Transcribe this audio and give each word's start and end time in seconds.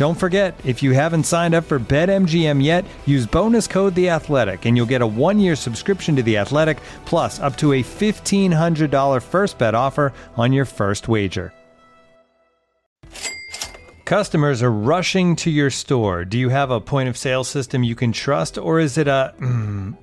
Don't 0.00 0.14
forget, 0.14 0.58
if 0.64 0.82
you 0.82 0.92
haven't 0.92 1.24
signed 1.24 1.54
up 1.54 1.64
for 1.64 1.78
BetMGM 1.78 2.64
yet, 2.64 2.86
use 3.04 3.26
bonus 3.26 3.66
code 3.66 3.94
The 3.94 4.08
Athletic, 4.08 4.64
and 4.64 4.74
you'll 4.74 4.86
get 4.86 5.02
a 5.02 5.06
one-year 5.06 5.54
subscription 5.54 6.16
to 6.16 6.22
The 6.22 6.38
Athletic, 6.38 6.78
plus 7.04 7.38
up 7.38 7.54
to 7.58 7.74
a 7.74 7.82
fifteen 7.82 8.50
hundred 8.50 8.90
dollar 8.90 9.20
first 9.20 9.58
bet 9.58 9.74
offer 9.74 10.14
on 10.38 10.54
your 10.54 10.64
first 10.64 11.06
wager. 11.06 11.52
Customers 14.06 14.62
are 14.62 14.72
rushing 14.72 15.36
to 15.36 15.50
your 15.50 15.68
store. 15.68 16.24
Do 16.24 16.38
you 16.38 16.48
have 16.48 16.70
a 16.70 16.80
point 16.80 17.10
of 17.10 17.18
sale 17.18 17.44
system 17.44 17.84
you 17.84 17.94
can 17.94 18.10
trust, 18.10 18.56
or 18.56 18.80
is 18.80 18.96
it 18.96 19.06
a 19.06 19.34
mm, 19.38 19.94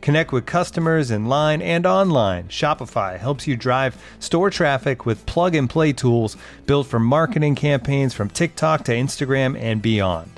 Connect 0.00 0.32
with 0.32 0.46
customers 0.46 1.10
in 1.10 1.26
line 1.26 1.60
and 1.60 1.86
online. 1.86 2.48
Shopify 2.48 3.18
helps 3.18 3.46
you 3.46 3.56
drive 3.56 4.02
store 4.18 4.50
traffic 4.50 5.04
with 5.04 5.26
plug 5.26 5.54
and 5.54 5.68
play 5.68 5.92
tools 5.92 6.36
built 6.66 6.86
for 6.86 6.98
marketing 6.98 7.54
campaigns 7.54 8.14
from 8.14 8.30
TikTok 8.30 8.84
to 8.84 8.92
Instagram 8.92 9.60
and 9.60 9.82
beyond. 9.82 10.37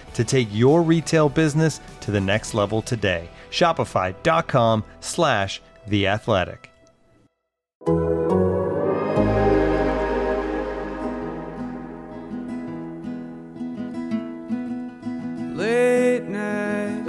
to 0.13 0.23
take 0.23 0.47
your 0.51 0.81
retail 0.81 1.29
business 1.29 1.79
to 2.01 2.11
the 2.11 2.21
next 2.21 2.53
level 2.53 2.81
today. 2.81 3.29
Shopify.com 3.49 4.83
slash 4.99 5.61
the 5.87 6.07
athletic. 6.07 6.69
Late 15.55 16.23
night, 16.23 17.03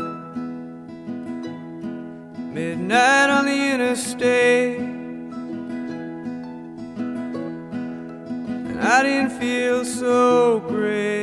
midnight 2.52 3.30
on 3.30 3.46
the 3.46 3.72
interstate. 3.72 4.78
And 8.68 8.80
I 8.80 9.02
didn't 9.02 9.30
feel 9.30 9.84
so 9.84 10.60
great 10.60 11.21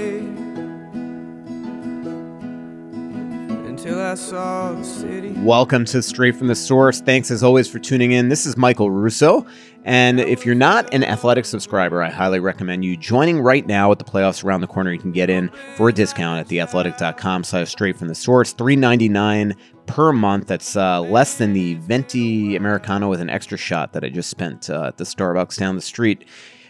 Welcome 5.43 5.85
to 5.85 6.01
Straight 6.01 6.35
from 6.35 6.47
the 6.47 6.55
Source. 6.55 6.99
Thanks 6.99 7.29
as 7.29 7.43
always 7.43 7.67
for 7.67 7.77
tuning 7.77 8.11
in. 8.11 8.29
This 8.29 8.47
is 8.47 8.57
Michael 8.57 8.89
Russo. 8.89 9.45
And 9.85 10.19
if 10.19 10.47
you're 10.47 10.55
not 10.55 10.91
an 10.93 11.03
athletic 11.03 11.45
subscriber, 11.45 12.01
I 12.01 12.09
highly 12.09 12.39
recommend 12.39 12.83
you 12.83 12.97
joining 12.97 13.39
right 13.39 13.67
now 13.67 13.91
at 13.91 13.99
the 13.99 14.05
playoffs 14.05 14.43
around 14.43 14.61
the 14.61 14.67
corner. 14.67 14.91
You 14.91 14.99
can 14.99 15.11
get 15.11 15.29
in 15.29 15.51
for 15.75 15.89
a 15.89 15.93
discount 15.93 16.39
at 16.39 16.47
theathletic.com 16.47 17.43
slash 17.43 17.69
straight 17.69 17.97
from 17.97 18.07
the 18.07 18.15
source. 18.15 18.51
$3.99 18.53 19.55
per 19.85 20.11
month. 20.11 20.47
That's 20.47 20.75
uh, 20.75 21.01
less 21.01 21.37
than 21.37 21.53
the 21.53 21.75
venti 21.75 22.55
Americano 22.55 23.09
with 23.09 23.21
an 23.21 23.29
extra 23.29 23.59
shot 23.59 23.93
that 23.93 24.03
I 24.03 24.09
just 24.09 24.31
spent 24.31 24.71
uh, 24.71 24.85
at 24.85 24.97
the 24.97 25.03
Starbucks 25.03 25.57
down 25.57 25.75
the 25.75 25.81
street. 25.81 26.25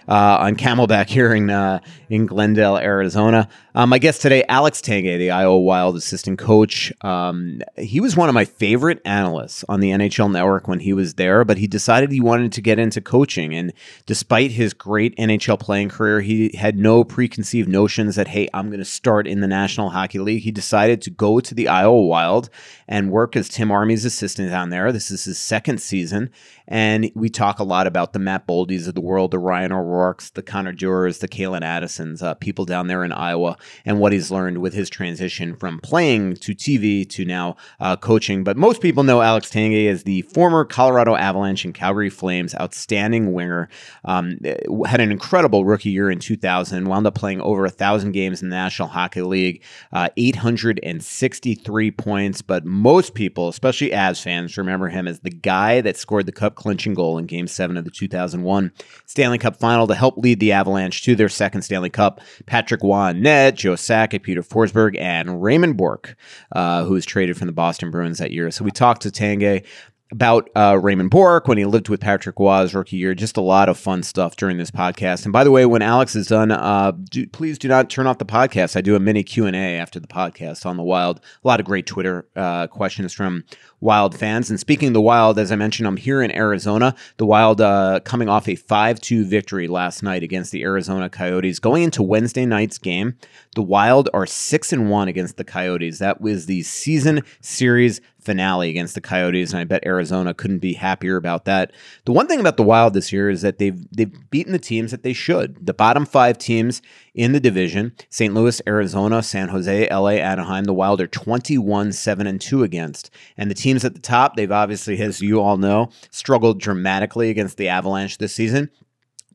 Uh, 0.10 0.38
on 0.40 0.56
Camelback 0.56 1.08
here 1.10 1.34
in, 1.34 1.50
uh, 1.50 1.80
in 2.09 2.25
Glendale, 2.25 2.78
Arizona. 2.78 3.47
Um, 3.75 3.90
my 3.90 4.00
guest 4.00 4.22
today, 4.22 4.44
Alex 4.50 4.81
Tanguay, 4.81 5.18
the 5.18 5.31
Iowa 5.31 5.59
Wild 5.59 5.96
assistant 5.96 6.40
coach. 6.40 6.92
Um, 7.02 7.62
he 7.78 8.02
was 8.02 8.18
one 8.18 8.28
of 8.28 8.36
my 8.36 8.46
favorite 8.46 9.00
analysts 9.06 9.64
on 9.70 9.80
the 9.80 9.92
NHL 9.92 10.31
Network 10.31 10.68
when 10.68 10.80
he 10.80 10.92
was 10.92 11.14
there, 11.14 11.46
but 11.46 11.59
he 11.59 11.68
decided 11.68 12.12
he 12.12 12.20
wanted 12.20 12.52
to 12.53 12.62
get 12.62 12.80
into 12.80 13.00
coaching. 13.00 13.53
And 13.53 13.72
despite 14.08 14.52
his 14.52 14.74
great 14.74 15.16
NHL 15.18 15.59
playing 15.59 15.90
career, 15.90 16.22
he 16.22 16.56
had 16.58 16.78
no 16.78 17.03
preconceived 17.03 17.70
notions 17.70 18.16
that, 18.16 18.30
hey, 18.30 18.50
I'm 18.53 18.68
going 18.70 18.80
to 18.80 18.86
start 18.86 19.28
in 19.28 19.41
the 19.41 19.47
National 19.47 19.91
Hockey 19.91 20.20
League. 20.20 20.44
He 20.44 20.52
decided 20.52 21.02
to 21.03 21.12
go 21.12 21.40
to 21.40 21.53
the 21.53 21.68
Iowa 21.68 22.02
Wild 22.02 22.50
and 22.88 23.12
work 23.12 23.36
as 23.36 23.50
Tim 23.50 23.72
Army's 23.72 24.03
assistant 24.03 24.50
down 24.50 24.72
there. 24.72 24.91
This 24.91 25.12
is 25.12 25.26
his 25.26 25.38
second 25.38 25.80
season. 25.80 26.31
And 26.68 27.12
we 27.16 27.30
talk 27.30 27.59
a 27.59 27.64
lot 27.64 27.88
about 27.88 28.14
the 28.14 28.20
Matt 28.20 28.47
Boldies 28.47 28.88
of 28.88 28.94
the 28.94 29.02
world, 29.02 29.31
the 29.31 29.40
Ryan 29.40 29.72
O'Rourke's, 29.72 30.30
the 30.30 30.44
Connor 30.44 30.72
Dewars, 30.72 31.20
the 31.20 31.28
Calen 31.28 31.64
Uh, 32.00 32.34
people 32.36 32.66
down 32.66 32.88
there 32.88 33.04
in 33.04 33.12
Iowa, 33.12 33.58
and 33.86 34.00
what 34.00 34.14
he's 34.14 34.32
learned 34.32 34.60
with 34.60 34.74
his 34.74 34.90
transition 34.90 35.56
from 35.56 35.80
playing 35.80 36.36
to 36.38 36.56
TV 36.56 37.08
to 37.10 37.26
now 37.26 37.58
uh, 37.80 37.96
coaching. 37.96 38.44
But 38.44 38.58
most 38.58 38.82
people 38.82 39.04
know 39.04 39.22
Alex 39.22 39.50
Tanguay 39.50 39.90
as 39.90 40.04
the 40.04 40.22
former 40.24 40.66
Colorado 40.66 41.16
Avalanche 41.16 41.66
and 41.66 41.74
Calgary 41.74 42.09
Flames 42.09 42.56
outstanding 42.56 43.34
winger. 43.34 43.70
Um, 44.06 44.38
had 44.86 45.02
an 45.02 45.12
incredible 45.12 45.66
rookie 45.66 45.90
year 45.90 46.09
in 46.09 46.20
2000, 46.20 46.88
wound 46.88 47.08
up 47.08 47.16
playing 47.16 47.42
over 47.42 47.66
a 47.66 47.70
thousand 47.70 48.14
games 48.14 48.42
in 48.42 48.50
the 48.50 48.56
National 48.56 48.88
Hockey 48.88 49.22
League, 49.22 49.64
uh, 49.92 50.09
863 50.16 51.92
points. 51.92 52.42
But 52.42 52.66
most 52.66 53.14
people, 53.14 53.50
especially 53.50 53.90
Avs 53.90 54.22
fans, 54.22 54.58
remember 54.58 54.90
him 54.90 55.08
as 55.08 55.20
the 55.20 55.29
guy 55.29 55.82
that 55.82 55.97
scored 55.97 56.26
the 56.26 56.32
cup 56.32 56.56
clinching 56.56 56.94
goal 56.94 57.18
in 57.18 57.26
Game 57.26 57.47
7 57.47 57.78
of 57.78 57.85
the 57.85 57.91
2001 57.91 58.72
Stanley 59.06 59.38
Cup 59.38 59.56
final 59.58 59.88
to 59.88 59.96
help 59.96 60.18
lead 60.18 60.40
the 60.40 60.52
Avalanche 60.52 61.03
to 61.03 61.16
their 61.16 61.29
second 61.29 61.62
Stanley 61.62 61.89
Cup. 61.91 62.22
Patrick 62.46 62.82
Roy 62.84 63.14
net, 63.14 63.56
Joe 63.56 63.74
Sakic, 63.74 64.24
Peter 64.24 64.41
Forsberg, 64.41 65.00
and 65.00 65.41
Raymond 65.41 65.78
Bourque, 65.78 66.16
uh, 66.52 66.84
who 66.86 66.94
was 66.94 67.06
traded 67.06 67.38
from 67.38 67.47
the 67.47 67.53
Boston 67.53 67.91
Bruins 67.91 68.18
that 68.20 68.32
year. 68.32 68.52
So 68.52 68.64
we 68.64 68.72
talked 68.72 69.02
to 69.03 69.09
Tanguay 69.09 69.66
about 70.11 70.50
uh, 70.56 70.78
Raymond 70.82 71.11
Bourque 71.11 71.47
when 71.47 71.58
he 71.58 71.66
lived 71.66 71.88
with 71.88 72.02
Patrick 72.02 72.40
Roy's 72.40 72.73
rookie 72.73 72.97
year. 72.97 73.14
Just 73.14 73.38
a 73.38 73.41
lot 73.41 73.70
of 73.70 73.78
fun 73.78 74.02
stuff 74.02 74.35
during 74.35 74.58
this 74.58 74.72
podcast. 74.72 75.23
And 75.23 75.32
by 75.32 75.44
the 75.44 75.52
way, 75.52 75.66
when 75.66 75.84
Alex 75.84 76.16
is 76.16 76.28
done, 76.28 76.52
uh, 76.52 76.91
do, 76.91 77.28
please 77.28 77.59
do 77.59 77.67
not 77.67 77.90
turn 77.90 78.08
off 78.08 78.17
the 78.17 78.26
podcast. 78.26 78.76
I 78.76 78.82
do 78.82 78.96
a 78.96 79.00
mini 79.00 79.23
Q 79.23 79.46
and 79.46 79.56
A 79.56 79.78
after 79.78 80.00
the 80.00 80.08
podcast 80.08 80.66
on 80.66 80.78
the 80.78 80.84
Wild. 80.84 81.20
A 81.44 81.47
lot 81.47 81.59
of 81.59 81.66
great 81.66 81.85
Twitter 81.85 82.28
uh, 82.35 82.66
questions 82.67 83.14
from 83.14 83.44
Wild 83.82 84.17
fans. 84.17 84.50
And 84.50 84.59
speaking 84.59 84.90
of 84.90 84.94
the 84.94 85.02
Wild, 85.02 85.38
as 85.38 85.52
I 85.52 85.56
mentioned, 85.56 85.88
I'm 85.88 85.97
here 85.97 86.23
in 86.23 86.35
Arizona. 86.35 86.96
The 87.17 87.26
Wild 87.28 87.61
uh, 87.61 88.00
coming 88.03 88.29
off 88.29 88.47
a 88.47 88.56
5-2 88.56 89.26
victory 89.26 89.67
last 89.67 90.02
night 90.02 90.23
against 90.23 90.52
the 90.52 90.64
Arizona 90.64 91.09
Coyotes. 91.09 91.59
Going 91.59 91.84
into 91.84 92.02
Wednesday 92.02 92.47
night's 92.47 92.79
game, 92.79 93.16
the 93.56 93.61
Wild 93.64 94.09
are 94.14 94.26
six 94.26 94.73
and 94.73 94.90
one 94.90 95.08
against 95.08 95.38
the 95.38 95.44
Coyotes. 95.44 96.00
That 96.00 96.20
was 96.20 96.47
the 96.47 96.64
season 96.64 97.22
series 97.41 98.02
finale 98.29 98.70
against 98.70 98.93
the 98.93 99.02
Coyotes, 99.02 99.52
and 99.52 99.59
I 99.59 99.64
bet 99.64 99.84
Arizona 99.87 100.35
couldn't 100.35 100.59
be 100.59 100.73
happier 100.73 101.16
about 101.16 101.46
that. 101.46 101.73
The 102.05 102.11
one 102.11 102.28
thing 102.28 102.40
about 102.40 102.58
the 102.58 102.64
Wild 102.64 102.93
this 102.93 103.11
year 103.11 103.28
is 103.28 103.41
that 103.41 103.58
they've 103.58 103.84
they've 103.91 104.14
beaten 104.29 104.52
the 104.53 104.59
teams 104.59 104.91
that 104.91 105.02
they 105.02 105.14
should. 105.14 105.66
The 105.66 105.73
bottom 105.73 106.05
five 106.05 106.37
teams 106.37 106.84
in 107.16 107.31
the 107.31 107.40
division: 107.40 107.93
St. 108.11 108.31
Louis, 108.35 108.61
Arizona, 108.67 109.23
San 109.23 109.47
Jose, 109.47 109.90
LA, 109.90 110.09
Anaheim. 110.09 110.66
The 110.66 110.73
Wild 110.73 111.02
are 111.02 111.08
21 111.08 111.91
7 111.91 112.28
and 112.28 112.40
2 112.40 112.61
against. 112.61 113.09
And 113.35 113.49
the 113.49 113.55
teams 113.55 113.84
at 113.84 113.96
the 113.96 113.99
top, 113.99 114.35
they've 114.35 114.52
obviously, 114.52 115.02
as 115.02 115.22
you 115.22 115.41
all 115.41 115.58
know, 115.58 115.90
struggled 116.11 116.59
dramatically 116.59 117.32
against 117.32 117.58
the 117.58 117.67
Avalanche 117.67 118.20
this 118.20 118.35
season. 118.35 118.70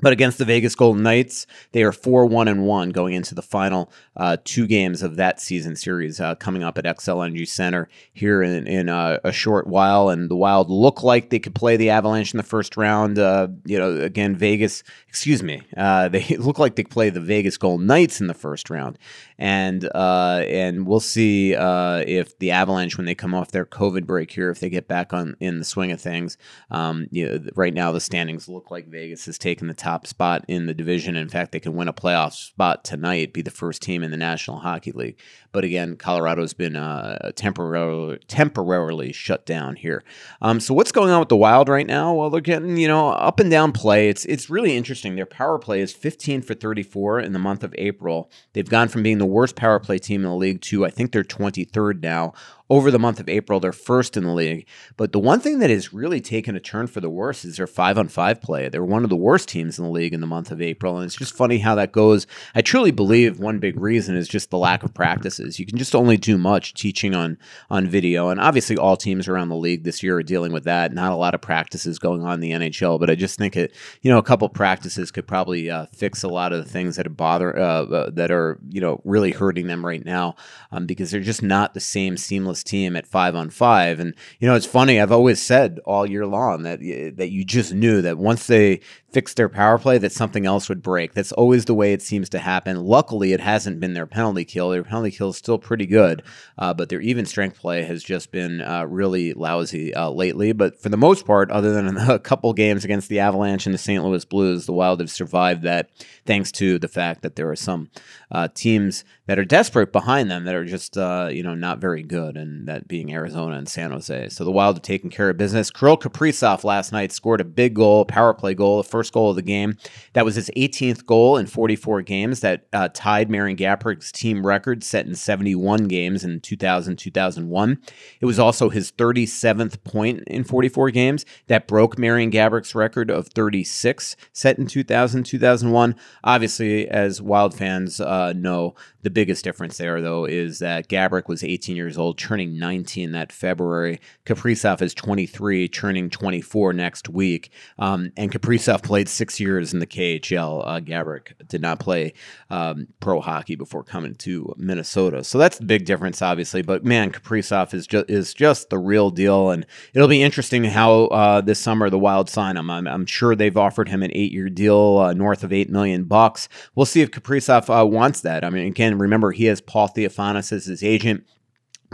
But 0.00 0.12
against 0.12 0.38
the 0.38 0.44
Vegas 0.44 0.74
Golden 0.74 1.04
Knights, 1.04 1.46
they 1.72 1.82
are 1.82 1.92
four 1.92 2.26
one 2.26 2.48
and 2.48 2.64
one 2.66 2.90
going 2.90 3.14
into 3.14 3.34
the 3.34 3.42
final 3.42 3.92
uh, 4.16 4.36
two 4.44 4.66
games 4.66 5.02
of 5.02 5.16
that 5.16 5.40
season 5.40 5.76
series 5.76 6.20
uh, 6.20 6.34
coming 6.34 6.64
up 6.64 6.78
at 6.78 6.84
Xcel 6.84 7.24
Energy 7.24 7.46
Center 7.46 7.88
here 8.12 8.42
in, 8.42 8.66
in 8.66 8.88
uh, 8.88 9.18
a 9.22 9.30
short 9.30 9.68
while. 9.68 10.08
And 10.08 10.28
the 10.28 10.36
Wild 10.36 10.68
look 10.68 11.02
like 11.02 11.30
they 11.30 11.38
could 11.38 11.54
play 11.54 11.76
the 11.76 11.90
Avalanche 11.90 12.34
in 12.34 12.38
the 12.38 12.42
first 12.42 12.76
round. 12.76 13.18
Uh, 13.18 13.48
you 13.64 13.78
know, 13.78 13.96
again, 14.00 14.34
Vegas, 14.34 14.82
excuse 15.14 15.44
me, 15.44 15.62
uh, 15.76 16.08
they 16.08 16.24
look 16.38 16.58
like 16.58 16.74
they 16.74 16.82
play 16.82 17.08
the 17.08 17.20
Vegas 17.20 17.56
Golden 17.56 17.86
Knights 17.86 18.20
in 18.20 18.26
the 18.26 18.34
first 18.34 18.68
round. 18.68 18.98
And 19.38 19.88
uh, 19.94 20.44
and 20.48 20.86
we'll 20.86 20.98
see 20.98 21.52
if 21.52 22.36
the 22.38 22.50
Avalanche, 22.50 22.96
when 22.96 23.06
they 23.06 23.14
come 23.14 23.34
off 23.34 23.52
their 23.52 23.66
COVID 23.66 24.06
break 24.06 24.30
here, 24.30 24.50
if 24.50 24.60
they 24.60 24.70
get 24.70 24.88
back 24.88 25.12
on 25.12 25.36
in 25.40 25.58
the 25.58 25.64
swing 25.64 25.92
of 25.92 26.00
things. 26.00 26.36
Um, 26.70 27.06
you 27.10 27.26
know, 27.26 27.50
right 27.54 27.74
now 27.74 27.92
the 27.92 28.00
standings 28.00 28.48
look 28.48 28.70
like 28.70 28.86
Vegas 28.86 29.26
has 29.26 29.38
taken 29.38 29.68
the 29.68 29.74
top 29.74 30.06
spot 30.06 30.44
in 30.48 30.66
the 30.66 30.74
division. 30.74 31.16
In 31.16 31.28
fact, 31.28 31.52
they 31.52 31.60
can 31.60 31.74
win 31.74 31.88
a 31.88 31.92
playoff 31.92 32.32
spot 32.32 32.84
tonight, 32.84 33.32
be 33.32 33.42
the 33.42 33.50
first 33.50 33.82
team 33.82 34.02
in 34.02 34.10
the 34.10 34.16
National 34.16 34.58
Hockey 34.58 34.92
League. 34.92 35.18
But 35.52 35.64
again, 35.64 35.96
Colorado's 35.96 36.54
been 36.54 36.76
uh, 36.76 37.30
temporarily 37.36 38.18
temporarily 38.26 39.12
shut 39.12 39.46
down 39.46 39.76
here. 39.76 40.02
Um, 40.42 40.58
so 40.60 40.74
what's 40.74 40.92
going 40.92 41.10
on 41.10 41.20
with 41.20 41.28
the 41.28 41.36
Wild 41.36 41.68
right 41.68 41.86
now? 41.86 42.14
Well, 42.14 42.30
they're 42.30 42.40
getting 42.40 42.76
you 42.76 42.88
know 42.88 43.10
up 43.10 43.40
and 43.40 43.50
down 43.50 43.72
play. 43.72 44.08
It's 44.08 44.24
it's 44.24 44.48
really 44.50 44.76
interesting. 44.76 45.03
Their 45.04 45.26
power 45.26 45.58
play 45.58 45.80
is 45.80 45.92
15 45.92 46.42
for 46.42 46.54
34 46.54 47.20
in 47.20 47.32
the 47.32 47.38
month 47.38 47.62
of 47.62 47.74
April. 47.76 48.30
They've 48.54 48.68
gone 48.68 48.88
from 48.88 49.02
being 49.02 49.18
the 49.18 49.26
worst 49.26 49.54
power 49.54 49.78
play 49.78 49.98
team 49.98 50.24
in 50.24 50.30
the 50.30 50.36
league 50.36 50.62
to 50.62 50.86
I 50.86 50.90
think 50.90 51.12
they're 51.12 51.22
23rd 51.22 52.02
now 52.02 52.32
over 52.74 52.90
the 52.90 52.98
month 52.98 53.20
of 53.20 53.28
April. 53.28 53.60
They're 53.60 53.72
first 53.72 54.16
in 54.16 54.24
the 54.24 54.32
league. 54.32 54.66
But 54.96 55.12
the 55.12 55.20
one 55.20 55.38
thing 55.38 55.60
that 55.60 55.70
has 55.70 55.92
really 55.92 56.20
taken 56.20 56.56
a 56.56 56.60
turn 56.60 56.88
for 56.88 57.00
the 57.00 57.08
worse 57.08 57.44
is 57.44 57.56
their 57.56 57.68
five 57.68 57.96
on 57.96 58.08
five 58.08 58.42
play. 58.42 58.68
They're 58.68 58.84
one 58.84 59.04
of 59.04 59.10
the 59.10 59.16
worst 59.16 59.48
teams 59.48 59.78
in 59.78 59.84
the 59.84 59.90
league 59.92 60.12
in 60.12 60.20
the 60.20 60.26
month 60.26 60.50
of 60.50 60.60
April. 60.60 60.96
And 60.96 61.06
it's 61.06 61.14
just 61.14 61.36
funny 61.36 61.58
how 61.58 61.76
that 61.76 61.92
goes. 61.92 62.26
I 62.52 62.62
truly 62.62 62.90
believe 62.90 63.38
one 63.38 63.60
big 63.60 63.78
reason 63.78 64.16
is 64.16 64.26
just 64.26 64.50
the 64.50 64.58
lack 64.58 64.82
of 64.82 64.92
practices. 64.92 65.60
You 65.60 65.66
can 65.66 65.78
just 65.78 65.94
only 65.94 66.16
do 66.16 66.36
much 66.36 66.74
teaching 66.74 67.14
on 67.14 67.38
on 67.70 67.86
video. 67.86 68.28
And 68.28 68.40
obviously 68.40 68.76
all 68.76 68.96
teams 68.96 69.28
around 69.28 69.50
the 69.50 69.56
league 69.56 69.84
this 69.84 70.02
year 70.02 70.18
are 70.18 70.24
dealing 70.24 70.52
with 70.52 70.64
that. 70.64 70.92
Not 70.92 71.12
a 71.12 71.16
lot 71.16 71.36
of 71.36 71.40
practices 71.40 72.00
going 72.00 72.24
on 72.24 72.34
in 72.34 72.40
the 72.40 72.50
NHL, 72.50 72.98
but 72.98 73.08
I 73.08 73.14
just 73.14 73.38
think 73.38 73.56
it, 73.56 73.72
you 74.02 74.10
know, 74.10 74.18
a 74.18 74.22
couple 74.22 74.48
practices 74.48 75.12
could 75.12 75.28
probably 75.28 75.70
uh, 75.70 75.86
fix 75.92 76.24
a 76.24 76.28
lot 76.28 76.52
of 76.52 76.64
the 76.64 76.68
things 76.68 76.96
that 76.96 77.06
are 77.06 77.10
bother 77.10 77.56
uh, 77.56 77.84
uh, 77.84 78.10
that 78.14 78.32
are, 78.32 78.58
you 78.68 78.80
know, 78.80 79.00
really 79.04 79.30
hurting 79.30 79.68
them 79.68 79.86
right 79.86 80.04
now 80.04 80.34
um, 80.72 80.86
because 80.86 81.12
they're 81.12 81.20
just 81.20 81.42
not 81.42 81.72
the 81.74 81.80
same 81.80 82.16
seamless 82.16 82.63
team 82.64 82.96
at 82.96 83.06
five 83.06 83.34
on 83.34 83.50
five. 83.50 84.00
And 84.00 84.14
you 84.40 84.48
know, 84.48 84.54
it's 84.54 84.66
funny. 84.66 85.00
I've 85.00 85.12
always 85.12 85.40
said 85.40 85.80
all 85.84 86.08
year 86.08 86.26
long 86.26 86.62
that 86.62 86.80
that 87.16 87.30
you 87.30 87.44
just 87.44 87.72
knew 87.72 88.02
that 88.02 88.18
once 88.18 88.46
they 88.46 88.80
fixed 89.14 89.36
their 89.36 89.48
power 89.48 89.78
play, 89.78 89.96
that 89.96 90.12
something 90.12 90.44
else 90.44 90.68
would 90.68 90.82
break. 90.82 91.14
That's 91.14 91.32
always 91.32 91.64
the 91.64 91.74
way 91.74 91.92
it 91.92 92.02
seems 92.02 92.28
to 92.30 92.40
happen. 92.40 92.84
Luckily, 92.84 93.32
it 93.32 93.40
hasn't 93.40 93.78
been 93.78 93.94
their 93.94 94.06
penalty 94.06 94.44
kill. 94.44 94.70
Their 94.70 94.82
penalty 94.82 95.12
kill 95.12 95.30
is 95.30 95.36
still 95.36 95.56
pretty 95.56 95.86
good, 95.86 96.22
uh, 96.58 96.74
but 96.74 96.88
their 96.88 97.00
even 97.00 97.24
strength 97.24 97.58
play 97.58 97.84
has 97.84 98.02
just 98.02 98.32
been 98.32 98.60
uh, 98.60 98.84
really 98.84 99.32
lousy 99.32 99.94
uh, 99.94 100.10
lately. 100.10 100.52
But 100.52 100.82
for 100.82 100.88
the 100.88 100.96
most 100.96 101.24
part, 101.24 101.50
other 101.50 101.72
than 101.72 101.96
a 102.10 102.18
couple 102.18 102.52
games 102.52 102.84
against 102.84 103.08
the 103.08 103.20
Avalanche 103.20 103.66
and 103.66 103.74
the 103.74 103.78
St. 103.78 104.02
Louis 104.02 104.24
Blues, 104.24 104.66
the 104.66 104.72
Wild 104.72 105.00
have 105.00 105.10
survived 105.10 105.62
that 105.62 105.88
thanks 106.26 106.50
to 106.52 106.78
the 106.78 106.88
fact 106.88 107.22
that 107.22 107.36
there 107.36 107.50
are 107.50 107.56
some 107.56 107.90
uh, 108.30 108.48
teams 108.54 109.04
that 109.26 109.38
are 109.38 109.44
desperate 109.44 109.92
behind 109.92 110.30
them 110.30 110.44
that 110.44 110.54
are 110.54 110.64
just 110.64 110.98
uh, 110.98 111.28
you 111.30 111.42
know 111.42 111.54
not 111.54 111.78
very 111.78 112.02
good, 112.02 112.36
and 112.36 112.66
that 112.68 112.88
being 112.88 113.12
Arizona 113.12 113.56
and 113.56 113.68
San 113.68 113.90
Jose. 113.90 114.28
So 114.30 114.44
the 114.44 114.52
Wild 114.52 114.76
have 114.76 114.82
taken 114.82 115.10
care 115.10 115.30
of 115.30 115.36
business. 115.36 115.70
Kirill 115.70 115.96
Kaprizov 115.96 116.64
last 116.64 116.92
night 116.92 117.12
scored 117.12 117.40
a 117.40 117.44
big 117.44 117.74
goal, 117.74 118.04
power 118.04 118.34
play 118.34 118.54
goal, 118.54 118.78
the 118.78 118.88
first 119.04 119.12
goal 119.12 119.30
of 119.30 119.36
the 119.36 119.42
game. 119.42 119.76
That 120.14 120.24
was 120.24 120.36
his 120.36 120.50
18th 120.56 121.04
goal 121.04 121.36
in 121.36 121.46
44 121.46 122.00
games. 122.02 122.40
That 122.40 122.66
uh, 122.72 122.88
tied 122.94 123.28
Marian 123.28 123.56
Gaborik's 123.56 124.10
team 124.10 124.46
record 124.46 124.82
set 124.82 125.06
in 125.06 125.14
71 125.14 125.88
games 125.88 126.24
in 126.24 126.40
2000 126.40 126.96
2001. 126.96 127.82
It 128.20 128.26
was 128.26 128.38
also 128.38 128.70
his 128.70 128.90
37th 128.92 129.84
point 129.84 130.22
in 130.26 130.44
44 130.44 130.90
games. 130.90 131.26
That 131.48 131.68
broke 131.68 131.98
Marian 131.98 132.30
Gaborik's 132.30 132.74
record 132.74 133.10
of 133.10 133.28
36 133.28 134.16
set 134.32 134.58
in 134.58 134.66
2000 134.66 135.24
2001. 135.24 135.94
Obviously, 136.22 136.88
as 136.88 137.20
Wild 137.20 137.54
fans 137.54 138.00
uh, 138.00 138.32
know, 138.32 138.74
the 139.04 139.10
biggest 139.10 139.44
difference 139.44 139.76
there, 139.76 140.00
though, 140.00 140.24
is 140.24 140.60
that 140.60 140.88
Gaborik 140.88 141.28
was 141.28 141.44
18 141.44 141.76
years 141.76 141.98
old, 141.98 142.16
turning 142.16 142.58
19 142.58 143.12
that 143.12 143.30
February. 143.30 144.00
Kaprizov 144.24 144.80
is 144.80 144.94
23, 144.94 145.68
turning 145.68 146.08
24 146.08 146.72
next 146.72 147.10
week. 147.10 147.50
Um, 147.78 148.12
and 148.16 148.32
Kaprizov 148.32 148.82
played 148.82 149.10
six 149.10 149.38
years 149.38 149.74
in 149.74 149.80
the 149.80 149.86
KHL. 149.86 150.66
Uh, 150.66 150.80
Gaborik 150.80 151.34
did 151.48 151.60
not 151.60 151.80
play 151.80 152.14
um, 152.48 152.88
pro 152.98 153.20
hockey 153.20 153.56
before 153.56 153.84
coming 153.84 154.14
to 154.16 154.54
Minnesota. 154.56 155.22
So 155.22 155.36
that's 155.36 155.58
the 155.58 155.66
big 155.66 155.84
difference, 155.84 156.22
obviously. 156.22 156.62
But 156.62 156.82
man, 156.82 157.12
Kaprizov 157.12 157.74
is 157.74 157.86
just 157.86 158.08
is 158.08 158.32
just 158.32 158.70
the 158.70 158.78
real 158.78 159.10
deal, 159.10 159.50
and 159.50 159.66
it'll 159.92 160.08
be 160.08 160.22
interesting 160.22 160.64
how 160.64 161.04
uh, 161.06 161.40
this 161.42 161.60
summer 161.60 161.90
the 161.90 161.98
Wild 161.98 162.30
sign 162.30 162.56
him. 162.56 162.70
I'm, 162.70 162.86
I'm 162.86 163.04
sure 163.04 163.36
they've 163.36 163.56
offered 163.56 163.90
him 163.90 164.02
an 164.02 164.10
eight 164.14 164.32
year 164.32 164.48
deal 164.48 164.98
uh, 164.98 165.12
north 165.12 165.44
of 165.44 165.52
eight 165.52 165.68
million 165.68 166.04
bucks. 166.04 166.48
We'll 166.74 166.86
see 166.86 167.02
if 167.02 167.10
Kaprizov 167.10 167.68
uh, 167.68 167.84
wants 167.86 168.22
that. 168.22 168.44
I 168.44 168.50
mean, 168.50 168.66
again, 168.66 168.93
remember 169.00 169.32
he 169.32 169.44
has 169.46 169.60
Paul 169.60 169.88
Theofanous 169.88 170.52
as 170.52 170.66
his 170.66 170.82
agent. 170.82 171.24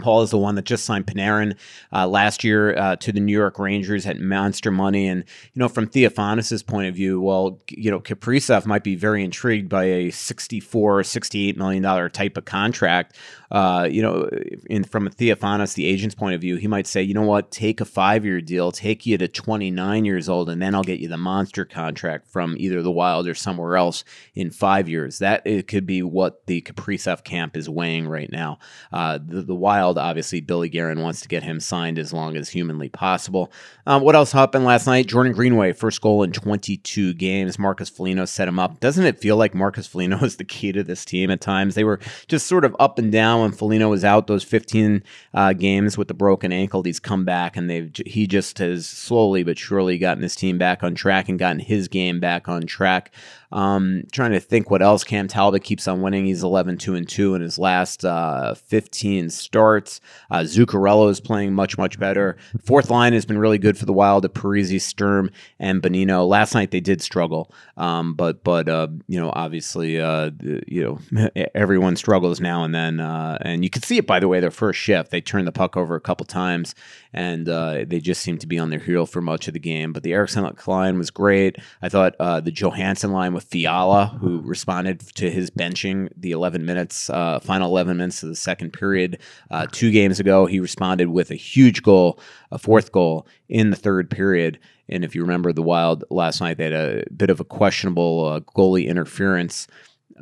Paul 0.01 0.23
is 0.23 0.31
the 0.31 0.37
one 0.37 0.55
that 0.55 0.65
just 0.65 0.85
signed 0.85 1.05
Panarin 1.05 1.55
uh, 1.93 2.07
last 2.07 2.43
year 2.43 2.75
uh, 2.75 2.95
to 2.97 3.11
the 3.11 3.19
New 3.19 3.31
York 3.31 3.59
Rangers 3.59 4.05
at 4.05 4.19
monster 4.19 4.71
money. 4.71 5.07
And, 5.07 5.23
you 5.53 5.59
know, 5.59 5.69
from 5.69 5.87
Theofanous' 5.87 6.65
point 6.65 6.87
of 6.87 6.95
view, 6.95 7.21
well, 7.21 7.59
you 7.69 7.91
know, 7.91 7.99
Kaprizov 7.99 8.65
might 8.65 8.83
be 8.83 8.95
very 8.95 9.23
intrigued 9.23 9.69
by 9.69 9.85
a 9.85 10.09
64, 10.09 11.03
68 11.03 11.57
million 11.57 11.83
dollar 11.83 12.09
type 12.09 12.37
of 12.37 12.45
contract 12.45 13.15
uh, 13.51 13.85
you 13.91 14.01
know, 14.01 14.29
in 14.69 14.85
from 14.85 15.07
a 15.07 15.09
Theofanous, 15.09 15.73
the 15.73 15.85
agent's 15.85 16.15
point 16.15 16.35
of 16.35 16.41
view, 16.41 16.55
he 16.55 16.67
might 16.67 16.87
say, 16.87 17.01
you 17.01 17.13
know 17.13 17.21
what, 17.21 17.51
take 17.51 17.81
a 17.81 17.85
five 17.85 18.23
year 18.23 18.39
deal, 18.39 18.71
take 18.71 19.05
you 19.05 19.17
to 19.17 19.27
29 19.27 20.05
years 20.05 20.29
old, 20.29 20.49
and 20.49 20.61
then 20.61 20.73
I'll 20.73 20.83
get 20.83 20.99
you 20.99 21.09
the 21.09 21.17
monster 21.17 21.65
contract 21.65 22.27
from 22.27 22.55
either 22.57 22.81
the 22.81 22.91
Wild 22.91 23.27
or 23.27 23.35
somewhere 23.35 23.75
else 23.75 24.05
in 24.35 24.51
five 24.51 24.87
years. 24.87 25.19
That 25.19 25.41
it 25.45 25.67
could 25.67 25.85
be 25.85 26.01
what 26.01 26.45
the 26.47 26.61
Kaprizov 26.61 27.25
camp 27.25 27.57
is 27.57 27.69
weighing 27.69 28.07
right 28.07 28.31
now. 28.31 28.59
Uh, 28.93 29.19
the, 29.21 29.41
the, 29.41 29.55
Wild, 29.55 29.97
obviously, 29.97 30.39
Billy 30.39 30.69
Guerin 30.69 31.01
wants 31.01 31.19
to 31.21 31.27
get 31.27 31.43
him 31.43 31.59
signed 31.59 31.99
as 31.99 32.13
long 32.13 32.37
as 32.37 32.49
humanly 32.49 32.87
possible. 32.87 33.51
Um, 33.85 34.01
what 34.01 34.15
else 34.15 34.31
happened 34.31 34.63
last 34.63 34.87
night? 34.87 35.07
Jordan 35.07 35.33
Greenway, 35.33 35.73
first 35.73 36.01
goal 36.01 36.23
in 36.23 36.31
22 36.31 37.13
games. 37.15 37.59
Marcus 37.59 37.89
Foligno 37.89 38.23
set 38.23 38.47
him 38.47 38.59
up. 38.59 38.79
Doesn't 38.79 39.05
it 39.05 39.19
feel 39.19 39.35
like 39.35 39.53
Marcus 39.53 39.87
Foligno 39.87 40.19
is 40.23 40.37
the 40.37 40.45
key 40.45 40.71
to 40.71 40.83
this 40.83 41.03
team 41.03 41.29
at 41.29 41.41
times? 41.41 41.75
They 41.75 41.83
were 41.83 41.99
just 42.27 42.47
sort 42.47 42.63
of 42.63 42.75
up 42.79 42.97
and 42.97 43.11
down 43.11 43.40
when 43.41 43.51
Foligno 43.51 43.89
was 43.89 44.03
out 44.03 44.27
those 44.27 44.43
15 44.43 45.03
uh, 45.33 45.53
games 45.53 45.97
with 45.97 46.07
the 46.07 46.13
broken 46.13 46.51
ankle. 46.51 46.83
He's 46.83 46.99
come 46.99 47.25
back 47.25 47.57
and 47.57 47.69
they've 47.69 47.91
he 48.05 48.27
just 48.27 48.57
has 48.59 48.87
slowly 48.87 49.43
but 49.43 49.57
surely 49.57 49.97
gotten 49.97 50.23
his 50.23 50.35
team 50.35 50.57
back 50.57 50.83
on 50.83 50.95
track 50.95 51.29
and 51.29 51.39
gotten 51.39 51.59
his 51.59 51.87
game 51.87 52.19
back 52.19 52.47
on 52.47 52.65
track. 52.65 53.11
Um, 53.51 54.03
trying 54.11 54.31
to 54.31 54.39
think 54.39 54.69
what 54.69 54.81
else. 54.81 55.03
Cam 55.03 55.27
Talbot 55.27 55.63
keeps 55.63 55.87
on 55.87 56.01
winning. 56.01 56.25
He's 56.25 56.43
11 56.43 56.77
2 56.77 56.95
and 56.95 57.07
2 57.07 57.35
in 57.35 57.41
his 57.41 57.57
last 57.57 58.05
uh, 58.05 58.55
15 58.55 59.29
starts. 59.29 60.01
Uh, 60.29 60.39
Zuccarello 60.39 61.09
is 61.09 61.19
playing 61.19 61.53
much, 61.53 61.77
much 61.77 61.99
better. 61.99 62.37
Fourth 62.63 62.89
line 62.89 63.13
has 63.13 63.25
been 63.25 63.37
really 63.37 63.57
good 63.57 63.77
for 63.77 63.85
the 63.85 63.93
Wild 63.93 64.25
at 64.25 64.33
Parise, 64.33 64.81
Sturm, 64.81 65.29
and 65.59 65.81
Bonino. 65.81 66.27
Last 66.27 66.53
night 66.53 66.71
they 66.71 66.79
did 66.79 67.01
struggle, 67.01 67.51
um, 67.77 68.13
but, 68.13 68.43
but 68.43 68.69
uh, 68.69 68.87
you 69.07 69.19
know, 69.19 69.31
obviously, 69.33 69.99
uh, 69.99 70.31
you 70.67 70.99
know, 71.11 71.29
everyone 71.55 71.95
struggles 71.95 72.39
now 72.39 72.63
and 72.63 72.73
then. 72.73 72.99
Uh, 72.99 73.37
and 73.41 73.63
you 73.63 73.69
can 73.69 73.83
see 73.83 73.97
it, 73.97 74.07
by 74.07 74.19
the 74.19 74.27
way, 74.27 74.39
their 74.39 74.51
first 74.51 74.79
shift. 74.79 75.11
They 75.11 75.21
turned 75.21 75.47
the 75.47 75.51
puck 75.51 75.75
over 75.75 75.95
a 75.95 76.01
couple 76.01 76.25
times 76.25 76.73
and 77.13 77.49
uh, 77.49 77.85
they 77.85 77.99
just 77.99 78.21
seemed 78.21 78.41
to 78.41 78.47
be 78.47 78.59
on 78.59 78.69
their 78.69 78.79
heel 78.79 79.05
for 79.05 79.21
much 79.21 79.47
of 79.47 79.53
the 79.53 79.59
game. 79.59 79.93
But 79.93 80.03
the 80.03 80.13
Eriksson 80.13 80.49
line 80.67 80.97
was 80.97 81.11
great. 81.11 81.57
I 81.81 81.89
thought 81.89 82.15
uh, 82.19 82.39
the 82.39 82.51
Johansson 82.51 83.11
line 83.11 83.33
with 83.41 83.49
Fiala, 83.49 84.17
who 84.19 84.41
responded 84.41 84.99
to 85.15 85.29
his 85.29 85.49
benching 85.49 86.09
the 86.15 86.31
11 86.31 86.65
minutes, 86.65 87.09
uh, 87.09 87.39
final 87.39 87.69
11 87.69 87.97
minutes 87.97 88.23
of 88.23 88.29
the 88.29 88.35
second 88.35 88.71
period 88.71 89.19
uh, 89.49 89.65
two 89.71 89.91
games 89.91 90.19
ago, 90.19 90.45
he 90.45 90.59
responded 90.59 91.09
with 91.09 91.31
a 91.31 91.35
huge 91.35 91.81
goal, 91.81 92.19
a 92.51 92.57
fourth 92.59 92.91
goal 92.91 93.25
in 93.49 93.71
the 93.71 93.75
third 93.75 94.09
period. 94.09 94.59
And 94.89 95.03
if 95.03 95.15
you 95.15 95.21
remember 95.21 95.53
the 95.53 95.63
Wild 95.63 96.03
last 96.09 96.41
night, 96.41 96.57
they 96.57 96.65
had 96.65 96.73
a 96.73 97.03
bit 97.15 97.29
of 97.29 97.39
a 97.39 97.45
questionable 97.45 98.25
uh, 98.25 98.39
goalie 98.55 98.87
interference 98.87 99.67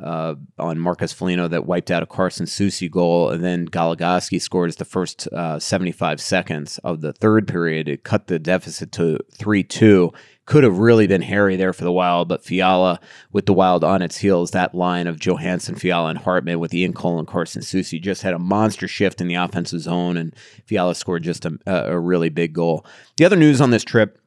uh, 0.02 0.34
on 0.58 0.78
Marcus 0.78 1.12
Foligno 1.12 1.48
that 1.48 1.66
wiped 1.66 1.90
out 1.90 2.02
a 2.02 2.06
Carson 2.06 2.46
Soucy 2.46 2.90
goal, 2.90 3.30
and 3.30 3.44
then 3.44 3.68
Goligoski 3.68 4.40
scored 4.40 4.70
the 4.72 4.84
first 4.84 5.26
uh, 5.28 5.58
75 5.58 6.20
seconds 6.20 6.78
of 6.78 7.00
the 7.00 7.12
third 7.12 7.48
period. 7.48 7.88
It 7.88 8.04
cut 8.04 8.26
the 8.26 8.38
deficit 8.38 8.92
to 8.92 9.18
3 9.32 9.62
2. 9.62 10.12
Could 10.46 10.64
have 10.64 10.78
really 10.78 11.06
been 11.06 11.22
hairy 11.22 11.54
there 11.56 11.72
for 11.72 11.84
the 11.84 11.92
Wild, 11.92 12.28
but 12.28 12.44
Fiala 12.44 12.98
with 13.30 13.46
the 13.46 13.52
Wild 13.52 13.84
on 13.84 14.02
its 14.02 14.16
heels, 14.16 14.50
that 14.50 14.74
line 14.74 15.06
of 15.06 15.20
Johansson, 15.20 15.76
Fiala, 15.76 16.10
and 16.10 16.18
Hartman 16.18 16.58
with 16.58 16.74
Ian 16.74 16.92
Cole 16.92 17.18
and 17.18 17.28
Carson 17.28 17.62
Soucy 17.62 18.00
just 18.00 18.22
had 18.22 18.34
a 18.34 18.38
monster 18.38 18.88
shift 18.88 19.20
in 19.20 19.28
the 19.28 19.36
offensive 19.36 19.80
zone, 19.80 20.16
and 20.16 20.34
Fiala 20.66 20.94
scored 20.94 21.22
just 21.22 21.44
a, 21.44 21.58
a 21.66 21.98
really 21.98 22.30
big 22.30 22.52
goal. 22.52 22.84
The 23.16 23.24
other 23.24 23.36
news 23.36 23.60
on 23.60 23.70
this 23.70 23.84
trip 23.84 24.18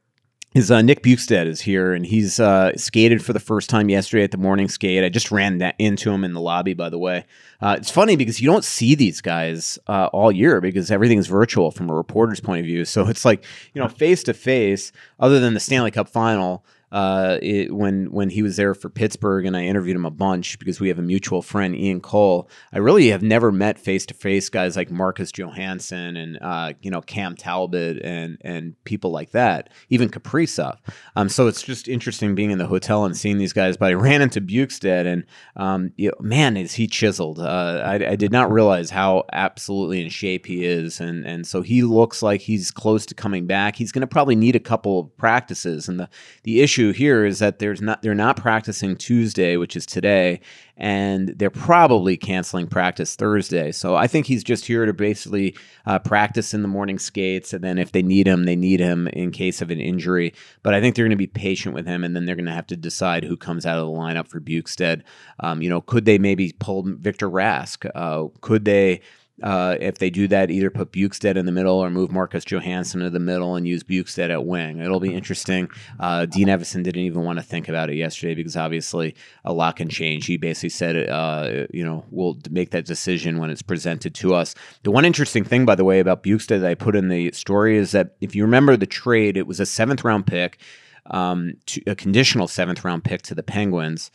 is 0.54 0.70
uh, 0.70 0.82
Nick 0.82 1.02
Bjugstad 1.02 1.48
is 1.48 1.62
here, 1.62 1.94
and 1.94 2.06
he's 2.06 2.40
uh, 2.40 2.76
skated 2.78 3.24
for 3.24 3.34
the 3.34 3.40
first 3.40 3.70
time 3.70 3.90
yesterday 3.90 4.24
at 4.24 4.32
the 4.32 4.38
morning 4.38 4.70
skate. 4.70 5.04
I 5.04 5.10
just 5.10 5.32
ran 5.32 5.58
that 5.58 5.76
into 5.80 6.12
him 6.12 6.24
in 6.24 6.34
the 6.34 6.42
lobby, 6.42 6.74
by 6.74 6.90
the 6.90 7.00
way. 7.00 7.26
Uh, 7.60 7.76
it's 7.78 7.90
funny 7.90 8.16
because 8.16 8.40
you 8.40 8.50
don't 8.50 8.64
see 8.64 8.94
these 8.94 9.20
guys 9.20 9.80
uh, 9.88 10.10
all 10.14 10.32
year 10.32 10.62
because 10.62 10.92
everything's 10.92 11.28
virtual 11.28 11.72
from 11.72 11.90
a 11.90 11.94
reporter's 11.94 12.40
point 12.40 12.60
of 12.60 12.66
view. 12.66 12.86
So 12.86 13.08
it's 13.08 13.26
like 13.26 13.44
you 13.74 13.82
know 13.82 13.88
face 13.88 14.24
to 14.24 14.34
face, 14.34 14.92
other 15.20 15.40
than 15.40 15.56
the 15.56 15.60
Stanley 15.60 15.92
Cup 15.92 16.08
final 16.08 16.64
uh, 16.94 17.40
it, 17.42 17.74
when 17.74 18.12
when 18.12 18.30
he 18.30 18.44
was 18.44 18.56
there 18.56 18.76
for 18.76 18.88
Pittsburgh, 18.88 19.48
and 19.48 19.58
I 19.58 19.64
interviewed 19.64 19.96
him 19.96 20.06
a 20.06 20.12
bunch 20.12 20.60
because 20.60 20.80
we 20.80 20.90
have 20.90 21.00
a 21.00 21.02
mutual 21.04 21.42
friend, 21.42 21.76
Ian 21.76 22.02
Cole. 22.02 22.48
I 22.72 22.78
really 22.78 23.08
have 23.08 23.24
never 23.24 23.52
met 23.52 23.80
face 23.80 24.06
to 24.06 24.14
face 24.14 24.48
guys 24.48 24.78
like 24.78 24.92
Marcus 24.92 25.32
Johansson 25.32 26.16
and 26.16 26.38
uh, 26.40 26.74
you 26.84 26.92
know 26.92 27.02
Cam 27.02 27.36
Talbot 27.36 28.00
and 28.04 28.38
and 28.42 28.76
people 28.84 29.10
like 29.10 29.32
that, 29.32 29.72
even 29.90 30.08
Kaprizov. 30.08 30.78
Um, 31.16 31.30
so 31.30 31.48
it's 31.48 31.64
just 31.64 31.88
interesting 31.88 32.36
being 32.36 32.52
in 32.52 32.60
the 32.60 32.68
hotel 32.68 33.06
and 33.06 33.18
seeing 33.18 33.40
these 33.40 33.54
guys. 33.54 33.76
But 33.76 33.90
I 33.90 33.94
ran 33.96 34.22
into 34.22 34.40
Bjugstad, 34.40 35.08
and 35.08 35.26
um, 35.56 35.94
you 35.96 36.10
know, 36.10 36.16
man, 36.20 36.58
is 36.58 36.76
he 36.76 36.86
chiseled? 36.86 37.40
Uh, 37.40 37.82
I, 37.84 38.12
I 38.12 38.16
did 38.16 38.32
not 38.32 38.52
realize 38.52 38.92
how 38.92 39.24
absolutely 39.34 40.00
in 40.00 40.10
shape 40.10 40.46
he 40.46 40.64
is, 40.64 41.00
and 41.00 41.26
and 41.26 41.48
so 41.48 41.64
he 41.64 41.82
looks 41.82 42.22
like 42.22 42.42
he's 42.42 42.70
close 42.70 43.08
to 43.08 43.16
coming 43.16 43.48
back. 43.48 43.78
He's 43.78 43.92
going 43.92 44.02
to 44.02 44.08
probably 44.08 44.36
need 44.36 44.56
a 44.56 44.60
couple 44.60 45.00
of 45.00 45.18
practices, 45.18 45.90
and 45.90 46.00
the 46.00 46.08
the 46.44 46.62
issue 46.62 46.83
issue 46.84 46.98
here 46.98 47.26
is 47.26 47.40
that 47.40 47.60
there's 47.60 47.82
not 47.82 48.02
they're 48.02 48.16
not 48.16 48.38
practicing 48.38 48.96
Tuesday, 48.96 49.58
which 49.58 49.76
is 49.76 49.86
today, 49.86 50.40
and 50.78 51.30
they're 51.30 51.50
probably 51.50 52.18
canceling 52.18 52.68
practice 52.68 53.16
Thursday. 53.16 53.72
So 53.72 53.96
I 53.96 54.08
think 54.08 54.26
he's 54.26 54.44
just 54.44 54.66
here 54.66 54.86
to 54.86 54.94
basically 54.94 55.56
uh, 55.86 56.00
practice 56.00 56.54
in 56.54 56.62
the 56.62 56.68
morning 56.68 57.00
skates, 57.00 57.54
and 57.54 57.64
then 57.64 57.78
if 57.78 57.92
they 57.92 58.02
need 58.02 58.28
him, 58.28 58.46
they 58.46 58.56
need 58.56 58.80
him 58.80 59.08
in 59.10 59.32
case 59.32 59.62
of 59.62 59.72
an 59.72 59.80
injury. 59.80 60.34
But 60.62 60.74
I 60.74 60.82
think 60.82 60.96
they're 60.96 61.06
going 61.06 61.12
to 61.12 61.16
be 61.18 61.28
patient 61.28 61.76
with 61.76 61.88
him, 61.88 62.04
and 62.04 62.16
then 62.16 62.26
they're 62.26 62.36
going 62.36 62.46
to 62.46 62.52
have 62.52 62.68
to 62.68 62.78
decide 62.78 63.24
who 63.24 63.38
comes 63.38 63.66
out 63.66 63.80
of 63.80 63.86
the 63.86 63.92
lineup 63.92 64.28
for 64.28 64.40
Bjugstad. 64.40 65.04
Um, 65.40 65.62
you 65.62 65.70
know, 65.70 65.82
could 65.82 66.06
they 66.06 66.18
maybe 66.18 66.54
pull 66.60 66.84
Victor 66.86 67.30
Rask? 67.30 67.90
Uh, 67.96 68.28
could 68.42 68.66
they? 68.66 69.02
Uh, 69.42 69.76
if 69.80 69.98
they 69.98 70.12
do 70.12 70.28
that, 70.28 70.52
either 70.52 70.70
put 70.70 70.92
Bjugstad 70.92 71.38
in 71.38 71.48
the 71.48 71.52
middle 71.52 71.76
or 71.76 71.90
move 71.90 72.12
Marcus 72.12 72.46
Johansson 72.46 73.02
to 73.02 73.10
the 73.10 73.20
middle 73.20 73.56
and 73.56 73.68
use 73.68 73.84
Bjugstad 73.84 74.30
at 74.30 74.46
wing. 74.46 74.80
It'll 74.80 75.00
be 75.00 75.14
interesting. 75.14 75.70
Uh, 76.00 76.28
Dean 76.28 76.50
Evason 76.50 76.84
didn't 76.84 77.02
even 77.02 77.24
want 77.24 77.40
to 77.40 77.44
think 77.44 77.68
about 77.68 77.90
it 77.90 77.96
yesterday 77.96 78.36
because 78.36 78.56
obviously 78.56 79.16
a 79.44 79.52
lot 79.52 79.78
can 79.78 79.90
change. 79.90 80.28
He 80.28 80.38
basically 80.38 80.70
said, 80.70 81.10
uh, 81.10 81.66
you 81.74 81.84
know, 81.84 82.06
we'll 82.12 82.38
make 82.52 82.70
that 82.72 82.86
decision 82.86 83.40
when 83.40 83.50
it's 83.50 83.64
presented 83.64 84.14
to 84.16 84.36
us. 84.36 84.54
The 84.84 84.92
one 84.92 85.04
interesting 85.04 85.44
thing, 85.44 85.66
by 85.66 85.76
the 85.76 85.86
way, 85.86 86.00
about 86.00 86.22
Bjugstad 86.22 86.62
that 86.62 86.70
I 86.70 86.76
put 86.76 86.96
in 86.96 87.10
the 87.10 87.32
story 87.32 87.78
is 87.78 87.92
that 87.92 88.16
if 88.22 88.36
you 88.36 88.44
remember 88.44 88.78
the 88.78 88.86
trade, 88.86 89.36
it 89.36 89.48
was 89.48 89.60
a 89.60 89.66
seventh 89.66 90.04
round 90.04 90.28
pick, 90.28 90.60
um, 91.08 91.56
to, 91.66 91.82
a 91.88 91.96
conditional 91.96 92.48
seventh 92.48 92.86
round 92.86 93.04
pick 93.04 93.24
to 93.24 93.36
the 93.36 93.44
Penguins. 93.44 94.12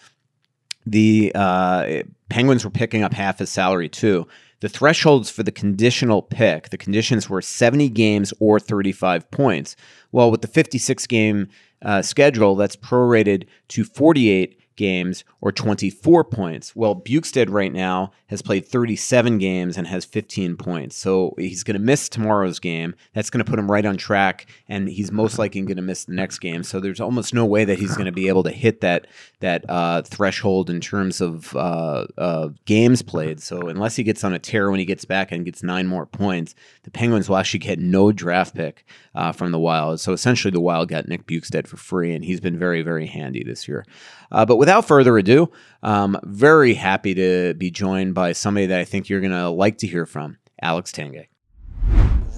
The 0.86 1.32
uh, 1.34 2.02
Penguins 2.28 2.64
were 2.64 2.70
picking 2.70 3.02
up 3.02 3.12
half 3.12 3.40
his 3.40 3.50
salary 3.50 3.88
too 3.88 4.28
the 4.60 4.68
thresholds 4.68 5.30
for 5.30 5.42
the 5.42 5.52
conditional 5.52 6.22
pick, 6.22 6.70
the 6.70 6.78
conditions 6.78 7.28
were 7.28 7.42
70 7.42 7.88
games 7.90 8.32
or 8.40 8.58
35 8.58 9.30
points. 9.30 9.76
Well, 10.12 10.30
with 10.30 10.42
the 10.42 10.48
56 10.48 11.06
game 11.06 11.48
uh, 11.82 12.02
schedule, 12.02 12.56
that's 12.56 12.76
prorated 12.76 13.46
to 13.68 13.84
48 13.84 14.60
games 14.78 15.24
or 15.42 15.52
24 15.52 16.24
points. 16.24 16.74
Well, 16.74 16.96
Bjugstad 16.96 17.50
right 17.50 17.72
now 17.72 18.12
has 18.28 18.40
played 18.40 18.64
37 18.66 19.36
games 19.36 19.76
and 19.76 19.86
has 19.86 20.06
15 20.06 20.56
points. 20.56 20.96
So 20.96 21.34
he's 21.36 21.62
going 21.62 21.76
to 21.76 21.82
miss 21.82 22.08
tomorrow's 22.08 22.58
game. 22.58 22.94
That's 23.12 23.28
going 23.28 23.44
to 23.44 23.50
put 23.50 23.58
him 23.58 23.70
right 23.70 23.84
on 23.84 23.98
track, 23.98 24.46
and 24.68 24.88
he's 24.88 25.12
most 25.12 25.38
likely 25.38 25.60
going 25.60 25.76
to 25.76 25.82
miss 25.82 26.04
the 26.04 26.14
next 26.14 26.38
game. 26.38 26.62
So 26.62 26.80
there's 26.80 27.00
almost 27.00 27.34
no 27.34 27.44
way 27.44 27.66
that 27.66 27.78
he's 27.78 27.94
going 27.94 28.06
to 28.06 28.12
be 28.12 28.28
able 28.28 28.44
to 28.44 28.50
hit 28.50 28.80
that 28.80 29.06
that 29.40 29.68
uh, 29.68 30.02
threshold 30.02 30.70
in 30.70 30.80
terms 30.80 31.20
of 31.20 31.54
uh, 31.54 32.06
uh, 32.16 32.48
games 32.64 33.02
played. 33.02 33.40
So 33.40 33.68
unless 33.68 33.96
he 33.96 34.02
gets 34.02 34.24
on 34.24 34.32
a 34.32 34.38
tear 34.38 34.70
when 34.70 34.80
he 34.80 34.86
gets 34.86 35.04
back 35.04 35.32
and 35.32 35.44
gets 35.44 35.62
nine 35.62 35.86
more 35.86 36.06
points, 36.06 36.54
the 36.84 36.90
Penguins 36.90 37.28
will 37.28 37.36
actually 37.36 37.60
get 37.60 37.78
no 37.78 38.12
draft 38.12 38.54
pick 38.54 38.84
uh, 39.14 39.32
from 39.32 39.50
the 39.50 39.58
Wild. 39.58 40.00
So 40.00 40.12
essentially, 40.12 40.52
the 40.52 40.60
Wild 40.60 40.88
got 40.88 41.08
Nick 41.08 41.26
Bjugstad 41.26 41.66
for 41.66 41.76
free, 41.76 42.14
and 42.14 42.24
he's 42.24 42.40
been 42.40 42.58
very, 42.58 42.82
very 42.82 43.06
handy 43.06 43.42
this 43.42 43.66
year. 43.66 43.84
Uh, 44.30 44.44
but 44.44 44.56
without 44.56 44.86
further 44.86 45.16
ado, 45.18 45.50
um, 45.82 46.18
very 46.24 46.74
happy 46.74 47.14
to 47.14 47.54
be 47.54 47.70
joined 47.70 48.14
by 48.14 48.32
somebody 48.32 48.66
that 48.66 48.78
I 48.78 48.84
think 48.84 49.08
you're 49.08 49.20
going 49.20 49.32
to 49.32 49.48
like 49.48 49.78
to 49.78 49.86
hear 49.86 50.06
from, 50.06 50.38
Alex 50.60 50.92
Tanguay. 50.92 51.26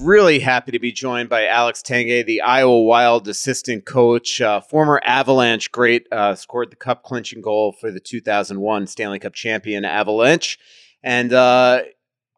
Really 0.01 0.39
happy 0.39 0.73
to 0.73 0.79
be 0.79 0.93
joined 0.93 1.29
by 1.29 1.47
Alex 1.47 1.83
Tanguay, 1.83 2.25
the 2.25 2.41
Iowa 2.41 2.83
Wild 2.83 3.29
assistant 3.29 3.85
coach, 3.85 4.41
uh, 4.41 4.61
former 4.61 5.01
Avalanche 5.05 5.71
great, 5.73 6.07
uh, 6.11 6.35
scored 6.35 6.71
the 6.71 6.77
cup 6.77 7.03
clinching 7.03 7.43
goal 7.43 7.73
for 7.73 7.91
the 7.91 8.01
2001 8.01 8.87
Stanley 8.87 9.19
Cup 9.19 9.35
champion 9.35 9.85
Avalanche, 9.85 10.59
and 11.03 11.35
uh, 11.35 11.83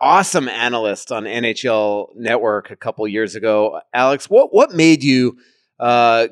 awesome 0.00 0.49
analyst 0.49 1.12
on 1.12 1.23
NHL 1.25 2.09
Network 2.16 2.73
a 2.73 2.76
couple 2.76 3.06
years 3.06 3.37
ago. 3.37 3.80
Alex, 3.94 4.28
what 4.28 4.52
what 4.52 4.73
made 4.73 5.04
you 5.04 5.38
uh, 5.78 6.28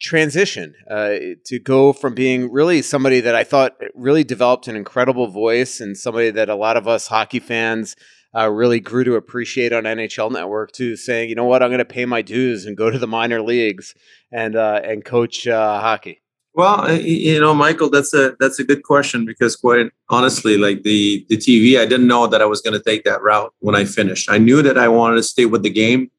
transition 0.00 0.74
uh, 0.90 1.16
to 1.44 1.58
go 1.58 1.92
from 1.92 2.14
being 2.14 2.50
really 2.50 2.82
somebody 2.82 3.20
that 3.20 3.34
I 3.34 3.44
thought 3.44 3.76
really 3.94 4.24
developed 4.24 4.68
an 4.68 4.76
incredible 4.76 5.28
voice 5.28 5.80
and 5.80 5.96
somebody 5.96 6.30
that 6.30 6.48
a 6.48 6.54
lot 6.54 6.76
of 6.76 6.86
us 6.86 7.06
hockey 7.06 7.40
fans 7.40 7.96
uh, 8.36 8.50
really 8.50 8.80
grew 8.80 9.04
to 9.04 9.14
appreciate 9.14 9.72
on 9.72 9.84
NHL 9.84 10.30
Network 10.30 10.72
to 10.72 10.96
saying, 10.96 11.30
you 11.30 11.34
know 11.34 11.46
what, 11.46 11.62
I'm 11.62 11.70
going 11.70 11.78
to 11.78 11.84
pay 11.84 12.04
my 12.04 12.20
dues 12.22 12.66
and 12.66 12.76
go 12.76 12.90
to 12.90 12.98
the 12.98 13.06
minor 13.06 13.40
leagues 13.40 13.94
and 14.30 14.56
uh, 14.56 14.80
and 14.84 15.04
coach 15.04 15.46
uh, 15.46 15.80
hockey. 15.80 16.22
Well, 16.52 16.90
you 16.90 17.38
know, 17.38 17.54
Michael, 17.54 17.90
that's 17.90 18.14
a 18.14 18.34
that's 18.40 18.58
a 18.58 18.64
good 18.64 18.82
question 18.82 19.26
because 19.26 19.56
quite 19.56 19.86
honestly, 20.08 20.56
like 20.56 20.82
the 20.82 21.24
the 21.28 21.36
TV, 21.36 21.78
I 21.78 21.86
didn't 21.86 22.06
know 22.06 22.26
that 22.26 22.42
I 22.42 22.46
was 22.46 22.60
going 22.60 22.72
to 22.72 22.82
take 22.82 23.04
that 23.04 23.22
route 23.22 23.52
when 23.60 23.74
I 23.74 23.84
finished. 23.84 24.30
I 24.30 24.38
knew 24.38 24.62
that 24.62 24.78
I 24.78 24.88
wanted 24.88 25.16
to 25.16 25.22
stay 25.22 25.46
with 25.46 25.62
the 25.62 25.70
game 25.70 26.10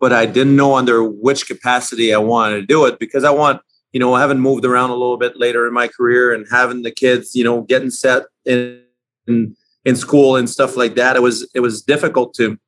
but 0.00 0.12
I 0.12 0.26
didn't 0.26 0.56
know 0.56 0.74
under 0.74 1.02
which 1.04 1.46
capacity 1.46 2.12
I 2.12 2.18
wanted 2.18 2.56
to 2.56 2.66
do 2.66 2.84
it 2.86 2.98
because 2.98 3.24
I 3.24 3.30
want, 3.30 3.62
you 3.92 4.00
know, 4.00 4.14
having 4.14 4.38
moved 4.38 4.64
around 4.64 4.90
a 4.90 4.94
little 4.94 5.16
bit 5.16 5.36
later 5.36 5.66
in 5.66 5.72
my 5.72 5.88
career 5.88 6.34
and 6.34 6.46
having 6.50 6.82
the 6.82 6.90
kids, 6.90 7.34
you 7.34 7.44
know, 7.44 7.62
getting 7.62 7.90
set 7.90 8.24
in 8.44 8.82
in, 9.26 9.56
in 9.84 9.96
school 9.96 10.36
and 10.36 10.48
stuff 10.48 10.76
like 10.76 10.94
that. 10.96 11.16
It 11.16 11.22
was 11.22 11.48
it 11.54 11.60
was 11.60 11.82
difficult 11.82 12.34
to 12.34 12.58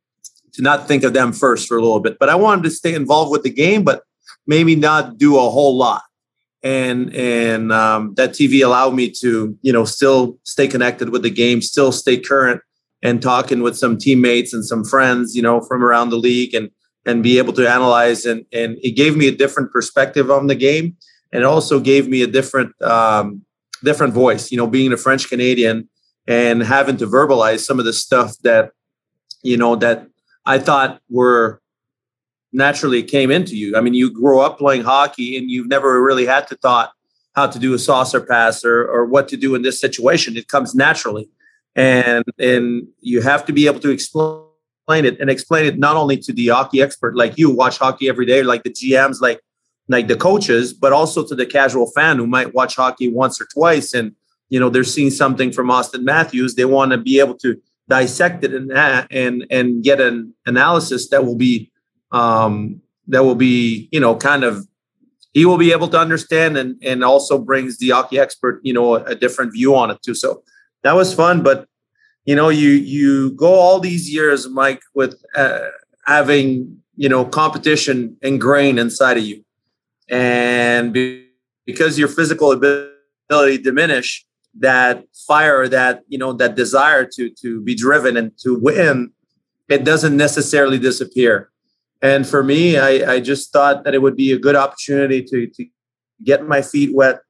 to 0.52 0.62
not 0.62 0.88
think 0.88 1.04
of 1.04 1.12
them 1.12 1.32
first 1.32 1.68
for 1.68 1.76
a 1.76 1.82
little 1.82 2.00
bit. 2.00 2.18
But 2.18 2.28
I 2.28 2.34
wanted 2.34 2.64
to 2.64 2.70
stay 2.70 2.94
involved 2.94 3.30
with 3.30 3.42
the 3.42 3.50
game, 3.50 3.84
but 3.84 4.02
maybe 4.46 4.74
not 4.74 5.18
do 5.18 5.36
a 5.36 5.50
whole 5.50 5.76
lot. 5.76 6.02
And 6.62 7.14
and 7.14 7.70
um, 7.72 8.14
that 8.14 8.30
TV 8.30 8.64
allowed 8.64 8.94
me 8.94 9.10
to, 9.20 9.56
you 9.62 9.72
know, 9.72 9.84
still 9.84 10.38
stay 10.44 10.66
connected 10.66 11.10
with 11.10 11.22
the 11.22 11.30
game, 11.30 11.62
still 11.62 11.92
stay 11.92 12.18
current, 12.18 12.62
and 13.02 13.22
talking 13.22 13.62
with 13.62 13.76
some 13.76 13.96
teammates 13.96 14.52
and 14.52 14.64
some 14.64 14.84
friends, 14.84 15.36
you 15.36 15.42
know, 15.42 15.60
from 15.60 15.84
around 15.84 16.10
the 16.10 16.16
league 16.16 16.54
and 16.54 16.70
and 17.08 17.22
be 17.22 17.38
able 17.38 17.52
to 17.54 17.68
analyze 17.68 18.24
and 18.24 18.44
and 18.52 18.78
it 18.82 18.92
gave 18.92 19.16
me 19.16 19.26
a 19.28 19.32
different 19.32 19.72
perspective 19.72 20.30
on 20.30 20.46
the 20.46 20.54
game. 20.54 20.96
And 21.32 21.42
it 21.42 21.46
also 21.46 21.78
gave 21.80 22.08
me 22.08 22.22
a 22.22 22.26
different 22.26 22.80
um, 22.82 23.42
different 23.82 24.12
voice 24.12 24.50
you 24.50 24.56
know 24.56 24.66
being 24.66 24.92
a 24.92 24.96
french 24.96 25.28
canadian 25.28 25.88
and 26.26 26.62
having 26.62 26.96
to 26.96 27.06
verbalize 27.06 27.60
some 27.60 27.78
of 27.78 27.84
the 27.84 27.92
stuff 27.92 28.36
that 28.42 28.72
you 29.42 29.56
know 29.56 29.76
that 29.76 30.08
i 30.44 30.58
thought 30.58 31.00
were 31.08 31.62
naturally 32.52 33.02
came 33.02 33.30
into 33.30 33.56
you. 33.56 33.76
I 33.76 33.80
mean 33.80 33.94
you 33.94 34.10
grow 34.10 34.40
up 34.40 34.58
playing 34.58 34.82
hockey 34.82 35.36
and 35.36 35.50
you've 35.50 35.68
never 35.68 36.02
really 36.02 36.26
had 36.26 36.46
to 36.48 36.56
thought 36.56 36.92
how 37.34 37.46
to 37.46 37.58
do 37.58 37.74
a 37.74 37.78
saucer 37.78 38.20
pass 38.20 38.64
or, 38.64 38.86
or 38.88 39.04
what 39.04 39.28
to 39.28 39.36
do 39.36 39.54
in 39.54 39.62
this 39.62 39.80
situation. 39.80 40.36
It 40.36 40.48
comes 40.48 40.74
naturally. 40.74 41.28
And 41.76 42.24
and 42.38 42.88
you 43.00 43.20
have 43.22 43.44
to 43.46 43.52
be 43.52 43.66
able 43.66 43.80
to 43.80 43.90
explain 43.90 44.47
explain 44.88 45.04
it 45.04 45.20
and 45.20 45.28
explain 45.28 45.66
it 45.66 45.78
not 45.78 45.96
only 45.96 46.16
to 46.16 46.32
the 46.32 46.48
hockey 46.48 46.80
expert 46.80 47.14
like 47.14 47.36
you 47.36 47.50
watch 47.50 47.76
hockey 47.76 48.08
every 48.08 48.24
day, 48.24 48.42
like 48.42 48.62
the 48.62 48.70
GMs, 48.70 49.20
like 49.20 49.40
like 49.88 50.08
the 50.08 50.16
coaches, 50.16 50.72
but 50.72 50.92
also 50.92 51.26
to 51.26 51.34
the 51.34 51.44
casual 51.44 51.90
fan 51.90 52.16
who 52.16 52.26
might 52.26 52.54
watch 52.54 52.76
hockey 52.76 53.08
once 53.08 53.38
or 53.40 53.46
twice 53.52 53.92
and 53.92 54.14
you 54.48 54.58
know 54.58 54.70
they're 54.70 54.84
seeing 54.84 55.10
something 55.10 55.52
from 55.52 55.68
Auston 55.68 56.04
Matthews. 56.04 56.54
They 56.54 56.64
want 56.64 56.92
to 56.92 56.98
be 56.98 57.20
able 57.20 57.34
to 57.34 57.60
dissect 57.86 58.44
it 58.44 58.54
and 58.54 58.72
and 59.10 59.46
and 59.50 59.84
get 59.84 60.00
an 60.00 60.34
analysis 60.46 61.10
that 61.10 61.26
will 61.26 61.36
be 61.36 61.70
um, 62.12 62.80
that 63.08 63.24
will 63.24 63.34
be 63.34 63.90
you 63.92 64.00
know 64.00 64.16
kind 64.16 64.42
of 64.42 64.66
he 65.34 65.44
will 65.44 65.58
be 65.58 65.70
able 65.70 65.88
to 65.88 65.98
understand 65.98 66.56
and 66.56 66.76
and 66.82 67.04
also 67.04 67.38
brings 67.38 67.76
the 67.76 67.90
hockey 67.90 68.18
expert, 68.18 68.60
you 68.62 68.72
know, 68.72 68.96
a, 68.96 69.04
a 69.04 69.14
different 69.14 69.52
view 69.52 69.76
on 69.76 69.90
it 69.90 70.00
too. 70.02 70.14
So 70.14 70.42
that 70.82 70.94
was 70.94 71.12
fun, 71.12 71.42
but 71.42 71.68
you 72.28 72.34
know, 72.34 72.50
you 72.50 72.68
you 72.68 73.30
go 73.30 73.54
all 73.54 73.80
these 73.80 74.12
years, 74.12 74.46
Mike, 74.50 74.82
with 74.94 75.24
uh, 75.34 75.68
having 76.04 76.76
you 76.94 77.08
know 77.08 77.24
competition 77.24 78.18
ingrained 78.20 78.78
inside 78.78 79.16
of 79.16 79.24
you, 79.24 79.42
and 80.10 80.92
be, 80.92 81.26
because 81.64 81.98
your 81.98 82.08
physical 82.08 82.52
ability 82.52 83.56
diminish, 83.62 84.26
that 84.58 85.04
fire, 85.26 85.68
that 85.68 86.02
you 86.08 86.18
know, 86.18 86.34
that 86.34 86.54
desire 86.54 87.06
to 87.14 87.30
to 87.40 87.62
be 87.62 87.74
driven 87.74 88.14
and 88.18 88.36
to 88.40 88.58
win, 88.58 89.10
it 89.70 89.84
doesn't 89.84 90.14
necessarily 90.14 90.78
disappear. 90.78 91.48
And 92.02 92.26
for 92.26 92.44
me, 92.44 92.76
I, 92.76 93.14
I 93.14 93.20
just 93.20 93.54
thought 93.54 93.84
that 93.84 93.94
it 93.94 94.02
would 94.02 94.16
be 94.16 94.32
a 94.32 94.38
good 94.38 94.54
opportunity 94.54 95.22
to 95.22 95.46
to 95.46 95.64
get 96.22 96.46
my 96.46 96.60
feet 96.60 96.94
wet, 96.94 97.20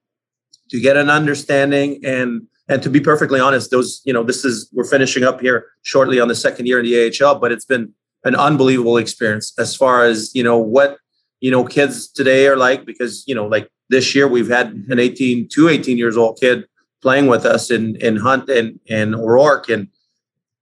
to 0.71 0.81
get 0.81 0.97
an 0.97 1.09
understanding, 1.09 2.01
and 2.05 2.49
and 2.69 2.83
to 2.83 2.91
be 2.91 3.01
perfectly 3.01 3.41
honest, 3.41 3.71
those 3.71 4.03
you 4.05 4.13
know 4.13 4.23
this 4.23 4.45
is 4.45 4.69
we're 4.73 4.85
finishing 4.85 5.25
up 5.25 5.41
here 5.41 5.67
shortly 5.83 6.21
on 6.21 6.29
the 6.29 6.35
second 6.35 6.67
year 6.67 6.81
in 6.81 6.85
the 6.85 7.25
AHL, 7.25 7.39
but 7.39 7.53
it's 7.53 7.65
been 7.65 7.93
an 8.25 8.35
unbelievable 8.35 8.97
experience 8.97 9.53
as 9.59 9.75
far 9.75 10.05
as 10.05 10.35
you 10.35 10.43
know 10.43 10.59
what 10.59 10.99
you 11.41 11.51
know 11.51 11.65
kids 11.65 12.09
today 12.09 12.47
are 12.47 12.57
like 12.57 12.85
because 12.85 13.25
you 13.27 13.35
know 13.35 13.47
like 13.47 13.71
this 13.89 14.15
year 14.15 14.29
we've 14.29 14.49
had 14.49 14.73
mm-hmm. 14.73 14.93
an 14.93 14.99
18 14.99 15.49
to 15.49 15.69
18 15.69 15.97
years 15.97 16.17
old 16.17 16.39
kid 16.39 16.65
playing 17.01 17.27
with 17.27 17.47
us 17.47 17.71
in 17.71 17.97
in 17.97 18.17
Hunt 18.17 18.49
and 18.49 18.79
and 18.89 19.15
O'Rourke 19.15 19.69
and 19.69 19.89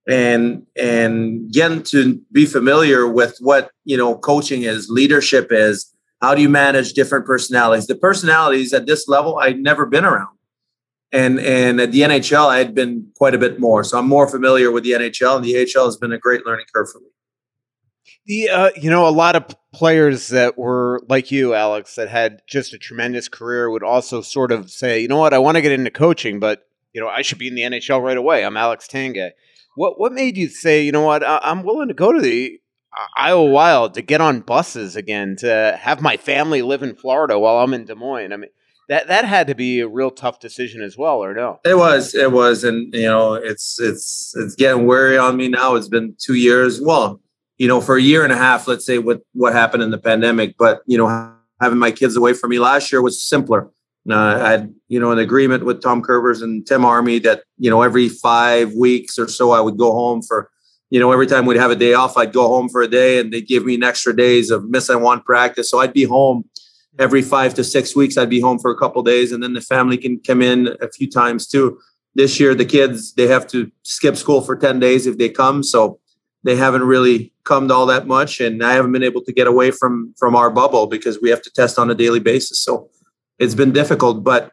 and 0.07 0.65
and 0.75 1.51
getting 1.51 1.83
to 1.83 2.21
be 2.31 2.45
familiar 2.45 3.07
with 3.07 3.37
what 3.39 3.71
you 3.83 3.97
know 3.97 4.17
coaching 4.17 4.63
is, 4.63 4.89
leadership 4.89 5.47
is. 5.51 5.93
How 6.21 6.33
do 6.33 6.41
you 6.41 6.49
manage 6.49 6.93
different 6.93 7.27
personalities? 7.27 7.85
The 7.85 7.95
personalities 7.95 8.73
at 8.73 8.87
this 8.87 9.07
level 9.07 9.37
i've 9.37 9.59
never 9.59 9.85
been 9.85 10.05
around, 10.05 10.35
and 11.11 11.39
and 11.39 11.79
at 11.79 11.91
the 11.91 12.01
NHL 12.01 12.47
I 12.47 12.57
had 12.57 12.75
been 12.75 13.11
quite 13.15 13.35
a 13.35 13.37
bit 13.37 13.59
more. 13.59 13.83
So 13.83 13.97
I'm 13.97 14.07
more 14.07 14.27
familiar 14.27 14.71
with 14.71 14.83
the 14.83 14.91
NHL, 14.91 15.37
and 15.37 15.45
the 15.45 15.57
AHL 15.57 15.85
has 15.85 15.97
been 15.97 16.11
a 16.11 16.17
great 16.17 16.45
learning 16.45 16.65
curve 16.73 16.89
for 16.91 16.99
me. 16.99 17.07
The 18.25 18.49
uh, 18.49 18.69
you 18.75 18.89
know 18.89 19.07
a 19.07 19.09
lot 19.09 19.35
of 19.35 19.45
players 19.73 20.29
that 20.29 20.57
were 20.57 21.01
like 21.07 21.31
you, 21.31 21.53
Alex, 21.53 21.95
that 21.95 22.09
had 22.09 22.41
just 22.47 22.73
a 22.73 22.77
tremendous 22.77 23.29
career 23.29 23.69
would 23.69 23.83
also 23.83 24.21
sort 24.21 24.51
of 24.51 24.69
say, 24.69 24.99
you 24.99 25.07
know 25.07 25.17
what, 25.17 25.33
I 25.33 25.39
want 25.39 25.55
to 25.55 25.61
get 25.61 25.71
into 25.71 25.91
coaching, 25.91 26.39
but 26.39 26.67
you 26.93 27.01
know 27.01 27.07
I 27.07 27.21
should 27.21 27.37
be 27.37 27.47
in 27.47 27.55
the 27.55 27.61
NHL 27.61 28.01
right 28.01 28.17
away. 28.17 28.43
I'm 28.43 28.57
Alex 28.57 28.87
Tanguay. 28.87 29.31
What 29.75 29.99
what 29.99 30.11
made 30.11 30.37
you 30.37 30.49
say, 30.49 30.83
you 30.83 30.91
know 30.91 31.03
what, 31.03 31.23
I, 31.23 31.39
am 31.43 31.63
willing 31.63 31.87
to 31.87 31.93
go 31.93 32.11
to 32.11 32.19
the 32.19 32.59
uh, 32.97 33.05
Iowa 33.15 33.45
Wild 33.45 33.93
to 33.93 34.01
get 34.01 34.21
on 34.21 34.41
buses 34.41 34.95
again 34.95 35.35
to 35.37 35.77
have 35.79 36.01
my 36.01 36.17
family 36.17 36.61
live 36.61 36.83
in 36.83 36.95
Florida 36.95 37.39
while 37.39 37.59
I'm 37.59 37.73
in 37.73 37.85
Des 37.85 37.95
Moines? 37.95 38.33
I 38.33 38.37
mean, 38.37 38.49
that 38.89 39.07
that 39.07 39.25
had 39.25 39.47
to 39.47 39.55
be 39.55 39.79
a 39.79 39.87
real 39.87 40.11
tough 40.11 40.39
decision 40.39 40.81
as 40.81 40.97
well, 40.97 41.23
or 41.23 41.33
no? 41.33 41.59
It 41.65 41.77
was, 41.77 42.15
it 42.15 42.31
was, 42.31 42.63
and 42.63 42.93
you 42.93 43.03
know, 43.03 43.33
it's 43.33 43.79
it's 43.79 44.33
it's 44.35 44.55
getting 44.55 44.85
weary 44.85 45.17
on 45.17 45.37
me 45.37 45.47
now. 45.47 45.75
It's 45.75 45.89
been 45.89 46.15
two 46.19 46.35
years. 46.35 46.81
Well, 46.81 47.21
you 47.57 47.67
know, 47.67 47.81
for 47.81 47.97
a 47.97 48.01
year 48.01 48.23
and 48.23 48.33
a 48.33 48.37
half, 48.37 48.67
let's 48.67 48.85
say 48.85 48.97
what 48.97 49.21
what 49.33 49.53
happened 49.53 49.83
in 49.83 49.91
the 49.91 49.97
pandemic, 49.97 50.55
but 50.57 50.81
you 50.85 50.97
know, 50.97 51.33
having 51.61 51.79
my 51.79 51.91
kids 51.91 52.15
away 52.15 52.33
from 52.33 52.49
me 52.49 52.59
last 52.59 52.91
year 52.91 53.01
was 53.01 53.21
simpler. 53.21 53.69
Uh, 54.09 54.39
I 54.41 54.51
had, 54.51 54.73
you 54.87 54.99
know, 54.99 55.11
an 55.11 55.19
agreement 55.19 55.65
with 55.65 55.81
Tom 55.81 56.01
Kurvers 56.01 56.41
and 56.41 56.65
Tim 56.65 56.85
Army 56.85 57.19
that, 57.19 57.43
you 57.57 57.69
know, 57.69 57.81
every 57.81 58.07
five 58.07 58.73
weeks 58.73 59.19
or 59.19 59.27
so 59.27 59.51
I 59.51 59.59
would 59.59 59.77
go 59.77 59.91
home 59.91 60.21
for, 60.21 60.49
you 60.89 60.99
know, 60.99 61.11
every 61.11 61.27
time 61.27 61.45
we'd 61.45 61.57
have 61.57 61.71
a 61.71 61.75
day 61.75 61.93
off, 61.93 62.15
I'd 62.15 62.31
go 62.31 62.47
home 62.47 62.69
for 62.69 62.81
a 62.81 62.87
day 62.87 63.19
and 63.19 63.33
they'd 63.33 63.47
give 63.47 63.65
me 63.65 63.75
an 63.75 63.83
extra 63.83 64.15
days 64.15 64.49
of 64.49 64.69
missing 64.69 65.01
one 65.01 65.21
practice. 65.23 65.69
So 65.69 65.79
I'd 65.79 65.91
be 65.91 66.05
home 66.05 66.45
every 66.99 67.21
five 67.21 67.53
to 67.55 67.63
six 67.63 67.95
weeks. 67.95 68.17
I'd 68.17 68.29
be 68.29 68.39
home 68.39 68.59
for 68.59 68.71
a 68.71 68.77
couple 68.77 69.01
days 69.03 69.31
and 69.31 69.41
then 69.43 69.53
the 69.53 69.61
family 69.61 69.97
can 69.97 70.19
come 70.19 70.41
in 70.41 70.75
a 70.81 70.89
few 70.89 71.09
times 71.09 71.47
too. 71.47 71.79
This 72.15 72.39
year, 72.39 72.55
the 72.55 72.65
kids, 72.65 73.13
they 73.13 73.27
have 73.27 73.47
to 73.47 73.71
skip 73.83 74.15
school 74.15 74.41
for 74.41 74.55
10 74.55 74.79
days 74.79 75.05
if 75.05 75.17
they 75.17 75.29
come. 75.29 75.61
So 75.61 75.99
they 76.43 76.55
haven't 76.55 76.83
really 76.83 77.31
come 77.43 77.71
all 77.71 77.85
that 77.85 78.07
much. 78.07 78.39
And 78.39 78.63
I 78.63 78.73
haven't 78.73 78.91
been 78.91 79.03
able 79.03 79.23
to 79.23 79.33
get 79.33 79.47
away 79.47 79.71
from, 79.71 80.13
from 80.17 80.35
our 80.35 80.49
bubble 80.49 80.87
because 80.87 81.21
we 81.21 81.29
have 81.29 81.41
to 81.43 81.51
test 81.51 81.77
on 81.77 81.91
a 81.91 81.95
daily 81.95 82.19
basis. 82.19 82.63
So 82.63 82.89
it's 83.39 83.55
been 83.55 83.71
difficult, 83.71 84.23
but 84.23 84.51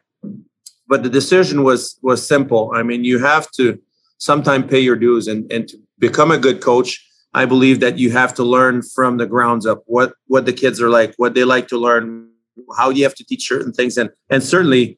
but 0.87 1.03
the 1.03 1.09
decision 1.09 1.63
was 1.63 1.97
was 2.01 2.27
simple. 2.27 2.71
I 2.73 2.83
mean, 2.83 3.03
you 3.03 3.19
have 3.19 3.49
to 3.51 3.79
sometimes 4.17 4.69
pay 4.69 4.79
your 4.79 4.95
dues 4.95 5.27
and 5.27 5.51
and 5.51 5.67
to 5.69 5.77
become 5.99 6.31
a 6.31 6.37
good 6.37 6.61
coach. 6.61 7.01
I 7.33 7.45
believe 7.45 7.79
that 7.81 7.97
you 7.97 8.11
have 8.11 8.33
to 8.35 8.43
learn 8.43 8.81
from 8.81 9.17
the 9.17 9.25
grounds 9.25 9.65
up 9.65 9.83
what 9.87 10.13
what 10.27 10.45
the 10.45 10.53
kids 10.53 10.81
are 10.81 10.89
like, 10.89 11.13
what 11.17 11.33
they 11.33 11.43
like 11.43 11.67
to 11.69 11.77
learn, 11.77 12.29
how 12.77 12.89
you 12.89 13.03
have 13.03 13.15
to 13.15 13.25
teach 13.25 13.47
certain 13.47 13.71
things, 13.71 13.97
and 13.97 14.09
and 14.29 14.43
certainly, 14.43 14.97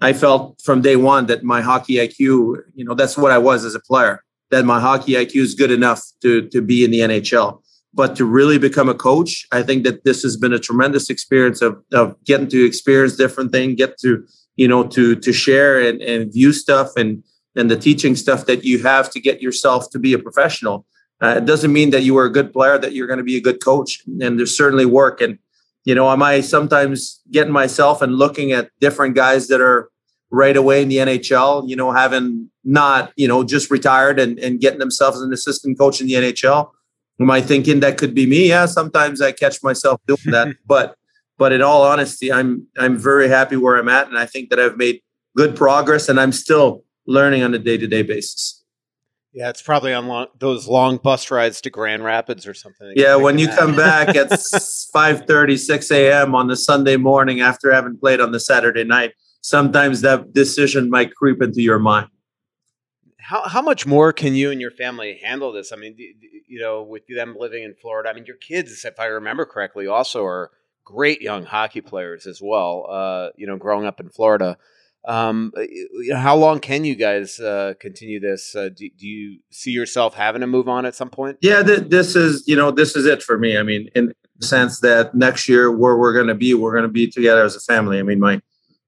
I 0.00 0.12
felt 0.12 0.60
from 0.62 0.82
day 0.82 0.96
one 0.96 1.26
that 1.26 1.42
my 1.42 1.60
hockey 1.60 1.94
IQ, 1.94 2.18
you 2.74 2.84
know, 2.84 2.94
that's 2.94 3.16
what 3.16 3.32
I 3.32 3.38
was 3.38 3.64
as 3.64 3.74
a 3.74 3.80
player. 3.80 4.22
That 4.50 4.64
my 4.64 4.80
hockey 4.80 5.12
IQ 5.12 5.36
is 5.36 5.54
good 5.54 5.70
enough 5.70 6.02
to 6.22 6.48
to 6.48 6.60
be 6.60 6.84
in 6.84 6.90
the 6.90 7.00
NHL. 7.00 7.62
But 7.94 8.14
to 8.16 8.24
really 8.24 8.58
become 8.58 8.88
a 8.88 8.94
coach, 8.94 9.46
I 9.50 9.62
think 9.62 9.82
that 9.84 10.04
this 10.04 10.22
has 10.22 10.36
been 10.36 10.52
a 10.52 10.58
tremendous 10.58 11.08
experience 11.08 11.62
of, 11.62 11.82
of 11.92 12.14
getting 12.24 12.46
to 12.48 12.64
experience 12.64 13.16
different 13.16 13.50
things, 13.50 13.76
get 13.76 13.98
to, 14.00 14.26
you 14.56 14.68
know, 14.68 14.86
to 14.88 15.16
to 15.16 15.32
share 15.32 15.80
and, 15.80 16.00
and 16.02 16.32
view 16.32 16.52
stuff 16.52 16.90
and 16.96 17.24
and 17.56 17.70
the 17.70 17.76
teaching 17.76 18.14
stuff 18.14 18.46
that 18.46 18.64
you 18.64 18.82
have 18.82 19.10
to 19.10 19.20
get 19.20 19.42
yourself 19.42 19.90
to 19.90 19.98
be 19.98 20.12
a 20.12 20.18
professional. 20.18 20.86
Uh, 21.20 21.34
it 21.38 21.44
doesn't 21.44 21.72
mean 21.72 21.90
that 21.90 22.02
you 22.02 22.16
are 22.16 22.24
a 22.24 22.32
good 22.32 22.52
player 22.52 22.78
that 22.78 22.92
you're 22.92 23.08
going 23.08 23.18
to 23.18 23.24
be 23.24 23.36
a 23.36 23.40
good 23.40 23.62
coach. 23.62 24.02
And 24.20 24.38
there's 24.38 24.56
certainly 24.56 24.86
work. 24.86 25.20
And 25.20 25.38
you 25.88 25.94
know, 25.94 26.10
am 26.10 26.22
I 26.22 26.42
sometimes 26.42 27.18
getting 27.30 27.50
myself 27.50 28.02
and 28.02 28.14
looking 28.14 28.52
at 28.52 28.68
different 28.78 29.14
guys 29.14 29.48
that 29.48 29.62
are 29.62 29.88
right 30.30 30.54
away 30.54 30.82
in 30.82 30.90
the 30.90 30.98
NHL, 30.98 31.66
you 31.66 31.76
know, 31.76 31.92
having 31.92 32.50
not, 32.62 33.10
you 33.16 33.26
know, 33.26 33.42
just 33.42 33.70
retired 33.70 34.20
and, 34.20 34.38
and 34.38 34.60
getting 34.60 34.80
themselves 34.80 35.18
an 35.22 35.32
assistant 35.32 35.78
coach 35.78 36.02
in 36.02 36.06
the 36.06 36.12
NHL. 36.12 36.70
Am 37.18 37.30
I 37.30 37.40
thinking 37.40 37.80
that 37.80 37.96
could 37.96 38.14
be 38.14 38.26
me? 38.26 38.50
Yeah, 38.50 38.66
sometimes 38.66 39.22
I 39.22 39.32
catch 39.32 39.62
myself 39.62 39.98
doing 40.06 40.18
that. 40.26 40.56
but 40.66 40.94
but 41.38 41.52
in 41.52 41.62
all 41.62 41.82
honesty, 41.84 42.30
I'm 42.30 42.66
I'm 42.76 42.98
very 42.98 43.30
happy 43.30 43.56
where 43.56 43.78
I'm 43.78 43.88
at, 43.88 44.08
and 44.08 44.18
I 44.18 44.26
think 44.26 44.50
that 44.50 44.60
I've 44.60 44.76
made 44.76 45.00
good 45.38 45.56
progress, 45.56 46.10
and 46.10 46.20
I'm 46.20 46.32
still 46.32 46.84
learning 47.06 47.42
on 47.44 47.54
a 47.54 47.58
day 47.58 47.78
to 47.78 47.86
day 47.86 48.02
basis. 48.02 48.57
Yeah, 49.32 49.50
it's 49.50 49.62
probably 49.62 49.92
on 49.92 50.08
long, 50.08 50.26
those 50.38 50.66
long 50.66 50.96
bus 50.96 51.30
rides 51.30 51.60
to 51.62 51.70
Grand 51.70 52.02
Rapids 52.02 52.46
or 52.46 52.54
something. 52.54 52.92
Yeah, 52.96 53.16
when 53.16 53.38
you 53.38 53.46
that. 53.46 53.58
come 53.58 53.76
back 53.76 54.16
at 54.16 54.30
5 54.92 55.26
30, 55.26 55.56
6 55.56 55.90
a.m. 55.90 56.34
on 56.34 56.48
the 56.48 56.56
Sunday 56.56 56.96
morning 56.96 57.40
after 57.40 57.72
having 57.72 57.96
played 57.96 58.20
on 58.20 58.32
the 58.32 58.40
Saturday 58.40 58.84
night, 58.84 59.12
sometimes 59.42 60.00
that 60.00 60.32
decision 60.32 60.88
might 60.90 61.14
creep 61.14 61.42
into 61.42 61.60
your 61.60 61.78
mind 61.78 62.08
how 63.28 63.46
how 63.46 63.60
much 63.60 63.84
more 63.84 64.10
can 64.10 64.34
you 64.34 64.50
and 64.50 64.58
your 64.58 64.70
family 64.70 65.20
handle 65.22 65.52
this? 65.52 65.70
I 65.70 65.76
mean, 65.76 65.96
you 65.98 66.60
know, 66.60 66.82
with 66.82 67.02
them 67.14 67.36
living 67.38 67.62
in 67.62 67.74
Florida, 67.74 68.08
I 68.08 68.14
mean, 68.14 68.24
your 68.24 68.36
kids, 68.36 68.82
if 68.86 68.98
I 68.98 69.04
remember 69.04 69.44
correctly, 69.44 69.86
also 69.86 70.24
are 70.24 70.50
great 70.82 71.20
young 71.20 71.44
hockey 71.44 71.82
players 71.82 72.26
as 72.26 72.40
well. 72.40 72.86
Uh, 72.88 73.28
you 73.36 73.46
know, 73.46 73.58
growing 73.58 73.84
up 73.84 74.00
in 74.00 74.08
Florida. 74.08 74.56
Um, 75.06 75.52
how 76.12 76.36
long 76.36 76.60
can 76.60 76.84
you 76.84 76.94
guys 76.94 77.38
uh, 77.40 77.74
continue 77.80 78.20
this? 78.20 78.54
Uh, 78.54 78.68
do, 78.74 78.90
do, 78.98 79.06
you 79.06 79.38
see 79.50 79.70
yourself 79.70 80.14
having 80.14 80.40
to 80.40 80.46
move 80.46 80.68
on 80.68 80.84
at 80.84 80.94
some 80.94 81.08
point? 81.08 81.38
Yeah, 81.40 81.62
th- 81.62 81.88
this 81.88 82.14
is 82.14 82.46
you 82.46 82.56
know 82.56 82.70
this 82.70 82.94
is 82.96 83.06
it 83.06 83.22
for 83.22 83.38
me. 83.38 83.56
I 83.56 83.62
mean, 83.62 83.88
in 83.94 84.12
the 84.36 84.46
sense 84.46 84.80
that 84.80 85.14
next 85.14 85.48
year 85.48 85.70
where 85.70 85.96
we're 85.96 86.12
going 86.12 86.26
to 86.26 86.34
be, 86.34 86.52
we're 86.54 86.72
going 86.72 86.82
to 86.82 86.88
be 86.88 87.08
together 87.08 87.42
as 87.42 87.56
a 87.56 87.60
family. 87.60 87.98
I 87.98 88.02
mean, 88.02 88.20
my 88.20 88.40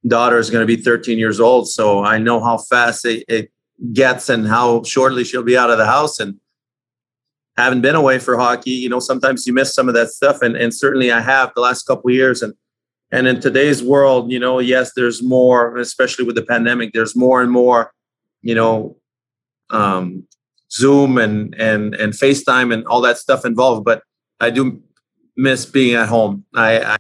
daughter 0.07 0.39
is 0.39 0.51
going 0.51 0.67
to 0.67 0.77
be 0.77 0.83
13 0.83 1.19
years 1.19 1.41
old, 1.41 1.69
so 1.69 2.05
I 2.05 2.19
know 2.19 2.41
how 2.41 2.59
fast 2.59 3.07
it, 3.07 3.25
it 3.29 3.51
gets 3.93 4.29
and 4.29 4.47
how 4.47 4.83
shortly 4.83 5.25
she'll 5.25 5.43
be 5.43 5.57
out 5.57 5.71
of 5.71 5.79
the 5.79 5.87
house 5.87 6.21
and 6.21 6.39
having 7.57 7.81
been 7.81 7.95
away 7.95 8.19
for 8.19 8.37
hockey 8.37 8.71
you 8.71 8.89
know 8.89 9.01
sometimes 9.01 9.47
you 9.47 9.53
miss 9.53 9.75
some 9.75 9.89
of 9.89 9.95
that 9.95 10.11
stuff 10.11 10.43
and, 10.43 10.57
and 10.57 10.75
certainly 10.75 11.11
i 11.11 11.21
have 11.21 11.51
the 11.55 11.61
last 11.61 11.85
couple 11.85 12.11
years 12.11 12.43
and 12.43 12.55
and 13.13 13.27
in 13.27 13.41
today's 13.41 13.83
world 13.83 14.31
you 14.31 14.39
know 14.39 14.59
yes 14.59 14.93
there's 14.95 15.23
more 15.23 15.77
especially 15.77 16.25
with 16.25 16.35
the 16.35 16.43
pandemic 16.43 16.93
there's 16.93 17.17
more 17.17 17.43
and 17.43 17.51
more 17.51 17.93
you 18.43 18.55
know 18.55 18.97
um, 19.71 20.27
zoom 20.73 21.19
and 21.19 21.55
and 21.55 21.95
and 21.95 22.13
facetime 22.13 22.73
and 22.73 22.87
all 22.87 23.01
that 23.01 23.19
stuff 23.19 23.45
involved 23.45 23.85
but 23.85 24.03
i 24.41 24.51
do 24.51 24.83
miss 25.37 25.67
being 25.67 25.95
at 25.95 26.09
home 26.09 26.45
i, 26.55 26.81
I 26.81 26.97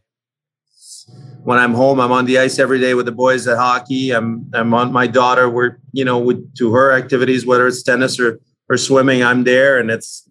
when 1.42 1.58
I'm 1.58 1.74
home, 1.74 2.00
I'm 2.00 2.12
on 2.12 2.26
the 2.26 2.38
ice 2.38 2.58
every 2.58 2.78
day 2.78 2.94
with 2.94 3.06
the 3.06 3.12
boys 3.12 3.46
at 3.46 3.56
hockey. 3.56 4.10
I'm 4.10 4.50
I'm 4.52 4.74
on 4.74 4.92
my 4.92 5.06
daughter. 5.06 5.48
We're 5.48 5.78
you 5.92 6.04
know 6.04 6.32
to 6.58 6.72
her 6.72 6.92
activities, 6.92 7.46
whether 7.46 7.66
it's 7.66 7.82
tennis 7.82 8.20
or 8.20 8.40
or 8.68 8.76
swimming. 8.76 9.22
I'm 9.22 9.44
there, 9.44 9.78
and 9.78 9.90
it's 9.90 10.28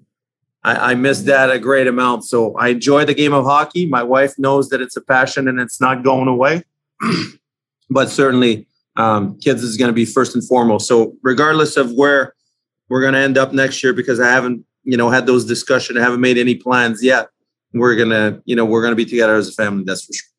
I, 0.69 0.91
I 0.91 0.95
miss 0.95 1.23
that 1.23 1.49
a 1.49 1.57
great 1.57 1.87
amount. 1.87 2.25
So 2.25 2.55
I 2.57 2.69
enjoy 2.69 3.05
the 3.05 3.13
game 3.13 3.33
of 3.33 3.45
hockey. 3.45 3.85
My 3.87 4.03
wife 4.03 4.37
knows 4.37 4.69
that 4.69 4.81
it's 4.81 4.95
a 4.95 5.01
passion 5.01 5.47
and 5.47 5.59
it's 5.59 5.81
not 5.81 6.03
going 6.03 6.27
away. 6.27 6.63
but 7.89 8.09
certainly, 8.09 8.67
um, 8.95 9.39
kids 9.39 9.63
is 9.63 9.77
going 9.77 9.87
to 9.89 9.93
be 9.93 10.05
first 10.05 10.35
and 10.35 10.45
foremost. 10.45 10.87
So 10.87 11.15
regardless 11.23 11.77
of 11.77 11.93
where 11.93 12.35
we're 12.89 13.01
going 13.01 13.13
to 13.13 13.19
end 13.19 13.37
up 13.37 13.53
next 13.53 13.83
year, 13.83 13.93
because 13.93 14.19
I 14.19 14.29
haven't 14.29 14.65
you 14.83 14.97
know 14.97 15.09
had 15.09 15.25
those 15.25 15.45
discussions, 15.45 15.97
I 15.97 16.01
haven't 16.01 16.21
made 16.21 16.37
any 16.37 16.55
plans 16.55 17.03
yet. 17.03 17.29
We're 17.73 17.95
gonna 17.95 18.41
you 18.45 18.55
know 18.55 18.65
we're 18.65 18.81
gonna 18.81 18.95
be 18.95 19.05
together 19.05 19.35
as 19.35 19.47
a 19.47 19.53
family. 19.53 19.83
That's 19.85 20.05
for 20.05 20.13
sure. 20.13 20.29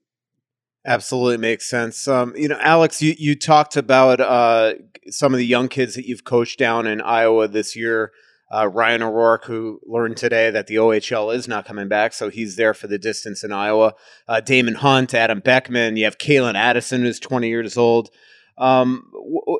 Absolutely 0.86 1.36
makes 1.36 1.68
sense. 1.68 2.08
Um, 2.08 2.34
you 2.34 2.48
know, 2.48 2.58
Alex, 2.58 3.02
you, 3.02 3.14
you 3.18 3.36
talked 3.36 3.76
about 3.76 4.18
uh, 4.18 4.74
some 5.08 5.34
of 5.34 5.38
the 5.38 5.46
young 5.46 5.68
kids 5.68 5.94
that 5.94 6.06
you've 6.06 6.24
coached 6.24 6.58
down 6.58 6.86
in 6.86 7.02
Iowa 7.02 7.48
this 7.48 7.76
year. 7.76 8.12
Uh, 8.52 8.66
Ryan 8.66 9.02
O'Rourke, 9.02 9.44
who 9.44 9.80
learned 9.86 10.16
today 10.16 10.50
that 10.50 10.66
the 10.66 10.74
OHL 10.74 11.34
is 11.34 11.46
not 11.46 11.66
coming 11.66 11.86
back, 11.86 12.12
so 12.12 12.30
he's 12.30 12.56
there 12.56 12.74
for 12.74 12.88
the 12.88 12.98
distance 12.98 13.44
in 13.44 13.52
Iowa. 13.52 13.94
Uh, 14.26 14.40
Daemon 14.40 14.74
Hunt, 14.74 15.14
Adam 15.14 15.38
Beckman. 15.38 15.96
You 15.96 16.04
have 16.04 16.18
Calen 16.18 16.56
Addison, 16.56 17.02
who's 17.02 17.20
20 17.20 17.48
years 17.48 17.76
old. 17.76 18.10
Um, 18.58 19.10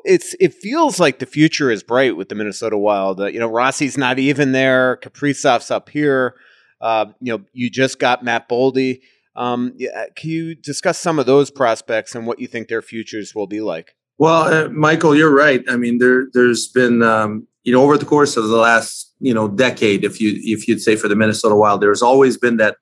it's 0.03 0.35
it 0.39 0.53
feels 0.53 0.99
like 0.99 1.19
the 1.19 1.25
future 1.25 1.71
is 1.71 1.81
bright 1.81 2.15
with 2.15 2.29
the 2.29 2.35
Minnesota 2.35 2.77
Wild. 2.77 3.19
Uh, 3.19 3.27
you 3.27 3.39
know, 3.39 3.49
Rossi's 3.49 3.97
not 3.97 4.19
even 4.19 4.51
there. 4.51 4.97
Kaprizov's 4.97 5.71
up 5.71 5.89
here. 5.89 6.35
Uh, 6.79 7.05
you 7.19 7.35
know, 7.35 7.43
you 7.53 7.69
just 7.69 7.97
got 7.97 8.23
Matt 8.23 8.47
Boldy. 8.47 9.01
Um, 9.35 9.73
yeah, 9.77 10.05
can 10.15 10.29
you 10.29 10.53
discuss 10.55 10.99
some 10.99 11.17
of 11.17 11.25
those 11.25 11.49
prospects 11.49 12.13
and 12.13 12.27
what 12.27 12.39
you 12.39 12.47
think 12.47 12.67
their 12.67 12.81
futures 12.81 13.33
will 13.33 13.47
be 13.47 13.61
like? 13.61 13.95
Well, 14.21 14.53
uh, 14.53 14.69
Michael, 14.69 15.15
you're 15.15 15.33
right. 15.33 15.63
I 15.67 15.77
mean, 15.77 15.97
there 15.97 16.27
there's 16.31 16.67
been 16.67 17.01
um, 17.01 17.47
you 17.63 17.73
know 17.73 17.81
over 17.81 17.97
the 17.97 18.05
course 18.05 18.37
of 18.37 18.49
the 18.49 18.55
last 18.55 19.11
you 19.19 19.33
know 19.33 19.47
decade, 19.47 20.03
if 20.03 20.21
you 20.21 20.39
if 20.43 20.67
you'd 20.67 20.79
say 20.79 20.95
for 20.95 21.07
the 21.07 21.15
Minnesota 21.15 21.55
Wild, 21.55 21.81
there's 21.81 22.03
always 22.03 22.37
been 22.37 22.57
that 22.57 22.77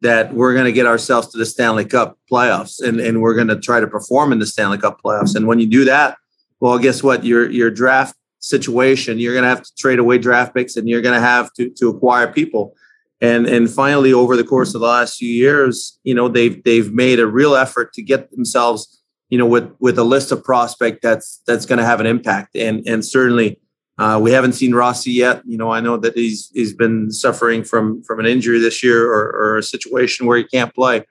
that 0.00 0.34
we're 0.34 0.54
going 0.54 0.64
to 0.64 0.72
get 0.72 0.86
ourselves 0.86 1.28
to 1.28 1.38
the 1.38 1.46
Stanley 1.46 1.84
Cup 1.84 2.18
playoffs 2.28 2.82
and 2.82 2.98
and 2.98 3.22
we're 3.22 3.36
going 3.36 3.46
to 3.46 3.60
try 3.60 3.78
to 3.78 3.86
perform 3.86 4.32
in 4.32 4.40
the 4.40 4.46
Stanley 4.46 4.76
Cup 4.76 5.00
playoffs. 5.00 5.36
And 5.36 5.46
when 5.46 5.60
you 5.60 5.68
do 5.68 5.84
that, 5.84 6.18
well, 6.58 6.76
guess 6.80 7.00
what? 7.00 7.22
Your 7.22 7.48
your 7.48 7.70
draft 7.70 8.16
situation, 8.40 9.20
you're 9.20 9.34
going 9.34 9.44
to 9.44 9.50
have 9.50 9.62
to 9.62 9.70
trade 9.78 10.00
away 10.00 10.18
draft 10.18 10.52
picks 10.52 10.76
and 10.76 10.88
you're 10.88 11.00
going 11.00 11.14
to 11.14 11.20
have 11.20 11.52
to 11.52 11.70
to 11.78 11.90
acquire 11.90 12.26
people 12.26 12.74
and 13.20 13.46
and 13.46 13.70
finally 13.70 14.12
over 14.12 14.36
the 14.36 14.42
course 14.42 14.74
of 14.74 14.80
the 14.80 14.88
last 14.88 15.16
few 15.16 15.32
years 15.32 16.00
you 16.02 16.12
know 16.12 16.26
they've 16.28 16.60
they've 16.64 16.92
made 16.92 17.20
a 17.20 17.26
real 17.26 17.54
effort 17.54 17.92
to 17.92 18.02
get 18.02 18.32
themselves 18.32 19.01
you 19.32 19.38
know 19.38 19.46
with 19.46 19.74
with 19.80 19.98
a 19.98 20.04
list 20.04 20.30
of 20.30 20.44
prospect 20.44 21.00
that's 21.00 21.40
that's 21.46 21.64
going 21.64 21.78
to 21.78 21.84
have 21.86 22.00
an 22.00 22.06
impact 22.06 22.54
and 22.54 22.86
and 22.86 23.02
certainly 23.02 23.58
uh, 23.98 24.18
we 24.20 24.32
haven't 24.32 24.54
seen 24.54 24.74
Rossi 24.74 25.12
yet. 25.12 25.42
You 25.46 25.58
know, 25.58 25.70
I 25.70 25.80
know 25.80 25.96
that 25.98 26.14
he's 26.14 26.50
he's 26.54 26.74
been 26.74 27.10
suffering 27.10 27.62
from 27.62 28.02
from 28.02 28.20
an 28.20 28.26
injury 28.26 28.58
this 28.58 28.82
year 28.82 29.06
or, 29.06 29.30
or 29.30 29.58
a 29.58 29.62
situation 29.62 30.26
where 30.26 30.38
he 30.38 30.44
can't 30.44 30.74
play. 30.74 31.04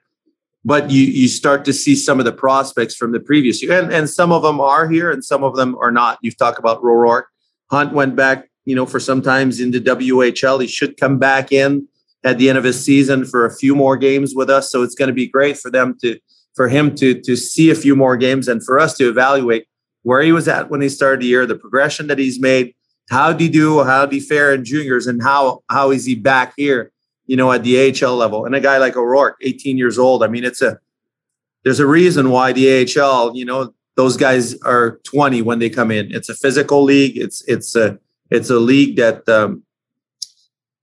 But 0.64 0.90
you 0.90 1.04
you 1.04 1.28
start 1.28 1.64
to 1.66 1.72
see 1.72 1.94
some 1.94 2.18
of 2.18 2.24
the 2.24 2.32
prospects 2.32 2.94
from 2.94 3.12
the 3.12 3.20
previous 3.20 3.62
year, 3.62 3.80
and, 3.80 3.92
and 3.92 4.10
some 4.10 4.32
of 4.32 4.42
them 4.42 4.60
are 4.60 4.88
here, 4.88 5.10
and 5.10 5.24
some 5.24 5.44
of 5.44 5.56
them 5.56 5.76
are 5.80 5.92
not. 5.92 6.18
You've 6.22 6.36
talked 6.36 6.58
about 6.58 6.78
O'Rourke. 6.78 7.28
Hunt 7.70 7.92
went 7.92 8.16
back, 8.16 8.50
you 8.64 8.74
know, 8.74 8.84
for 8.84 9.00
sometimes 9.00 9.60
in 9.60 9.70
the 9.70 9.80
WHL. 9.80 10.60
He 10.60 10.66
should 10.66 10.96
come 10.96 11.18
back 11.18 11.52
in 11.52 11.88
at 12.24 12.38
the 12.38 12.48
end 12.48 12.58
of 12.58 12.64
his 12.64 12.84
season 12.84 13.24
for 13.24 13.46
a 13.46 13.54
few 13.54 13.74
more 13.74 13.96
games 13.96 14.34
with 14.34 14.50
us. 14.50 14.70
So 14.70 14.82
it's 14.82 14.94
going 14.94 15.08
to 15.08 15.14
be 15.14 15.28
great 15.28 15.56
for 15.56 15.70
them 15.70 15.96
to 16.02 16.18
for 16.54 16.68
him 16.68 16.94
to 16.96 17.20
to 17.20 17.36
see 17.36 17.70
a 17.70 17.74
few 17.74 17.96
more 17.96 18.16
games 18.16 18.48
and 18.48 18.64
for 18.64 18.78
us 18.78 18.96
to 18.98 19.08
evaluate 19.08 19.66
where 20.02 20.22
he 20.22 20.32
was 20.32 20.48
at 20.48 20.70
when 20.70 20.80
he 20.80 20.88
started 20.88 21.20
the 21.20 21.26
year, 21.26 21.46
the 21.46 21.54
progression 21.54 22.08
that 22.08 22.18
he's 22.18 22.40
made, 22.40 22.74
how 23.10 23.32
did 23.32 23.40
he 23.40 23.48
do, 23.48 23.84
how 23.84 24.04
did 24.04 24.14
he 24.14 24.20
fare 24.20 24.52
in 24.52 24.64
juniors, 24.64 25.06
and 25.06 25.22
how 25.22 25.62
how 25.70 25.90
is 25.90 26.04
he 26.04 26.14
back 26.14 26.54
here, 26.56 26.92
you 27.26 27.36
know, 27.36 27.52
at 27.52 27.62
the 27.62 28.04
AHL 28.04 28.16
level. 28.16 28.44
And 28.44 28.54
a 28.54 28.60
guy 28.60 28.78
like 28.78 28.96
O'Rourke, 28.96 29.36
18 29.40 29.78
years 29.78 29.98
old. 29.98 30.22
I 30.22 30.28
mean, 30.28 30.44
it's 30.44 30.62
a 30.62 30.78
there's 31.64 31.80
a 31.80 31.86
reason 31.86 32.30
why 32.30 32.52
the 32.52 32.66
AHL, 32.82 33.36
you 33.36 33.44
know, 33.44 33.72
those 33.96 34.16
guys 34.16 34.60
are 34.62 34.98
20 35.04 35.42
when 35.42 35.58
they 35.58 35.70
come 35.70 35.90
in. 35.90 36.12
It's 36.12 36.28
a 36.28 36.34
physical 36.34 36.82
league. 36.82 37.16
It's 37.16 37.42
it's 37.46 37.76
a 37.76 37.98
it's 38.30 38.50
a 38.50 38.58
league 38.58 38.96
that 38.96 39.28
um, 39.28 39.62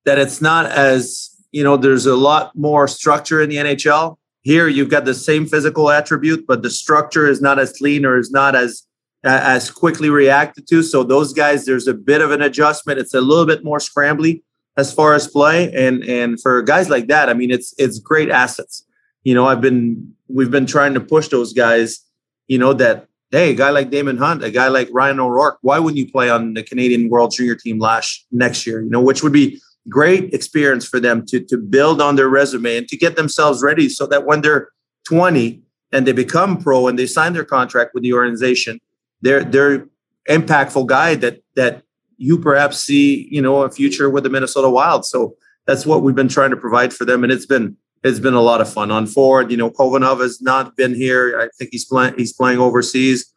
that 0.06 0.20
it's 0.20 0.42
not 0.42 0.66
as 0.68 1.36
you 1.52 1.64
know 1.64 1.78
there's 1.78 2.06
a 2.06 2.16
lot 2.16 2.56
more 2.56 2.88
structure 2.88 3.42
in 3.42 3.50
the 3.50 3.58
nhl 3.58 4.18
here 4.50 4.68
you've 4.68 4.90
got 4.90 5.06
the 5.06 5.14
same 5.14 5.46
physical 5.46 5.90
attribute 5.90 6.46
but 6.48 6.64
the 6.64 6.70
structure 6.70 7.28
is 7.28 7.40
not 7.40 7.60
as 7.60 7.72
clean 7.78 8.06
or 8.06 8.18
is 8.18 8.32
not 8.32 8.56
as 8.56 8.84
as 9.24 9.70
quickly 9.70 10.10
reacted 10.10 10.68
to. 10.70 10.82
So 10.82 11.04
those 11.04 11.34
guys 11.34 11.66
there's 11.66 11.88
a 11.88 11.94
bit 11.94 12.22
of 12.22 12.32
an 12.32 12.42
adjustment. 12.42 13.00
It's 13.00 13.14
a 13.14 13.22
little 13.22 13.46
bit 13.46 13.64
more 13.64 13.80
scrambly 13.80 14.44
as 14.78 14.94
far 14.94 15.14
as 15.14 15.28
play. 15.28 15.72
And 15.74 16.04
and 16.04 16.42
for 16.42 16.62
guys 16.62 16.90
like 16.90 17.08
that 17.08 17.30
i 17.30 17.34
mean 17.34 17.52
it's 17.52 17.74
it's 17.78 18.00
great 18.00 18.30
assets. 18.30 18.86
You 19.24 19.36
know 19.36 19.46
i've 19.46 19.62
been 19.62 20.14
we've 20.28 20.52
been 20.58 20.66
trying 20.66 20.94
to 20.94 21.02
push 21.02 21.28
those 21.28 21.54
guys 21.54 22.00
you 22.48 22.58
know 22.58 22.74
that 22.74 23.08
hey 23.32 23.52
a 23.52 23.54
guy 23.54 23.70
like 23.70 23.90
Daemon 23.92 24.18
hunt 24.18 24.44
a 24.44 24.50
guy 24.50 24.70
like 24.70 24.88
ryan 24.92 25.20
o'rourke 25.20 25.60
why 25.62 25.78
wouldn't 25.78 25.98
you 25.98 26.10
play 26.10 26.30
on 26.30 26.54
the 26.54 26.64
canadian 26.64 27.10
world 27.10 27.32
junior 27.36 27.56
team 27.56 27.78
last 27.80 28.26
next 28.32 28.66
year? 28.66 28.82
You 28.82 28.90
know 28.90 29.02
which 29.02 29.22
would 29.22 29.34
be 29.34 29.62
great 29.90 30.34
experience 30.34 30.88
for 30.88 31.00
them 31.00 31.26
to, 31.26 31.40
to 31.40 31.58
build 31.58 32.02
on 32.02 32.16
their 32.16 32.30
resume 32.30 32.78
and 32.78 32.88
to 32.88 32.98
get 32.98 33.16
themselves 33.16 33.62
ready 33.64 33.90
so 33.90 34.06
that 34.08 34.26
when 34.26 34.42
they're 34.42 34.70
20 35.08 35.62
and 35.92 36.06
they 36.06 36.12
become 36.12 36.58
pro 36.58 36.88
and 36.88 37.00
they 37.00 37.08
sign 37.08 37.34
their 37.34 37.46
contract 37.46 37.94
with 37.94 38.04
the 38.04 38.14
organization, 38.14 38.80
they're 39.22 39.44
they're 39.44 39.88
impactful 40.30 40.86
guy 40.86 41.16
that 41.16 41.42
that 41.56 41.84
you 42.18 42.38
perhaps 42.38 42.80
see, 42.80 43.28
you 43.32 43.42
know, 43.42 43.64
a 43.64 43.72
future 43.72 44.10
with 44.10 44.24
the 44.24 44.30
Minnesota 44.30 44.70
Wild. 44.70 45.06
So 45.06 45.36
that's 45.66 45.86
what 45.86 46.04
we've 46.04 46.16
been 46.16 46.28
trying 46.28 46.52
to 46.52 46.58
provide 46.58 46.94
for 46.94 47.06
them. 47.06 47.24
And 47.24 47.32
it's 47.32 47.46
been 47.46 47.78
it's 48.04 48.20
been 48.20 48.34
a 48.34 48.42
lot 48.42 48.62
of 48.62 48.72
fun. 48.72 48.92
On 48.92 49.08
forward, 49.08 49.52
you 49.52 49.58
know, 49.58 49.72
Khovanov 49.72 50.22
has 50.22 50.42
not 50.42 50.76
been 50.78 50.94
here. 50.94 51.40
I 51.40 51.50
think 51.58 51.72
he's 51.72 51.86
playing 51.86 52.14
he's 52.18 52.34
playing 52.34 52.60
overseas. 52.60 53.34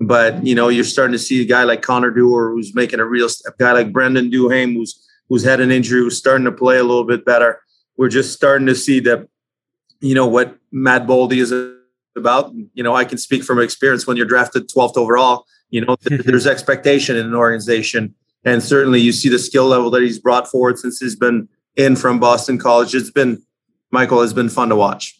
But 0.00 0.44
you 0.44 0.54
know, 0.54 0.68
you're 0.68 0.84
starting 0.84 1.12
to 1.12 1.18
see 1.18 1.40
a 1.42 1.44
guy 1.44 1.64
like 1.64 1.82
Connor 1.82 2.10
Dewar 2.10 2.50
who's 2.50 2.74
making 2.74 3.00
a 3.00 3.04
real 3.04 3.28
step, 3.28 3.54
a 3.54 3.56
guy 3.62 3.72
like 3.72 3.92
Brandon 3.92 4.30
Duhaime 4.30 4.74
who's 4.74 5.06
who's 5.32 5.44
had 5.44 5.60
an 5.60 5.70
injury, 5.70 6.00
who's 6.00 6.18
starting 6.18 6.44
to 6.44 6.52
play 6.52 6.76
a 6.76 6.82
little 6.82 7.04
bit 7.04 7.24
better. 7.24 7.62
We're 7.96 8.10
just 8.10 8.34
starting 8.34 8.66
to 8.66 8.74
see 8.74 9.00
that, 9.00 9.26
you 10.00 10.14
know, 10.14 10.26
what 10.26 10.58
Matt 10.70 11.06
Boldy 11.06 11.38
is 11.38 11.54
about. 12.14 12.52
You 12.74 12.82
know, 12.82 12.94
I 12.94 13.06
can 13.06 13.16
speak 13.16 13.42
from 13.42 13.58
experience 13.58 14.06
when 14.06 14.18
you're 14.18 14.26
drafted 14.26 14.68
12th 14.68 14.98
overall, 14.98 15.46
you 15.70 15.86
know, 15.86 15.96
there's 16.02 16.46
expectation 16.46 17.16
in 17.16 17.24
an 17.24 17.34
organization. 17.34 18.14
And 18.44 18.62
certainly 18.62 19.00
you 19.00 19.10
see 19.10 19.30
the 19.30 19.38
skill 19.38 19.68
level 19.68 19.90
that 19.92 20.02
he's 20.02 20.18
brought 20.18 20.48
forward 20.48 20.78
since 20.78 21.00
he's 21.00 21.16
been 21.16 21.48
in 21.76 21.96
from 21.96 22.20
Boston 22.20 22.58
College. 22.58 22.94
It's 22.94 23.10
been, 23.10 23.42
Michael, 23.90 24.20
has 24.20 24.34
been 24.34 24.50
fun 24.50 24.68
to 24.68 24.76
watch. 24.76 25.18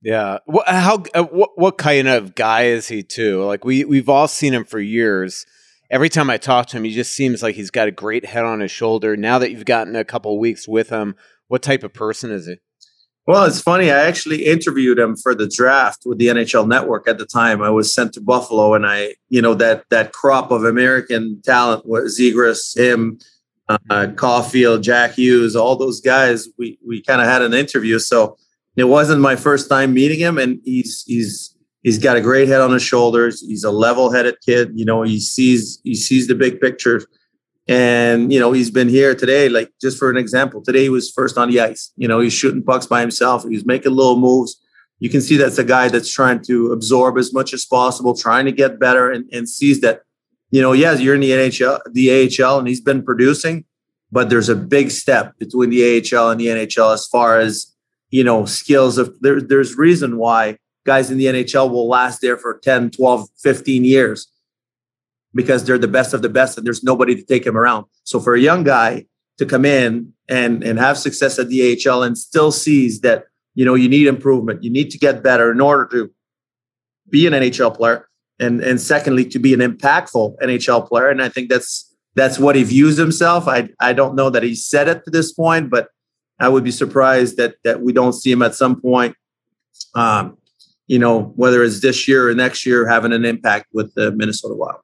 Yeah. 0.00 0.38
What, 0.44 0.68
how, 0.68 1.02
uh, 1.12 1.24
what, 1.24 1.58
what 1.58 1.76
kind 1.76 2.06
of 2.06 2.36
guy 2.36 2.66
is 2.66 2.86
he 2.86 3.02
too? 3.02 3.42
Like 3.42 3.64
we, 3.64 3.84
we've 3.84 4.08
all 4.08 4.28
seen 4.28 4.54
him 4.54 4.64
for 4.64 4.78
years 4.78 5.44
every 5.90 6.08
time 6.08 6.30
I 6.30 6.36
talk 6.36 6.66
to 6.66 6.76
him, 6.76 6.84
he 6.84 6.92
just 6.92 7.12
seems 7.12 7.42
like 7.42 7.54
he's 7.54 7.70
got 7.70 7.88
a 7.88 7.92
great 7.92 8.26
head 8.26 8.44
on 8.44 8.60
his 8.60 8.70
shoulder. 8.70 9.16
Now 9.16 9.38
that 9.38 9.50
you've 9.50 9.64
gotten 9.64 9.96
a 9.96 10.04
couple 10.04 10.38
weeks 10.38 10.68
with 10.68 10.90
him, 10.90 11.14
what 11.48 11.62
type 11.62 11.82
of 11.82 11.92
person 11.92 12.30
is 12.30 12.46
he? 12.46 12.56
Well, 13.26 13.44
it's 13.44 13.60
funny. 13.60 13.90
I 13.90 14.06
actually 14.06 14.46
interviewed 14.46 14.98
him 14.98 15.14
for 15.14 15.34
the 15.34 15.46
draft 15.46 16.04
with 16.06 16.16
the 16.16 16.28
NHL 16.28 16.66
Network 16.66 17.06
at 17.06 17.18
the 17.18 17.26
time. 17.26 17.60
I 17.60 17.68
was 17.68 17.92
sent 17.92 18.14
to 18.14 18.22
Buffalo, 18.22 18.72
and 18.72 18.86
I, 18.86 19.16
you 19.28 19.42
know, 19.42 19.52
that 19.54 19.84
that 19.90 20.14
crop 20.14 20.50
of 20.50 20.64
American 20.64 21.42
talent 21.44 21.84
was 21.84 22.18
Zegras, 22.18 22.74
him, 22.74 23.18
uh, 23.68 24.06
Caulfield, 24.16 24.82
Jack 24.82 25.12
Hughes, 25.12 25.54
all 25.54 25.76
those 25.76 26.00
guys. 26.00 26.48
We 26.58 26.78
we 26.86 27.02
kind 27.02 27.20
of 27.20 27.26
had 27.26 27.42
an 27.42 27.52
interview, 27.52 27.98
so 27.98 28.38
it 28.76 28.84
wasn't 28.84 29.20
my 29.20 29.36
first 29.36 29.68
time 29.68 29.92
meeting 29.92 30.20
him, 30.20 30.38
and 30.38 30.60
he's 30.64 31.04
he's 31.06 31.54
he's 31.82 31.98
got 31.98 32.16
a 32.16 32.20
great 32.20 32.48
head 32.48 32.60
on 32.60 32.72
his 32.72 32.82
shoulders. 32.82 33.40
He's 33.40 33.64
a 33.64 33.70
level-headed 33.70 34.36
kid. 34.44 34.72
You 34.74 34.84
know, 34.84 35.02
he 35.02 35.20
sees 35.20 35.80
he 35.84 35.94
sees 35.94 36.26
the 36.26 36.34
big 36.34 36.60
picture. 36.60 37.02
And 37.68 38.32
you 38.32 38.40
know, 38.40 38.52
he's 38.52 38.70
been 38.70 38.88
here 38.88 39.14
today. 39.14 39.48
Like 39.48 39.70
just 39.80 39.98
for 39.98 40.10
an 40.10 40.16
example, 40.16 40.62
today 40.62 40.82
he 40.82 40.88
was 40.88 41.10
first 41.10 41.36
on 41.36 41.50
the 41.50 41.60
ice. 41.60 41.92
You 41.96 42.08
know, 42.08 42.20
he's 42.20 42.32
shooting 42.32 42.62
pucks 42.62 42.86
by 42.86 43.00
himself. 43.00 43.44
He's 43.44 43.66
making 43.66 43.92
little 43.92 44.18
moves. 44.18 44.60
You 45.00 45.10
can 45.10 45.20
see 45.20 45.36
that's 45.36 45.58
a 45.58 45.64
guy 45.64 45.88
that's 45.88 46.10
trying 46.10 46.42
to 46.44 46.72
absorb 46.72 47.18
as 47.18 47.32
much 47.32 47.52
as 47.52 47.64
possible, 47.64 48.16
trying 48.16 48.46
to 48.46 48.52
get 48.52 48.80
better, 48.80 49.10
and, 49.12 49.28
and 49.32 49.48
sees 49.48 49.80
that, 49.82 50.02
you 50.50 50.60
know, 50.60 50.72
yes, 50.72 51.00
you're 51.00 51.14
in 51.14 51.20
the 51.20 51.30
NHL, 51.30 51.78
the 51.92 52.42
AHL, 52.42 52.58
and 52.58 52.66
he's 52.66 52.80
been 52.80 53.04
producing, 53.04 53.64
but 54.10 54.28
there's 54.28 54.48
a 54.48 54.56
big 54.56 54.90
step 54.90 55.38
between 55.38 55.70
the 55.70 55.84
AHL 55.84 56.30
and 56.30 56.40
the 56.40 56.46
NHL 56.46 56.92
as 56.92 57.06
far 57.06 57.38
as 57.38 57.72
you 58.10 58.24
know 58.24 58.46
skills 58.46 58.98
of 58.98 59.14
there, 59.20 59.40
there's 59.40 59.76
reason 59.76 60.16
why 60.16 60.58
guys 60.88 61.10
in 61.10 61.18
the 61.18 61.26
NHL 61.26 61.70
will 61.70 61.86
last 61.86 62.22
there 62.22 62.38
for 62.38 62.58
10, 62.58 62.92
12, 62.92 63.28
15 63.42 63.84
years 63.84 64.26
because 65.34 65.64
they're 65.64 65.76
the 65.76 65.86
best 65.86 66.14
of 66.14 66.22
the 66.22 66.30
best 66.30 66.56
and 66.56 66.66
there's 66.66 66.82
nobody 66.82 67.14
to 67.14 67.22
take 67.22 67.46
him 67.46 67.58
around. 67.58 67.84
So 68.04 68.18
for 68.20 68.34
a 68.34 68.40
young 68.40 68.64
guy 68.64 69.04
to 69.36 69.44
come 69.44 69.66
in 69.66 70.14
and, 70.30 70.64
and 70.64 70.78
have 70.78 70.96
success 70.96 71.38
at 71.38 71.48
the 71.48 71.60
AHL 71.86 72.02
and 72.02 72.16
still 72.16 72.50
sees 72.50 73.02
that, 73.02 73.24
you 73.54 73.66
know, 73.66 73.74
you 73.74 73.86
need 73.86 74.06
improvement, 74.06 74.64
you 74.64 74.70
need 74.70 74.88
to 74.90 74.98
get 74.98 75.22
better 75.22 75.52
in 75.52 75.60
order 75.60 75.86
to 75.92 76.10
be 77.10 77.26
an 77.26 77.34
NHL 77.34 77.76
player. 77.76 78.08
And, 78.40 78.62
and 78.62 78.80
secondly, 78.80 79.26
to 79.26 79.38
be 79.38 79.52
an 79.52 79.60
impactful 79.60 80.38
NHL 80.38 80.88
player. 80.88 81.10
And 81.10 81.20
I 81.20 81.28
think 81.28 81.50
that's 81.50 81.84
that's 82.14 82.38
what 82.38 82.56
he 82.56 82.62
views 82.62 82.96
himself. 82.96 83.46
I 83.46 83.68
I 83.80 83.92
don't 83.92 84.14
know 84.14 84.30
that 84.30 84.42
he 84.42 84.54
said 84.54 84.88
it 84.88 85.04
to 85.04 85.10
this 85.10 85.32
point, 85.32 85.70
but 85.70 85.88
I 86.40 86.48
would 86.48 86.64
be 86.64 86.70
surprised 86.70 87.36
that 87.36 87.56
that 87.64 87.82
we 87.82 87.92
don't 87.92 88.12
see 88.12 88.30
him 88.30 88.42
at 88.42 88.54
some 88.54 88.80
point 88.80 89.16
um, 89.94 90.36
you 90.88 90.98
know, 90.98 91.32
whether 91.36 91.62
it's 91.62 91.80
this 91.80 92.08
year 92.08 92.28
or 92.28 92.34
next 92.34 92.66
year, 92.66 92.88
having 92.88 93.12
an 93.12 93.24
impact 93.24 93.66
with 93.72 93.94
the 93.94 94.10
Minnesota 94.12 94.54
Wild. 94.54 94.80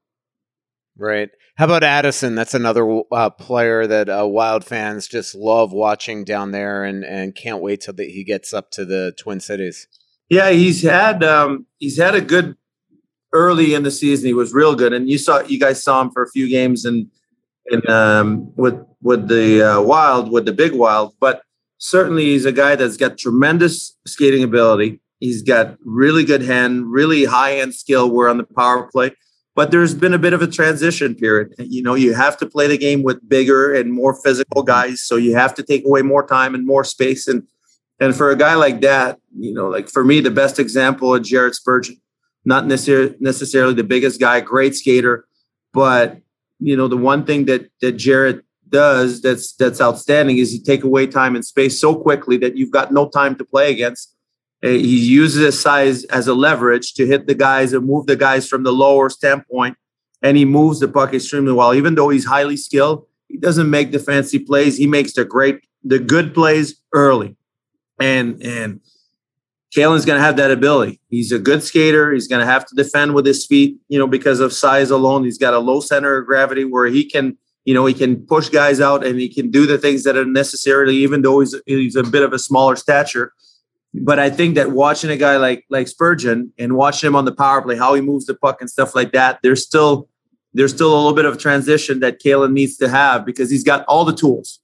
Right. 0.97 1.31
How 1.57 1.65
about 1.65 1.83
Addison? 1.83 2.35
That's 2.35 2.55
another 2.55 3.03
uh, 3.11 3.31
player 3.31 3.87
that 3.87 4.09
uh, 4.09 4.27
Wild 4.27 4.65
fans 4.65 5.09
just 5.09 5.35
love 5.35 5.73
watching 5.73 6.25
down 6.25 6.51
there, 6.53 6.85
and 6.85 7.05
and 7.05 7.35
can't 7.35 7.63
wait 7.63 7.81
till 7.81 7.95
the, 7.95 8.05
he 8.05 8.25
gets 8.25 8.53
up 8.53 8.71
to 8.73 8.85
the 8.85 9.13
Twin 9.19 9.41
Cities. 9.41 9.89
Yeah, 10.29 10.51
he's 10.51 10.83
had 10.83 11.23
um, 11.23 11.67
he's 11.79 11.99
had 11.99 12.15
a 12.15 12.21
good 12.21 12.57
early 13.33 13.75
in 13.75 13.85
the 13.85 13.91
season. 13.91 14.27
He 14.27 14.35
was 14.35 14.53
real 14.53 14.75
good, 14.75 14.93
and 14.93 15.09
you 15.09 15.17
saw 15.19 15.41
you 15.43 15.61
guys 15.61 15.83
saw 15.83 16.01
him 16.01 16.11
for 16.11 16.23
a 16.23 16.31
few 16.31 16.49
games 16.49 16.85
and 16.85 17.09
and 17.67 17.89
um, 17.89 18.53
with 18.57 18.81
with 19.01 19.29
the 19.29 19.63
uh, 19.63 19.81
Wild, 19.81 20.33
with 20.33 20.47
the 20.47 20.53
big 20.53 20.73
Wild. 20.73 21.15
But 21.21 21.43
certainly, 21.79 22.25
he's 22.25 22.47
a 22.47 22.53
guy 22.53 22.75
that's 22.75 22.97
got 22.97 23.17
tremendous 23.17 23.97
skating 24.07 24.43
ability. 24.43 25.01
He's 25.25 25.43
got 25.43 25.77
really 25.85 26.25
good 26.25 26.43
hand, 26.43 26.93
really 26.93 27.25
high 27.25 27.59
end 27.59 27.75
skill. 27.75 28.11
We're 28.11 28.29
on 28.29 28.39
the 28.39 28.45
power 28.45 28.89
play, 28.91 29.13
but 29.55 29.71
there's 29.71 29.95
been 29.95 30.15
a 30.15 30.19
bit 30.19 30.33
of 30.33 30.43
a 30.43 30.47
transition 30.47 31.15
period. 31.15 31.55
You 31.59 31.83
know, 31.83 31.95
you 31.95 32.15
have 32.15 32.37
to 32.39 32.47
play 32.47 32.67
the 32.67 32.79
game 32.79 33.03
with 33.03 33.27
bigger 33.29 33.75
and 33.75 33.93
more 33.93 34.15
physical 34.15 34.63
guys, 34.63 35.03
so 35.03 35.17
you 35.17 35.35
have 35.35 35.55
to 35.55 35.63
take 35.63 35.85
away 35.85 36.03
more 36.03 36.27
time 36.27 36.55
and 36.55 36.67
more 36.67 36.85
space. 36.85 37.27
And 37.29 37.47
and 38.01 38.15
for 38.15 38.31
a 38.31 38.37
guy 38.37 38.55
like 38.55 38.81
that, 38.81 39.19
you 39.39 39.53
know, 39.55 39.69
like 39.69 39.89
for 39.89 40.05
me, 40.05 40.21
the 40.21 40.31
best 40.31 40.59
example 40.59 41.15
of 41.15 41.23
Jared 41.23 41.55
Spurgeon 41.55 42.01
not 42.45 42.67
necessarily 42.67 43.15
necessarily 43.21 43.75
the 43.75 43.85
biggest 43.85 44.21
guy, 44.21 44.41
great 44.41 44.75
skater, 44.75 45.27
but 45.73 46.19
you 46.61 46.77
know 46.77 46.89
the 46.89 46.97
one 46.97 47.25
thing 47.25 47.47
that 47.47 47.71
that 47.81 47.93
Jared 47.93 48.43
does 48.69 49.23
that's 49.23 49.55
that's 49.55 49.81
outstanding 49.81 50.39
is 50.39 50.53
he 50.53 50.61
take 50.61 50.85
away 50.85 51.07
time 51.07 51.35
and 51.35 51.45
space 51.45 51.81
so 51.81 51.95
quickly 51.95 52.37
that 52.39 52.57
you've 52.57 52.71
got 52.71 52.93
no 52.93 53.09
time 53.09 53.37
to 53.37 53.45
play 53.45 53.71
against. 53.71 54.15
Uh, 54.65 54.69
he 54.69 54.99
uses 54.99 55.45
his 55.45 55.61
size 55.61 56.05
as 56.05 56.27
a 56.27 56.35
leverage 56.35 56.95
to 56.95 57.07
hit 57.07 57.27
the 57.27 57.35
guys 57.35 57.73
and 57.73 57.87
move 57.87 58.07
the 58.07 58.17
guys 58.17 58.49
from 58.49 58.63
the 58.63 58.73
lower 58.73 59.11
standpoint, 59.11 59.77
and 60.23 60.37
he 60.37 60.45
moves 60.45 60.81
the 60.81 60.89
puck 60.89 61.13
extremely 61.13 61.53
well. 61.53 61.75
Even 61.75 61.95
though 61.95 62.09
he's 62.09 62.25
highly 62.25 62.57
skilled, 62.57 63.07
he 63.29 63.37
doesn't 63.37 63.69
make 63.69 63.93
the 63.93 63.99
fancy 63.99 64.39
plays. 64.39 64.79
He 64.79 64.87
makes 64.87 65.13
the 65.13 65.25
great, 65.25 65.61
the 65.83 65.99
good 65.99 66.33
plays 66.33 66.81
early, 66.95 67.37
and 68.01 68.43
and 68.43 68.81
Calen's 69.75 70.05
going 70.07 70.19
to 70.19 70.25
have 70.25 70.37
that 70.37 70.53
ability. 70.53 71.01
He's 71.11 71.33
a 71.33 71.39
good 71.39 71.63
skater. 71.63 72.13
He's 72.13 72.29
going 72.29 72.41
to 72.41 72.47
have 72.47 72.65
to 72.67 72.75
defend 72.77 73.15
with 73.15 73.27
his 73.27 73.45
feet, 73.45 73.77
you 73.89 73.99
know, 73.99 74.07
because 74.07 74.39
of 74.39 74.53
size 74.53 74.91
alone. 74.91 75.25
He's 75.25 75.39
got 75.39 75.53
a 75.53 75.59
low 75.59 75.81
center 75.81 76.17
of 76.17 76.27
gravity 76.27 76.65
where 76.65 76.87
he 76.87 77.05
can, 77.05 77.37
you 77.65 77.75
know, 77.75 77.85
he 77.85 77.93
can 77.93 78.25
push 78.25 78.49
guys 78.49 78.81
out 78.81 79.05
and 79.05 79.19
he 79.19 79.29
can 79.29 79.51
do 79.51 79.67
the 79.67 79.77
things 79.77 80.05
that 80.05 80.17
are 80.17 80.25
necessarily, 80.25 80.97
even 80.97 81.23
though 81.23 81.41
he's 81.41 81.55
he's 81.67 81.97
a 81.97 82.05
bit 82.05 82.23
of 82.23 82.33
a 82.33 82.39
smaller 82.39 82.77
stature. 82.77 83.33
But 84.03 84.19
I 84.19 84.29
think 84.29 84.57
that 84.57 84.73
watching 84.73 85.11
a 85.11 85.17
guy 85.17 85.37
like 85.37 85.65
like 85.71 85.89
Spurgeon 85.89 86.53
and 86.59 86.77
watching 86.77 87.09
him 87.09 87.17
on 87.17 87.25
the 87.25 87.35
power 87.35 87.63
play, 87.63 87.77
how 87.77 87.95
he 87.95 88.01
moves 88.01 88.27
the 88.27 88.35
puck 88.35 88.61
and 88.61 88.69
stuff 88.69 88.95
like 88.95 89.13
that, 89.13 89.39
there's 89.43 89.65
still 89.65 90.09
there's 90.53 90.73
still 90.73 90.93
a 90.93 90.97
little 90.97 91.15
bit 91.15 91.25
of 91.25 91.39
transition 91.39 92.01
that 92.01 92.21
Calen 92.21 92.53
needs 92.53 92.77
to 92.79 92.89
have 92.89 93.25
because 93.25 93.51
he's 93.51 93.65
got 93.65 93.85
all 93.87 94.05
the 94.05 94.15
tools 94.15 94.61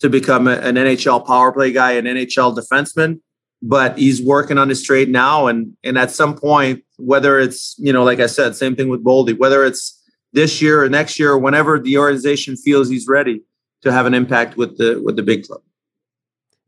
to 0.00 0.08
become 0.08 0.46
a, 0.46 0.52
an 0.52 0.74
NHL 0.76 1.26
power 1.26 1.52
play 1.52 1.72
guy, 1.72 1.92
an 1.92 2.04
NHL 2.04 2.56
defenseman 2.56 3.20
but 3.62 3.98
he's 3.98 4.22
working 4.22 4.58
on 4.58 4.68
his 4.68 4.82
trade 4.82 5.08
now. 5.08 5.46
And 5.46 5.76
and 5.82 5.98
at 5.98 6.10
some 6.10 6.36
point, 6.36 6.84
whether 6.96 7.38
it's 7.38 7.74
you 7.78 7.92
know, 7.92 8.04
like 8.04 8.20
I 8.20 8.26
said, 8.26 8.56
same 8.56 8.76
thing 8.76 8.88
with 8.88 9.04
Boldy, 9.04 9.36
whether 9.36 9.64
it's 9.64 10.00
this 10.32 10.60
year 10.62 10.82
or 10.82 10.88
next 10.88 11.18
year, 11.18 11.32
or 11.32 11.38
whenever 11.38 11.78
the 11.78 11.98
organization 11.98 12.56
feels 12.56 12.88
he's 12.88 13.08
ready 13.08 13.42
to 13.82 13.92
have 13.92 14.06
an 14.06 14.14
impact 14.14 14.56
with 14.56 14.78
the 14.78 15.00
with 15.04 15.16
the 15.16 15.22
big 15.22 15.46
club. 15.46 15.62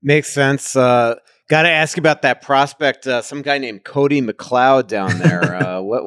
Makes 0.03 0.33
sense. 0.33 0.76
Uh, 0.76 1.16
Got 1.51 1.63
to 1.63 1.69
ask 1.69 1.99
about 1.99 2.23
that 2.23 2.43
prospect. 2.43 3.09
Uh, 3.09 3.23
some 3.23 3.43
guy 3.43 3.59
named 3.59 3.83
Cody 3.83 4.23
McLeod 4.23 4.87
down 4.87 5.19
there. 5.19 5.57
Uh, 5.57 5.81
what? 5.81 6.05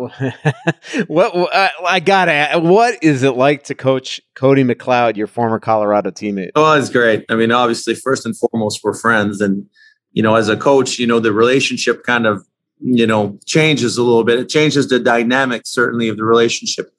What? 1.08 1.36
uh, 1.54 1.70
I 1.86 2.00
got 2.00 2.26
to. 2.26 2.62
What 2.62 3.04
is 3.04 3.24
it 3.24 3.32
like 3.32 3.64
to 3.64 3.76
coach 3.76 4.22
Cody 4.36 4.64
McLeod, 4.64 5.18
your 5.18 5.28
former 5.28 5.60
Colorado 5.60 6.12
teammate? 6.12 6.52
Oh, 6.56 6.80
it's 6.80 6.90
great. 6.90 7.26
I 7.28 7.36
mean, 7.36 7.52
obviously, 7.52 7.94
first 7.94 8.26
and 8.26 8.34
foremost, 8.38 8.86
we're 8.86 8.94
friends, 8.94 9.42
and 9.42 9.70
you 10.14 10.24
know, 10.24 10.36
as 10.36 10.48
a 10.48 10.56
coach, 10.56 10.98
you 10.98 11.06
know, 11.06 11.20
the 11.20 11.34
relationship 11.34 12.04
kind 12.04 12.26
of, 12.26 12.48
you 12.80 13.06
know, 13.06 13.38
changes 13.46 13.98
a 13.98 14.02
little 14.02 14.24
bit. 14.24 14.40
It 14.40 14.48
changes 14.48 14.88
the 14.88 14.98
dynamic, 14.98 15.64
certainly, 15.66 16.08
of 16.08 16.16
the 16.16 16.24
relationship. 16.24 16.90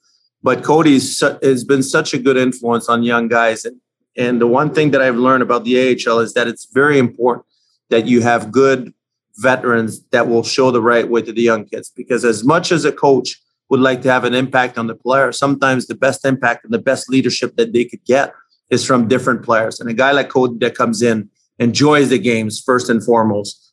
But 0.42 0.62
Cody's 0.62 1.18
has 1.42 1.64
been 1.64 1.82
such 1.82 2.12
a 2.12 2.18
good 2.18 2.36
influence 2.36 2.90
on 2.90 3.04
young 3.04 3.26
guys. 3.26 3.64
And, 3.64 3.80
and 4.18 4.38
the 4.38 4.46
one 4.46 4.74
thing 4.74 4.90
that 4.90 5.00
I've 5.00 5.16
learned 5.16 5.42
about 5.42 5.64
the 5.64 5.78
AHL 5.78 6.18
is 6.18 6.34
that 6.34 6.46
it's 6.46 6.66
very 6.66 6.98
important 6.98 7.46
that 7.94 8.06
you 8.06 8.22
have 8.22 8.50
good 8.50 8.92
veterans 9.36 10.04
that 10.08 10.28
will 10.28 10.42
show 10.42 10.72
the 10.72 10.82
right 10.82 11.08
way 11.08 11.22
to 11.22 11.32
the 11.32 11.42
young 11.42 11.64
kids. 11.64 11.92
Because 11.94 12.24
as 12.24 12.42
much 12.42 12.72
as 12.72 12.84
a 12.84 12.90
coach 12.90 13.40
would 13.70 13.78
like 13.78 14.02
to 14.02 14.10
have 14.10 14.24
an 14.24 14.34
impact 14.34 14.78
on 14.78 14.88
the 14.88 14.96
player, 14.96 15.30
sometimes 15.30 15.86
the 15.86 15.94
best 15.94 16.24
impact 16.24 16.64
and 16.64 16.74
the 16.74 16.80
best 16.90 17.08
leadership 17.08 17.54
that 17.54 17.72
they 17.72 17.84
could 17.84 18.04
get 18.04 18.34
is 18.68 18.84
from 18.84 19.06
different 19.06 19.44
players. 19.44 19.78
And 19.78 19.88
a 19.88 19.94
guy 19.94 20.10
like 20.10 20.28
Cody 20.28 20.58
that 20.58 20.74
comes 20.74 21.02
in 21.02 21.30
enjoys 21.60 22.08
the 22.08 22.18
games 22.18 22.60
first 22.60 22.90
and 22.90 23.02
foremost, 23.02 23.72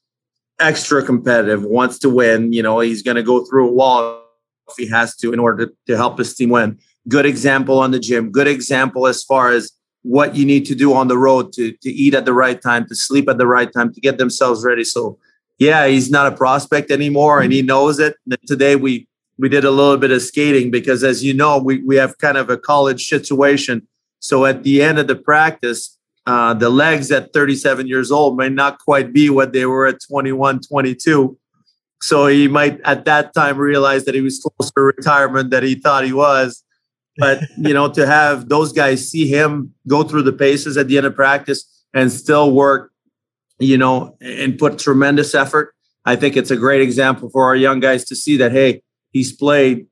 extra 0.60 1.04
competitive, 1.04 1.64
wants 1.64 1.98
to 2.00 2.10
win. 2.12 2.54
You 2.54 2.62
know, 2.62 2.80
he's 2.80 3.02
going 3.02 3.18
to 3.18 3.24
go 3.24 3.44
through 3.44 3.70
a 3.70 3.74
wall 3.74 4.24
if 4.70 4.76
he 4.78 4.88
has 4.90 5.16
to 5.18 5.34
in 5.34 5.40
order 5.40 5.66
to, 5.66 5.74
to 5.88 5.98
help 5.98 6.20
his 6.20 6.36
team 6.36 6.50
win. 6.50 6.78
Good 7.08 7.26
example 7.26 7.80
on 7.80 7.90
the 7.90 8.00
gym. 8.00 8.32
Good 8.32 8.48
example 8.48 9.08
as 9.08 9.24
far 9.24 9.52
as 9.52 9.72
what 10.04 10.36
you 10.36 10.46
need 10.46 10.66
to 10.66 10.76
do 10.76 10.94
on 10.94 11.08
the 11.08 11.18
road 11.18 11.54
to 11.54 11.72
to 11.72 11.90
eat 11.90 12.14
at 12.14 12.26
the 12.26 12.34
right 12.34 12.62
time, 12.62 12.88
to 12.88 12.96
sleep 12.96 13.30
at 13.30 13.38
the 13.38 13.48
right 13.48 13.72
time, 13.72 13.94
to 13.94 14.02
get 14.02 14.18
themselves 14.18 14.64
ready. 14.64 14.84
So, 14.84 15.18
yeah, 15.60 15.88
he's 15.88 16.10
not 16.10 16.32
a 16.32 16.36
prospect 16.36 16.92
anymore, 16.92 17.42
and 17.42 17.54
he 17.54 17.62
knows 17.62 18.00
it. 18.00 18.16
And 18.26 18.38
today 18.48 18.76
we 18.76 19.08
we 19.38 19.50
did 19.50 19.66
a 19.66 19.72
little 19.72 19.98
bit 19.98 20.12
of 20.12 20.22
skating 20.22 20.72
because, 20.72 21.04
as 21.04 21.24
you 21.24 21.34
know, 21.34 21.58
we 21.58 21.84
we 21.84 21.96
have 21.98 22.18
kind 22.18 22.38
of 22.38 22.50
a 22.50 22.58
college 22.58 23.08
situation. 23.08 23.88
So 24.20 24.46
at 24.46 24.64
the 24.64 24.84
end 24.84 25.00
of 25.00 25.08
the 25.08 25.16
practice, 25.16 25.98
uh, 26.28 26.54
the 26.54 26.70
legs 26.70 27.12
at 27.12 27.34
37 27.34 27.88
years 27.88 28.12
old 28.12 28.38
may 28.38 28.50
not 28.50 28.80
quite 28.80 29.12
be 29.12 29.30
what 29.30 29.54
they 29.54 29.66
were 29.66 29.88
at 29.88 29.98
21, 30.08 30.60
22. 30.62 31.38
So 32.02 32.28
he 32.28 32.48
might 32.48 32.80
at 32.86 33.06
that 33.06 33.34
time 33.34 33.58
realize 33.58 34.06
that 34.06 34.16
he 34.16 34.22
was 34.22 34.40
closer 34.40 34.72
to 34.76 34.82
retirement 34.82 35.50
than 35.50 35.64
he 35.64 35.76
thought 35.76 36.04
he 36.04 36.14
was. 36.14 36.64
But 37.22 37.44
you 37.56 37.74
know, 37.74 37.88
to 37.94 38.08
have 38.08 38.50
those 38.50 38.74
guys 38.74 39.08
see 39.08 39.28
him 39.28 39.76
go 39.88 40.02
through 40.02 40.24
the 40.24 40.34
paces 40.34 40.76
at 40.76 40.88
the 40.88 40.98
end 40.98 41.06
of 41.06 41.16
practice 41.16 41.86
and 41.94 42.12
still 42.12 42.52
work, 42.52 42.92
you 43.60 43.78
know, 43.78 44.18
and 44.20 44.58
put 44.58 44.80
tremendous 44.80 45.36
effort, 45.36 45.76
I 46.04 46.16
think 46.16 46.36
it's 46.36 46.50
a 46.50 46.58
great 46.58 46.82
example 46.82 47.30
for 47.30 47.46
our 47.46 47.56
young 47.56 47.80
guys 47.80 48.06
to 48.06 48.16
see 48.16 48.38
that 48.38 48.52
hey, 48.52 48.82
he's 49.12 49.32
played 49.32 49.86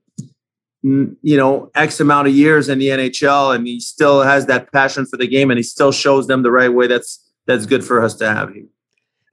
mm, 0.84 1.16
you 1.22 1.38
know 1.38 1.70
x 1.76 2.00
amount 2.00 2.28
of 2.28 2.34
years 2.34 2.68
in 2.68 2.80
the 2.80 2.88
NHL 2.88 3.56
and 3.56 3.68
he 3.68 3.80
still 3.80 4.24
has 4.24 4.48
that 4.48 4.72
passion 4.74 5.06
for 5.06 5.18
the 5.18 5.28
game 5.28 5.52
and 5.52 5.60
he 5.60 5.64
still 5.64 5.92
shows 5.92 6.26
them 6.26 6.42
the 6.42 6.52
right 6.52 6.74
way 6.74 6.88
that's 6.88 7.24
that's 7.46 7.68
good 7.68 7.84
for 7.84 8.04
us 8.04 8.16
to 8.16 8.26
have 8.28 8.50
him 8.50 8.70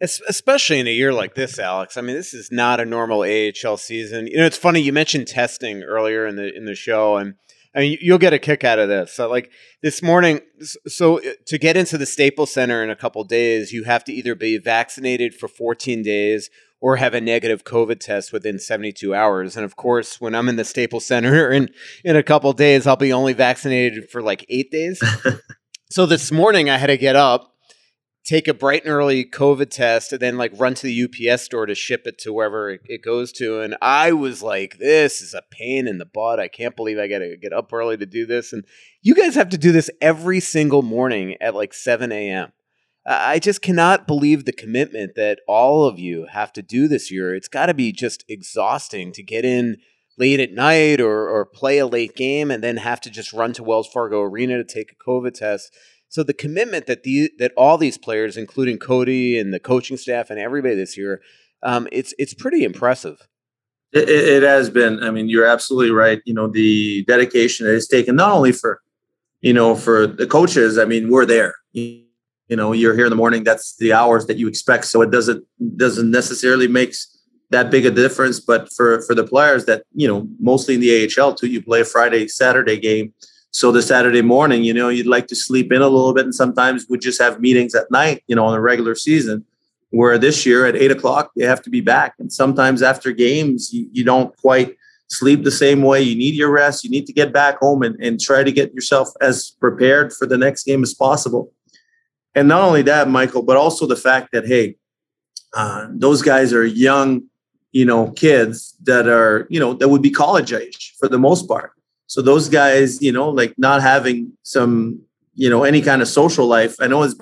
especially 0.00 0.78
in 0.78 0.86
a 0.86 0.92
year 0.92 1.12
like 1.12 1.34
this 1.34 1.58
Alex. 1.58 1.96
I 1.96 2.02
mean 2.02 2.16
this 2.16 2.34
is 2.34 2.50
not 2.52 2.80
a 2.80 2.84
normal 2.84 3.22
AHL 3.22 3.78
season. 3.78 4.26
You 4.26 4.36
know 4.36 4.46
it's 4.46 4.58
funny 4.58 4.80
you 4.80 4.92
mentioned 4.92 5.26
testing 5.26 5.82
earlier 5.82 6.26
in 6.26 6.36
the 6.36 6.54
in 6.54 6.66
the 6.66 6.74
show 6.74 7.16
and 7.16 7.34
I 7.76 7.80
mean 7.80 7.98
you'll 8.00 8.18
get 8.18 8.32
a 8.32 8.38
kick 8.38 8.64
out 8.64 8.78
of 8.78 8.88
this 8.88 9.12
so 9.12 9.28
like 9.28 9.50
this 9.82 10.02
morning 10.02 10.40
so 10.86 11.18
uh, 11.18 11.32
to 11.46 11.58
get 11.58 11.76
into 11.76 11.98
the 11.98 12.06
Staples 12.06 12.52
Center 12.52 12.82
in 12.82 12.90
a 12.90 12.96
couple 12.96 13.22
days 13.24 13.72
you 13.72 13.84
have 13.84 14.02
to 14.04 14.12
either 14.12 14.34
be 14.34 14.58
vaccinated 14.58 15.34
for 15.34 15.46
14 15.46 16.02
days 16.02 16.50
or 16.80 16.96
have 16.96 17.14
a 17.14 17.20
negative 17.20 17.64
COVID 17.64 18.00
test 18.00 18.32
within 18.32 18.58
72 18.58 19.14
hours. 19.14 19.56
And 19.56 19.64
of 19.64 19.76
course, 19.76 20.20
when 20.20 20.34
I'm 20.34 20.48
in 20.48 20.56
the 20.56 20.64
Staples 20.64 21.06
Center 21.06 21.50
in 21.52 21.70
in 22.04 22.16
a 22.16 22.22
couple 22.22 22.52
days, 22.52 22.86
I'll 22.86 22.96
be 22.96 23.12
only 23.12 23.32
vaccinated 23.32 24.08
for 24.10 24.22
like 24.22 24.44
eight 24.48 24.70
days. 24.70 25.02
so 25.90 26.06
this 26.06 26.30
morning, 26.30 26.70
I 26.70 26.76
had 26.76 26.88
to 26.88 26.96
get 26.96 27.16
up, 27.16 27.55
take 28.26 28.48
a 28.48 28.54
bright 28.54 28.84
and 28.84 28.92
early 28.92 29.24
COVID 29.24 29.70
test, 29.70 30.12
and 30.12 30.20
then 30.20 30.36
like 30.36 30.52
run 30.56 30.74
to 30.74 30.82
the 30.86 31.04
UPS 31.04 31.42
store 31.42 31.64
to 31.64 31.74
ship 31.74 32.06
it 32.06 32.18
to 32.18 32.32
wherever 32.32 32.70
it, 32.70 33.02
goes 33.02 33.32
to. 33.32 33.60
And 33.60 33.76
I 33.80 34.12
was 34.12 34.42
like, 34.42 34.78
"This 34.78 35.22
is 35.22 35.32
a 35.32 35.42
pain 35.50 35.86
in 35.86 35.98
the 35.98 36.04
butt. 36.04 36.40
I 36.40 36.48
can't 36.48 36.76
believe 36.76 36.98
I 36.98 37.08
got 37.08 37.20
to 37.20 37.36
get 37.36 37.52
up 37.52 37.72
early 37.72 37.96
to 37.96 38.06
do 38.06 38.26
this." 38.26 38.52
And 38.52 38.64
you 39.00 39.14
guys 39.14 39.36
have 39.36 39.48
to 39.50 39.58
do 39.58 39.72
this 39.72 39.90
every 40.00 40.40
single 40.40 40.82
morning 40.82 41.36
at 41.40 41.54
like 41.54 41.72
7 41.72 42.10
a.m. 42.12 42.52
I 43.08 43.38
just 43.38 43.62
cannot 43.62 44.08
believe 44.08 44.44
the 44.44 44.52
commitment 44.52 45.14
that 45.14 45.38
all 45.46 45.86
of 45.86 45.96
you 45.96 46.26
have 46.26 46.52
to 46.54 46.62
do 46.62 46.88
this 46.88 47.10
year. 47.10 47.36
It's 47.36 47.46
got 47.46 47.66
to 47.66 47.74
be 47.74 47.92
just 47.92 48.24
exhausting 48.28 49.12
to 49.12 49.22
get 49.22 49.44
in 49.44 49.76
late 50.18 50.40
at 50.40 50.52
night 50.52 51.00
or, 51.00 51.28
or 51.28 51.44
play 51.44 51.78
a 51.78 51.86
late 51.86 52.16
game 52.16 52.50
and 52.50 52.64
then 52.64 52.78
have 52.78 53.00
to 53.02 53.10
just 53.10 53.32
run 53.32 53.52
to 53.52 53.62
Wells 53.62 53.86
Fargo 53.86 54.22
Arena 54.22 54.56
to 54.56 54.64
take 54.64 54.90
a 54.90 55.08
COVID 55.08 55.34
test. 55.34 55.72
So 56.08 56.22
the 56.22 56.34
commitment 56.34 56.86
that 56.86 57.02
the 57.02 57.30
that 57.38 57.52
all 57.56 57.78
these 57.78 57.98
players, 57.98 58.36
including 58.36 58.78
Cody 58.78 59.38
and 59.38 59.52
the 59.52 59.60
coaching 59.60 59.96
staff 59.96 60.30
and 60.30 60.38
everybody 60.38 60.74
this 60.74 60.96
year, 60.96 61.20
um, 61.62 61.88
it's 61.92 62.14
it's 62.18 62.34
pretty 62.34 62.64
impressive. 62.64 63.28
It, 63.92 64.08
it, 64.08 64.42
has 64.42 64.68
been. 64.68 65.02
I 65.02 65.10
mean, 65.10 65.28
you're 65.28 65.46
absolutely 65.46 65.92
right. 65.92 66.20
You 66.26 66.34
know, 66.34 66.48
the 66.48 67.04
dedication 67.04 67.66
that 67.66 67.74
it's 67.74 67.88
taken 67.88 68.16
not 68.16 68.32
only 68.32 68.52
for 68.52 68.80
you 69.40 69.52
know 69.52 69.74
for 69.74 70.06
the 70.06 70.26
coaches. 70.26 70.78
I 70.78 70.84
mean, 70.84 71.10
we're 71.10 71.26
there 71.26 71.54
you 72.48 72.56
know 72.56 72.72
you're 72.72 72.94
here 72.94 73.06
in 73.06 73.10
the 73.10 73.16
morning 73.16 73.44
that's 73.44 73.76
the 73.76 73.92
hours 73.92 74.26
that 74.26 74.36
you 74.36 74.48
expect 74.48 74.84
so 74.84 75.02
it 75.02 75.10
doesn't 75.10 75.44
doesn't 75.76 76.10
necessarily 76.10 76.68
makes 76.68 77.12
that 77.50 77.70
big 77.70 77.86
a 77.86 77.90
difference 77.90 78.40
but 78.40 78.72
for 78.72 79.02
for 79.02 79.14
the 79.14 79.24
players 79.24 79.64
that 79.64 79.84
you 79.94 80.06
know 80.06 80.26
mostly 80.38 80.74
in 80.74 80.80
the 80.80 81.10
AHL 81.18 81.34
too 81.34 81.48
you 81.48 81.62
play 81.62 81.80
a 81.80 81.84
Friday 81.84 82.28
Saturday 82.28 82.78
game 82.78 83.12
so 83.56 83.72
the 83.72 83.82
Saturday 83.82 84.22
morning 84.22 84.64
you 84.64 84.74
know 84.74 84.88
you'd 84.88 85.14
like 85.16 85.26
to 85.28 85.36
sleep 85.46 85.72
in 85.72 85.82
a 85.82 85.88
little 85.88 86.14
bit 86.14 86.24
and 86.24 86.34
sometimes 86.34 86.86
we 86.90 86.98
just 86.98 87.20
have 87.20 87.40
meetings 87.40 87.74
at 87.74 87.90
night 87.90 88.22
you 88.26 88.36
know 88.36 88.44
on 88.44 88.54
a 88.54 88.60
regular 88.60 88.94
season 88.94 89.44
Where 89.90 90.18
this 90.18 90.44
year 90.44 90.66
at 90.66 90.76
eight 90.76 90.90
o'clock 90.90 91.30
they 91.36 91.44
have 91.44 91.62
to 91.62 91.70
be 91.70 91.80
back, 91.80 92.14
and 92.18 92.32
sometimes 92.32 92.82
after 92.82 93.12
games 93.12 93.72
you, 93.72 93.88
you 93.92 94.04
don't 94.04 94.36
quite 94.36 94.76
sleep 95.08 95.44
the 95.44 95.50
same 95.50 95.82
way. 95.82 96.02
You 96.02 96.16
need 96.16 96.34
your 96.34 96.50
rest. 96.50 96.82
You 96.82 96.90
need 96.90 97.06
to 97.06 97.12
get 97.12 97.32
back 97.32 97.60
home 97.60 97.82
and, 97.82 97.94
and 98.02 98.20
try 98.20 98.42
to 98.42 98.50
get 98.50 98.74
yourself 98.74 99.08
as 99.20 99.52
prepared 99.60 100.12
for 100.12 100.26
the 100.26 100.36
next 100.36 100.64
game 100.64 100.82
as 100.82 100.92
possible. 100.92 101.52
And 102.34 102.48
not 102.48 102.62
only 102.62 102.82
that, 102.82 103.08
Michael, 103.08 103.42
but 103.42 103.56
also 103.56 103.86
the 103.86 104.02
fact 104.08 104.32
that 104.32 104.44
hey, 104.46 104.76
uh, 105.54 105.86
those 105.90 106.20
guys 106.20 106.52
are 106.52 106.66
young, 106.66 107.22
you 107.70 107.84
know, 107.84 108.10
kids 108.10 108.76
that 108.82 109.06
are 109.06 109.46
you 109.48 109.60
know 109.60 109.72
that 109.78 109.88
would 109.88 110.02
be 110.02 110.10
college 110.10 110.52
age 110.52 110.94
for 110.98 111.08
the 111.08 111.18
most 111.18 111.46
part. 111.46 111.75
So 112.06 112.22
those 112.22 112.48
guys, 112.48 113.02
you 113.02 113.12
know, 113.12 113.28
like 113.28 113.54
not 113.58 113.82
having 113.82 114.32
some, 114.42 115.00
you 115.34 115.50
know, 115.50 115.64
any 115.64 115.82
kind 115.82 116.02
of 116.02 116.08
social 116.08 116.46
life. 116.46 116.76
I 116.80 116.86
know 116.86 117.02
it's 117.02 117.16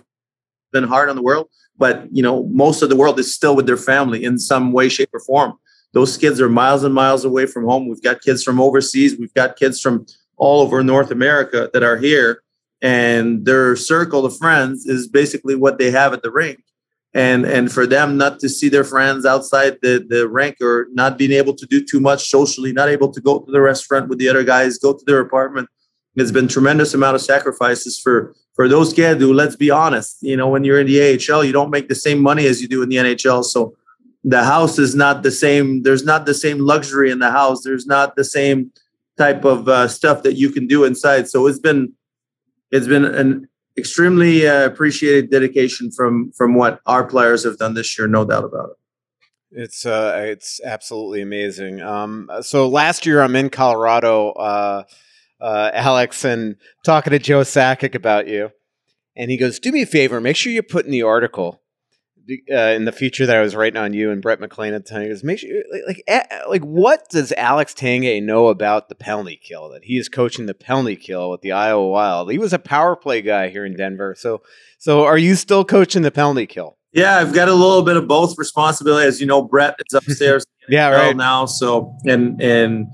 been 0.73 0.85
hard 0.85 1.09
on 1.09 1.17
the 1.17 1.23
world, 1.23 1.49
but 1.77 2.07
you 2.13 2.23
know, 2.23 2.45
most 2.45 2.83
of 2.83 2.89
the 2.89 2.97
world 2.97 3.19
is 3.19 3.35
still 3.35 3.57
with 3.57 3.67
their 3.67 3.77
family 3.77 4.25
in 4.25 4.39
some 4.39 4.73
way, 4.73 4.89
shape, 4.89 5.11
or 5.13 5.21
form. 5.21 5.55
Those 5.93 6.17
kids 6.17 6.41
are 6.41 6.49
miles 6.49 6.83
and 6.85 6.95
miles 6.95 7.25
away 7.25 7.47
from 7.47 7.65
home. 7.65 7.89
We've 7.89 8.03
got 8.03 8.21
kids 8.21 8.43
from 8.43 8.61
overseas. 8.61 9.17
We've 9.17 9.33
got 9.35 9.57
kids 9.57 9.81
from 9.81 10.07
all 10.37 10.61
over 10.61 10.83
North 10.83 11.11
America 11.11 11.71
that 11.73 11.83
are 11.83 11.97
here, 11.97 12.43
and 12.83 13.47
their 13.47 13.77
circle 13.77 14.27
of 14.27 14.37
friends 14.37 14.87
is 14.87 15.07
basically 15.09 15.55
what 15.55 15.79
they 15.79 15.91
have 15.91 16.13
at 16.13 16.23
the 16.23 16.31
rink. 16.31 16.63
And 17.15 17.45
and 17.45 17.71
for 17.71 17.87
them 17.87 18.17
not 18.17 18.41
to 18.41 18.49
see 18.49 18.69
their 18.69 18.83
friends 18.83 19.25
outside 19.25 19.79
the 19.83 20.05
the 20.07 20.29
rink 20.29 20.61
or 20.61 20.89
not 20.93 21.17
being 21.17 21.31
able 21.31 21.55
to 21.55 21.67
do 21.67 21.85
too 21.85 22.01
much 22.01 22.29
socially, 22.29 22.73
not 22.73 22.89
able 22.89 23.13
to 23.13 23.21
go 23.21 23.39
to 23.39 23.53
the 23.53 23.61
restaurant 23.61 24.09
with 24.09 24.19
the 24.19 24.29
other 24.29 24.43
guys, 24.43 24.79
go 24.79 24.93
to 24.93 25.05
their 25.07 25.21
apartment, 25.21 25.69
it's 26.17 26.31
been 26.31 26.49
tremendous 26.49 26.95
amount 26.95 27.17
of 27.17 27.23
sacrifices 27.23 27.99
for 27.99 28.35
for 28.55 28.69
those 28.69 28.93
kids 28.93 29.21
who, 29.21 29.33
let's 29.33 29.57
be 29.57 29.71
honest, 29.71 30.19
you 30.21 30.37
know, 30.37 30.49
when 30.49 30.63
you're 30.63 30.79
in 30.79 30.87
the 30.87 31.01
AHL, 31.01 31.45
you 31.45 31.53
don't 31.53 31.71
make 31.71 31.89
the 31.89 31.95
same 31.95 32.21
money 32.21 32.47
as 32.47 32.63
you 32.63 32.69
do 32.69 32.83
in 32.83 32.89
the 32.89 32.97
NHL. 32.97 33.45
So 33.45 33.77
the 34.23 34.45
house 34.45 34.79
is 34.79 34.95
not 34.95 35.25
the 35.25 35.33
same. 35.33 35.83
There's 35.83 36.05
not 36.05 36.25
the 36.25 36.35
same 36.35 36.59
luxury 36.59 37.11
in 37.11 37.19
the 37.19 37.33
house. 37.33 37.65
There's 37.65 37.87
not 37.87 38.15
the 38.15 38.23
same 38.23 38.71
type 39.19 39.45
of 39.45 39.69
uh, 39.69 39.89
stuff 39.89 40.23
that 40.23 40.35
you 40.35 40.51
can 40.51 40.69
do 40.69 40.85
inside. 40.85 41.29
So 41.29 41.47
it's 41.47 41.59
been 41.59 41.95
it's 42.71 42.87
been 42.87 43.05
an 43.05 43.49
extremely 43.77 44.47
uh, 44.47 44.65
appreciated 44.65 45.31
dedication 45.31 45.91
from 45.91 46.33
from 46.33 46.55
what 46.55 46.81
our 46.87 47.05
players 47.05 47.45
have 47.45 47.59
done 47.59 47.75
this 47.75 47.99
year, 47.99 48.07
no 48.07 48.25
doubt 48.25 48.45
about 48.45 48.71
it. 48.71 48.77
It's 49.63 49.87
uh, 49.87 50.15
it's 50.27 50.61
absolutely 50.65 51.23
amazing. 51.23 51.81
Um, 51.81 52.31
so 52.43 52.69
last 52.69 53.07
year 53.07 53.21
I'm 53.21 53.37
in 53.37 53.51
Colorado, 53.51 54.31
uh, 54.31 54.85
uh, 55.41 55.71
Alex, 55.73 56.25
and 56.25 56.57
talking 56.85 57.13
to 57.13 57.19
Joe 57.19 57.41
Sakic 57.41 57.95
about 57.95 58.27
you, 58.27 58.51
and 59.17 59.31
he 59.31 59.37
goes, 59.37 59.59
"Do 59.59 59.71
me 59.73 59.83
a 59.83 59.87
favor, 59.87 60.21
make 60.21 60.37
sure 60.37 60.53
you 60.53 60.63
put 60.63 60.85
in 60.85 60.91
the 60.91 61.03
article 61.03 61.63
uh, 62.51 62.55
in 62.55 62.85
the 62.85 62.93
future 62.93 63.27
that 63.27 63.37
I 63.37 63.41
was 63.41 63.55
writing 63.55 63.77
on 63.77 63.93
you 63.93 64.11
and 64.11 64.23
Brett 64.23 64.41
McLean 64.41 64.75
at 64.75 64.85
the 64.85 64.91
time. 64.91 65.09
Goes, 65.09 65.25
make 65.25 65.39
sure, 65.39 65.63
like, 65.87 66.03
like, 66.09 66.33
like, 66.49 66.63
what 66.63 67.09
does 67.11 67.33
Alex 67.33 67.75
Tanguay 67.75 68.23
know 68.23 68.49
about 68.49 68.89
the 68.89 68.95
penalty 68.95 69.37
kill? 69.43 69.69
That 69.71 69.85
he 69.85 69.99
is 69.99 70.09
coaching 70.09 70.47
the 70.47 70.55
penalty 70.55 70.97
kill 70.97 71.31
with 71.31 71.43
the 71.43 71.53
Iowa 71.53 71.89
Wild. 71.89 72.31
He 72.31 72.39
was 72.39 72.53
a 72.53 72.59
power 72.59 72.97
play 72.97 73.23
guy 73.23 73.49
here 73.49 73.65
in 73.65 73.77
Denver. 73.77 74.15
So, 74.17 74.43
so 74.79 75.05
are 75.05 75.19
you 75.19 75.35
still 75.35 75.65
coaching 75.65 76.03
the 76.03 76.11
penalty 76.11 76.47
kill? 76.47 76.79
Yeah, 76.93 77.17
I've 77.19 77.35
got 77.35 77.49
a 77.49 77.55
little 77.55 77.83
bit 77.83 77.97
of 77.97 78.07
both 78.07 78.39
responsibility. 78.39 79.07
As 79.07 79.21
you 79.21 79.27
know, 79.27 79.43
Brett 79.43 79.77
is 79.79 79.95
upstairs. 79.95 80.45
yeah, 80.69 80.89
right 80.89 81.17
now. 81.17 81.47
So, 81.47 81.95
and 82.07 82.41
and 82.41 82.87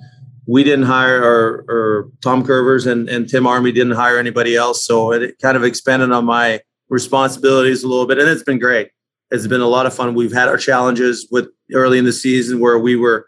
we 0.47 0.65
didn't 0.65 0.87
hire 0.87 1.23
or, 1.23 1.65
or 1.69 2.11
Tom 2.23 2.45
Kurvers 2.45 2.91
and, 2.91 3.09
and 3.09 3.29
Tim 3.29 3.47
Army 3.47 3.71
didn't 3.71 3.93
hire 3.93 4.19
anybody 4.19 4.57
else. 4.57 4.85
So 4.85 5.13
it 5.13 5.39
kind 5.41 5.57
of 5.57 5.63
expanded 5.63 6.11
on 6.11 6.25
my 6.25 6.61
responsibilities 6.89 7.85
a 7.85 7.89
little 7.89 8.07
bit, 8.07 8.19
and 8.19 8.29
it's 8.29 8.43
been 8.43 8.59
great 8.59 8.91
it's 9.31 9.47
been 9.47 9.61
a 9.61 9.69
lot 9.69 9.87
of 9.87 9.95
fun. 9.95 10.15
We've 10.15 10.33
had 10.33 10.49
our 10.49 10.57
challenges 10.57 11.29
with 11.31 11.49
early 11.73 11.99
in 11.99 12.05
the 12.05 12.13
season 12.13 12.61
where 12.61 12.79
we 12.79 12.97
were, 12.97 13.27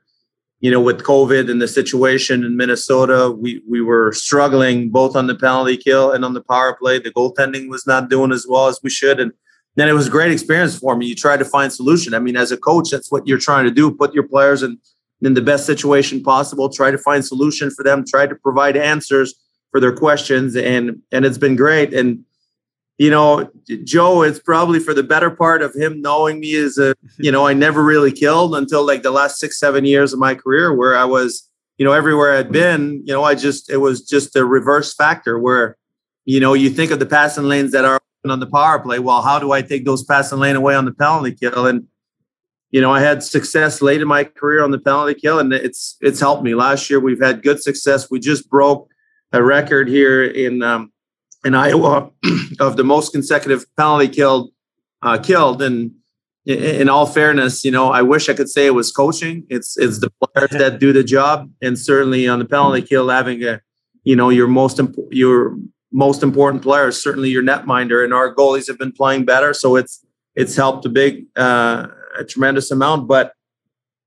you 0.61 0.71
know, 0.71 0.81
with 0.81 1.03
COVID 1.03 1.51
and 1.51 1.61
the 1.63 1.69
situation 1.69 2.45
in 2.45 2.57
Minnesota, 2.57 3.31
we 3.31 3.63
we 3.69 3.81
were 3.81 4.13
struggling 4.13 4.91
both 4.91 5.17
on 5.17 5.27
the 5.27 5.35
penalty 5.35 5.77
kill 5.77 6.13
and 6.13 6.25
on 6.25 6.35
the 6.35 6.43
power 6.43 6.77
play. 6.77 6.99
The 6.99 7.13
goaltending 7.13 7.69
was 7.69 7.87
not 7.87 8.11
doing 8.11 8.33
as 8.33 8.47
well 8.49 8.69
as 8.69 8.81
we 8.83 8.91
should, 8.91 9.21
and 9.21 9.33
then 9.77 9.89
it 9.89 9.93
was 9.93 10.09
a 10.09 10.11
great 10.11 10.33
experience 10.33 10.79
for 10.79 10.97
me. 10.97 11.07
You 11.07 11.15
try 11.15 11.37
to 11.37 11.45
find 11.45 11.73
solution. 11.73 12.15
I 12.15 12.19
mean, 12.19 12.37
as 12.37 12.53
a 12.53 12.57
coach, 12.57 12.91
that's 12.91 13.11
what 13.11 13.27
you're 13.27 13.39
trying 13.39 13.65
to 13.65 13.71
do: 13.71 13.91
put 13.91 14.15
your 14.15 14.27
players 14.27 14.63
in 14.63 14.79
in 15.21 15.35
the 15.35 15.43
best 15.43 15.67
situation 15.67 16.23
possible. 16.23 16.69
Try 16.69 16.91
to 16.91 16.99
find 16.99 17.25
solution 17.25 17.71
for 17.71 17.85
them. 17.85 18.05
Try 18.05 18.27
to 18.27 18.35
provide 18.35 18.77
answers 18.77 19.35
for 19.71 19.81
their 19.81 19.95
questions, 19.95 20.57
and 20.57 21.01
and 21.13 21.25
it's 21.25 21.39
been 21.39 21.57
great. 21.57 21.95
And 21.95 22.25
you 23.03 23.11
know, 23.11 23.51
Joe, 23.83 24.23
it's 24.23 24.39
probably 24.39 24.79
for 24.79 24.95
the 24.95 25.03
better 25.03 25.29
part 25.29 25.61
of 25.61 25.75
him 25.75 26.01
knowing 26.01 26.39
me 26.39 26.55
as 26.55 26.79
a, 26.79 26.95
you 27.19 27.33
know, 27.33 27.49
I 27.49 27.53
never 27.53 27.83
really 27.83 28.13
killed 28.13 28.55
until 28.55 28.87
like 28.87 29.03
the 29.03 29.11
last 29.11 29.41
six, 29.41 29.59
seven 29.59 29.85
years 29.85 30.13
of 30.13 30.21
my 30.21 30.37
career 30.37 30.73
where 30.73 30.97
I 30.97 31.05
was, 31.05 31.51
you 31.79 31.85
know, 31.85 31.91
everywhere 31.91 32.37
I'd 32.37 32.53
been, 32.53 33.03
you 33.05 33.13
know, 33.13 33.25
I 33.25 33.35
just, 33.35 33.69
it 33.69 33.79
was 33.79 34.09
just 34.09 34.37
a 34.37 34.45
reverse 34.45 34.95
factor 34.95 35.37
where, 35.37 35.77
you 36.27 36.39
know, 36.39 36.55
you 36.55 36.71
think 36.71 36.93
of 36.93 37.01
the 37.01 37.07
passing 37.07 37.43
lanes 37.43 37.73
that 37.73 37.85
are 37.85 38.01
on 38.25 38.39
the 38.39 38.47
power 38.47 38.79
play. 38.79 39.01
Well, 39.01 39.21
how 39.21 39.41
do 39.41 39.51
I 39.51 39.63
take 39.63 39.85
those 39.85 40.05
passing 40.05 40.39
lane 40.39 40.55
away 40.55 40.77
on 40.77 40.85
the 40.85 40.95
penalty 40.95 41.33
kill? 41.33 41.67
And, 41.67 41.89
you 42.71 42.81
know, 42.81 42.93
I 42.93 43.01
had 43.01 43.25
success 43.25 43.83
late 43.83 44.01
in 44.01 44.07
my 44.07 44.23
career 44.23 44.63
on 44.63 44.71
the 44.71 44.79
penalty 44.79 45.15
kill 45.15 45.41
and 45.41 45.53
it's, 45.53 45.97
it's 46.03 46.21
helped 46.21 46.45
me. 46.45 46.55
Last 46.55 46.89
year, 46.89 47.01
we've 47.01 47.21
had 47.21 47.43
good 47.43 47.61
success. 47.61 48.09
We 48.13 48.21
just 48.21 48.49
broke 48.49 48.89
a 49.33 49.43
record 49.43 49.89
here 49.89 50.23
in, 50.23 50.63
um, 50.63 50.92
in 51.45 51.55
Iowa 51.55 52.11
of 52.61 52.77
the 52.77 52.85
most 52.85 53.13
consecutive 53.13 53.65
penalty 53.77 54.09
killed 54.09 54.53
uh, 55.03 55.19
killed. 55.19 55.61
And 55.63 55.93
in 56.47 56.89
all 56.89 57.07
fairness, 57.07 57.65
you 57.65 57.71
know, 57.71 57.91
I 57.91 58.03
wish 58.03 58.29
I 58.29 58.35
could 58.35 58.49
say 58.49 58.67
it 58.67 58.75
was 58.75 58.91
coaching. 58.91 59.47
It's 59.49 59.77
it's 59.77 60.01
the 60.01 60.11
players 60.11 60.51
that 60.51 60.79
do 60.81 60.93
the 60.93 61.05
job, 61.05 61.51
and 61.61 61.79
certainly 61.79 62.27
on 62.27 62.39
the 62.39 62.45
penalty 62.45 62.83
kill, 62.83 63.09
having 63.09 63.43
a 63.45 63.61
you 64.05 64.17
know 64.17 64.29
your 64.29 64.49
most 64.49 64.79
imp- 64.79 64.97
your 65.11 65.57
most 65.93 66.23
important 66.23 66.63
players, 66.63 67.01
certainly 67.01 67.29
your 67.29 67.43
netminder, 67.43 68.03
and 68.03 68.13
our 68.13 68.35
goalies 68.35 68.67
have 68.67 68.79
been 68.79 68.93
playing 68.93 69.25
better, 69.25 69.55
so 69.55 69.77
it's 69.77 70.05
it's 70.35 70.57
helped 70.57 70.85
a 70.85 70.89
big 70.89 71.27
uh, 71.37 71.87
a 72.19 72.25
tremendous 72.25 72.71
amount, 72.71 73.09
but. 73.09 73.33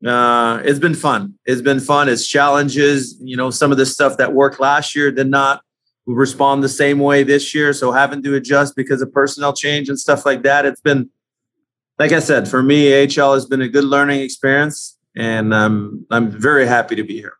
Uh, 0.05 0.61
it's 0.65 0.77
been 0.77 0.93
fun. 0.93 1.33
It's 1.45 1.61
been 1.61 1.79
fun. 1.79 2.09
It's 2.09 2.27
challenges. 2.27 3.17
You 3.23 3.35
know, 3.35 3.49
some 3.49 3.71
of 3.71 3.77
the 3.79 3.87
stuff 3.87 4.17
that 4.17 4.33
worked 4.33 4.59
last 4.59 4.93
year 4.93 5.09
did 5.09 5.31
not 5.31 5.61
respond 6.05 6.63
the 6.63 6.69
same 6.69 6.99
way 6.99 7.23
this 7.23 7.53
year. 7.55 7.73
So 7.73 7.91
having 7.91 8.21
to 8.23 8.35
adjust 8.35 8.75
because 8.75 9.01
of 9.01 9.11
personnel 9.11 9.53
change 9.53 9.89
and 9.89 9.99
stuff 9.99 10.25
like 10.25 10.43
that. 10.43 10.65
It's 10.65 10.81
been, 10.81 11.09
like 11.97 12.11
I 12.11 12.19
said, 12.19 12.47
for 12.47 12.61
me, 12.61 12.93
AHL 12.93 13.33
has 13.33 13.45
been 13.45 13.61
a 13.61 13.69
good 13.69 13.85
learning 13.85 14.21
experience, 14.21 14.97
and 15.15 15.53
um, 15.53 16.05
I'm 16.11 16.29
very 16.29 16.67
happy 16.67 16.95
to 16.95 17.03
be 17.03 17.15
here. 17.15 17.33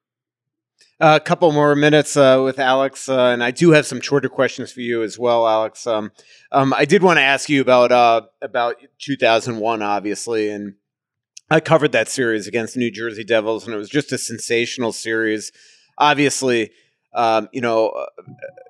A 1.01 1.19
couple 1.19 1.51
more 1.51 1.75
minutes 1.75 2.15
uh, 2.15 2.41
with 2.43 2.57
Alex, 2.57 3.09
uh, 3.09 3.25
and 3.25 3.43
I 3.43 3.51
do 3.51 3.71
have 3.71 3.85
some 3.85 3.99
shorter 3.99 4.29
questions 4.29 4.71
for 4.71 4.79
you 4.79 5.03
as 5.03 5.19
well, 5.19 5.45
Alex. 5.45 5.85
Um, 5.85 6.11
um, 6.53 6.73
I 6.73 6.85
did 6.85 7.03
want 7.03 7.17
to 7.17 7.21
ask 7.21 7.49
you 7.49 7.59
about 7.59 7.91
uh, 7.91 8.21
about 8.41 8.77
2001, 8.99 9.81
obviously, 9.81 10.49
and 10.49 10.75
I 11.51 11.59
covered 11.59 11.91
that 11.91 12.07
series 12.07 12.47
against 12.47 12.77
New 12.77 12.89
Jersey 12.89 13.25
Devils, 13.25 13.65
and 13.65 13.75
it 13.75 13.77
was 13.77 13.89
just 13.89 14.13
a 14.13 14.17
sensational 14.17 14.93
series. 14.93 15.51
Obviously, 15.97 16.71
um, 17.15 17.49
you 17.53 17.61
know, 17.61 17.87
uh, 17.89 18.05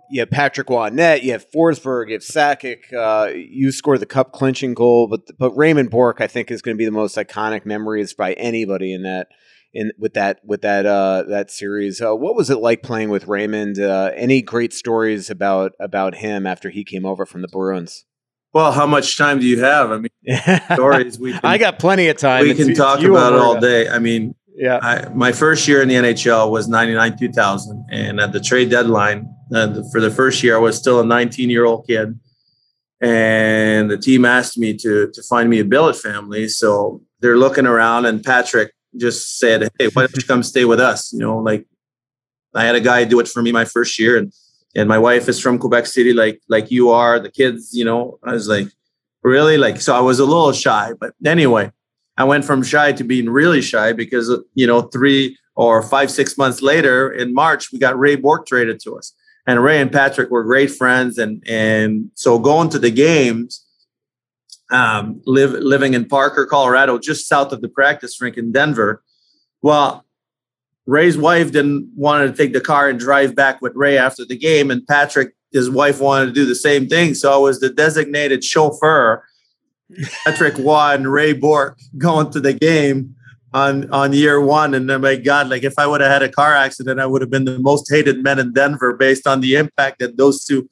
you 0.09 0.21
have 0.21 0.29
Patrick 0.29 0.69
Net, 0.69 1.23
you 1.23 1.31
have 1.31 1.45
Forsberg, 1.51 2.07
you 2.07 2.13
have 2.13 2.21
Sakic. 2.21 2.93
Uh, 2.93 3.31
you 3.33 3.71
score 3.71 3.97
the 3.97 4.05
cup 4.05 4.31
clinching 4.31 4.75
goal, 4.75 5.07
but 5.07 5.21
but 5.37 5.51
Raymond 5.57 5.89
Bourque, 5.89 6.21
I 6.21 6.27
think, 6.27 6.51
is 6.51 6.61
going 6.61 6.75
to 6.75 6.77
be 6.77 6.85
the 6.85 6.91
most 6.91 7.17
iconic 7.17 7.65
memories 7.65 8.13
by 8.13 8.33
anybody 8.33 8.93
in 8.93 9.03
that 9.03 9.27
in 9.73 9.91
with 9.97 10.13
that 10.13 10.39
with 10.43 10.61
that 10.61 10.85
uh, 10.85 11.23
that 11.27 11.49
series. 11.49 12.01
Uh, 12.01 12.15
what 12.15 12.35
was 12.35 12.51
it 12.51 12.59
like 12.59 12.83
playing 12.83 13.09
with 13.09 13.27
Raymond? 13.27 13.79
Uh, 13.79 14.11
any 14.15 14.43
great 14.43 14.73
stories 14.73 15.31
about 15.31 15.73
about 15.79 16.15
him 16.15 16.45
after 16.45 16.69
he 16.69 16.83
came 16.83 17.05
over 17.05 17.25
from 17.25 17.41
the 17.41 17.47
Bruins? 17.47 18.05
Well, 18.53 18.71
how 18.71 18.87
much 18.87 19.17
time 19.17 19.39
do 19.39 19.45
you 19.45 19.59
have? 19.61 19.91
I 19.91 19.97
mean, 19.97 20.61
stories. 20.73 21.19
We 21.19 21.31
can, 21.33 21.41
I 21.43 21.57
got 21.57 21.77
plenty 21.79 22.07
of 22.07 22.17
time. 22.17 22.43
We 22.43 22.53
can 22.53 22.73
talk 22.75 23.01
about 23.01 23.33
it 23.33 23.39
all 23.39 23.59
day. 23.59 23.89
I 23.89 23.99
mean, 23.99 24.35
yeah. 24.57 24.79
I, 24.81 25.09
my 25.09 25.31
first 25.31 25.67
year 25.67 25.81
in 25.81 25.87
the 25.87 25.95
NHL 25.95 26.49
was 26.49 26.67
99 26.67 27.17
2000. 27.17 27.85
And 27.91 28.19
at 28.19 28.31
the 28.31 28.39
trade 28.39 28.69
deadline, 28.69 29.29
uh, 29.53 29.83
for 29.91 29.99
the 29.99 30.11
first 30.11 30.41
year, 30.43 30.55
I 30.55 30.59
was 30.59 30.77
still 30.77 30.99
a 31.01 31.05
19 31.05 31.49
year 31.49 31.65
old 31.65 31.85
kid. 31.85 32.19
And 33.01 33.91
the 33.91 33.97
team 33.97 34.23
asked 34.23 34.57
me 34.57 34.75
to, 34.77 35.11
to 35.11 35.23
find 35.23 35.49
me 35.49 35.59
a 35.59 35.65
billet 35.65 35.95
family. 35.95 36.47
So 36.47 37.01
they're 37.19 37.37
looking 37.37 37.67
around, 37.67 38.05
and 38.05 38.23
Patrick 38.23 38.73
just 38.95 39.37
said, 39.37 39.69
Hey, 39.77 39.89
why 39.89 40.03
don't 40.03 40.15
you 40.15 40.23
come 40.23 40.43
stay 40.43 40.63
with 40.65 40.79
us? 40.79 41.11
You 41.11 41.19
know, 41.19 41.37
like 41.37 41.65
I 42.53 42.63
had 42.63 42.75
a 42.75 42.81
guy 42.81 43.03
do 43.03 43.19
it 43.19 43.27
for 43.27 43.41
me 43.41 43.51
my 43.51 43.65
first 43.65 43.99
year. 43.99 44.17
And, 44.17 44.33
and 44.75 44.87
my 44.87 44.97
wife 44.97 45.27
is 45.27 45.39
from 45.39 45.59
Quebec 45.59 45.85
City, 45.87 46.13
like, 46.13 46.41
like 46.47 46.71
you 46.71 46.91
are. 46.91 47.19
The 47.19 47.31
kids, 47.31 47.71
you 47.73 47.83
know, 47.83 48.19
I 48.23 48.31
was 48.31 48.47
like, 48.47 48.67
really? 49.23 49.57
Like, 49.57 49.81
so 49.81 49.93
I 49.95 49.99
was 49.99 50.19
a 50.19 50.25
little 50.25 50.53
shy. 50.53 50.91
But 50.99 51.13
anyway, 51.25 51.71
I 52.17 52.23
went 52.23 52.45
from 52.45 52.63
shy 52.63 52.91
to 52.93 53.03
being 53.03 53.29
really 53.29 53.61
shy 53.61 53.93
because 53.93 54.31
you 54.53 54.67
know 54.67 54.83
three 54.83 55.37
or 55.55 55.81
five 55.81 56.11
six 56.11 56.37
months 56.37 56.61
later 56.61 57.11
in 57.11 57.33
March 57.33 57.71
we 57.71 57.79
got 57.79 57.97
Ray 57.97 58.15
Bourque 58.15 58.47
traded 58.47 58.79
to 58.81 58.97
us, 58.97 59.13
and 59.45 59.63
Ray 59.63 59.81
and 59.81 59.91
Patrick 59.91 60.29
were 60.29 60.43
great 60.43 60.71
friends, 60.71 61.17
and 61.17 61.43
and 61.47 62.11
so 62.15 62.39
going 62.39 62.69
to 62.69 62.79
the 62.79 62.91
games, 62.91 63.65
um, 64.71 65.21
live, 65.25 65.51
living 65.51 65.93
in 65.93 66.05
Parker, 66.05 66.45
Colorado, 66.45 66.97
just 66.97 67.27
south 67.27 67.51
of 67.51 67.61
the 67.61 67.69
practice 67.69 68.19
rink 68.21 68.37
in 68.37 68.51
Denver. 68.51 69.03
Well, 69.61 70.05
Ray's 70.85 71.17
wife 71.17 71.51
didn't 71.51 71.89
want 71.95 72.29
to 72.29 72.35
take 72.35 72.53
the 72.53 72.61
car 72.61 72.87
and 72.87 72.99
drive 72.99 73.35
back 73.35 73.61
with 73.61 73.73
Ray 73.75 73.97
after 73.97 74.23
the 74.23 74.37
game, 74.37 74.71
and 74.71 74.85
Patrick, 74.87 75.33
his 75.51 75.69
wife, 75.69 75.99
wanted 75.99 76.27
to 76.27 76.31
do 76.31 76.45
the 76.45 76.55
same 76.55 76.87
thing. 76.87 77.13
So 77.13 77.33
I 77.33 77.37
was 77.37 77.59
the 77.59 77.69
designated 77.69 78.43
chauffeur. 78.43 79.23
Patrick 80.25 80.57
Roy 80.57 80.93
and 80.93 81.11
Ray 81.11 81.33
Bourque 81.33 81.79
going 81.97 82.31
to 82.31 82.39
the 82.39 82.53
game 82.53 83.15
on 83.53 83.89
on 83.91 84.13
year 84.13 84.41
one, 84.41 84.73
and 84.73 84.89
oh 84.91 84.99
my 84.99 85.15
God, 85.15 85.49
like 85.49 85.63
if 85.63 85.79
I 85.79 85.87
would 85.87 86.01
have 86.01 86.11
had 86.11 86.23
a 86.23 86.29
car 86.29 86.53
accident, 86.53 86.99
I 86.99 87.05
would 87.05 87.21
have 87.21 87.29
been 87.29 87.45
the 87.45 87.59
most 87.59 87.89
hated 87.89 88.21
man 88.21 88.39
in 88.39 88.53
Denver 88.53 88.93
based 88.93 89.25
on 89.25 89.41
the 89.41 89.55
impact 89.55 89.99
that 89.99 90.17
those 90.17 90.43
two 90.43 90.67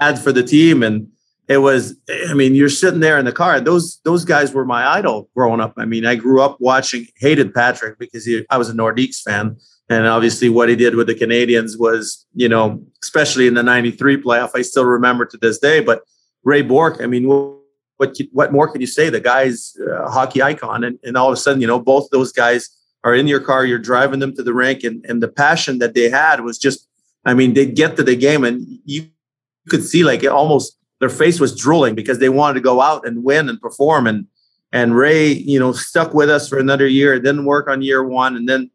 had 0.00 0.18
for 0.18 0.32
the 0.32 0.42
team. 0.42 0.82
And 0.82 1.08
it 1.48 1.58
was 1.58 1.96
i 2.28 2.34
mean 2.34 2.54
you're 2.54 2.68
sitting 2.68 3.00
there 3.00 3.18
in 3.18 3.24
the 3.24 3.32
car. 3.32 3.60
Those 3.60 4.00
those 4.04 4.24
guys 4.24 4.52
were 4.52 4.64
my 4.64 4.86
idol 4.86 5.30
growing 5.34 5.60
up. 5.60 5.74
I 5.76 5.84
mean 5.84 6.04
i 6.04 6.14
grew 6.14 6.42
up 6.42 6.56
watching 6.60 7.06
hated 7.16 7.54
patrick 7.54 7.98
because 7.98 8.24
he, 8.24 8.44
i 8.50 8.58
was 8.58 8.68
a 8.68 8.74
nordiques 8.74 9.22
fan. 9.22 9.56
And 9.88 10.06
obviously 10.06 10.48
what 10.48 10.68
he 10.68 10.74
did 10.74 10.96
with 10.96 11.06
the 11.06 11.14
canadiens 11.14 11.78
was 11.78 12.26
you 12.34 12.48
know 12.48 12.84
especially 13.02 13.46
in 13.46 13.54
the 13.54 13.62
93 13.62 14.22
playoff 14.22 14.50
i 14.54 14.62
still 14.62 14.84
remember 14.84 15.24
to 15.26 15.36
this 15.36 15.58
day. 15.58 15.80
But 15.80 16.02
ray 16.44 16.62
Bourque, 16.62 17.00
i 17.00 17.06
mean 17.06 17.28
what 17.96 18.16
what 18.32 18.52
more 18.52 18.68
can 18.68 18.80
you 18.80 18.86
say 18.86 19.08
the 19.08 19.20
guy's 19.20 19.76
a 19.88 20.10
hockey 20.10 20.42
icon 20.42 20.84
and, 20.84 20.98
and 21.02 21.16
all 21.16 21.28
of 21.28 21.32
a 21.32 21.36
sudden 21.36 21.60
you 21.60 21.66
know 21.66 21.78
both 21.78 22.08
those 22.10 22.32
guys 22.32 22.68
are 23.04 23.14
in 23.14 23.26
your 23.26 23.40
car 23.40 23.64
you're 23.64 23.78
driving 23.78 24.20
them 24.20 24.34
to 24.34 24.42
the 24.42 24.52
rink 24.52 24.84
and, 24.84 25.04
and 25.06 25.22
the 25.22 25.28
passion 25.28 25.78
that 25.78 25.94
they 25.94 26.08
had 26.10 26.40
was 26.40 26.58
just 26.58 26.88
i 27.24 27.32
mean 27.34 27.54
they'd 27.54 27.76
get 27.76 27.96
to 27.96 28.02
the 28.02 28.16
game 28.16 28.44
and 28.44 28.66
you 28.84 29.06
could 29.68 29.84
see 29.84 30.04
like 30.04 30.22
it 30.22 30.28
almost 30.28 30.76
their 31.00 31.08
face 31.08 31.40
was 31.40 31.54
drooling 31.54 31.94
because 31.94 32.18
they 32.18 32.28
wanted 32.28 32.54
to 32.54 32.60
go 32.60 32.80
out 32.80 33.06
and 33.06 33.24
win 33.24 33.48
and 33.48 33.60
perform. 33.60 34.06
And 34.06 34.26
and 34.72 34.96
Ray, 34.96 35.28
you 35.28 35.58
know, 35.58 35.72
stuck 35.72 36.12
with 36.14 36.28
us 36.28 36.48
for 36.48 36.58
another 36.58 36.86
year. 36.86 37.14
It 37.14 37.22
didn't 37.22 37.44
work 37.44 37.68
on 37.68 37.82
year 37.82 38.02
one, 38.02 38.36
and 38.36 38.48
then, 38.48 38.70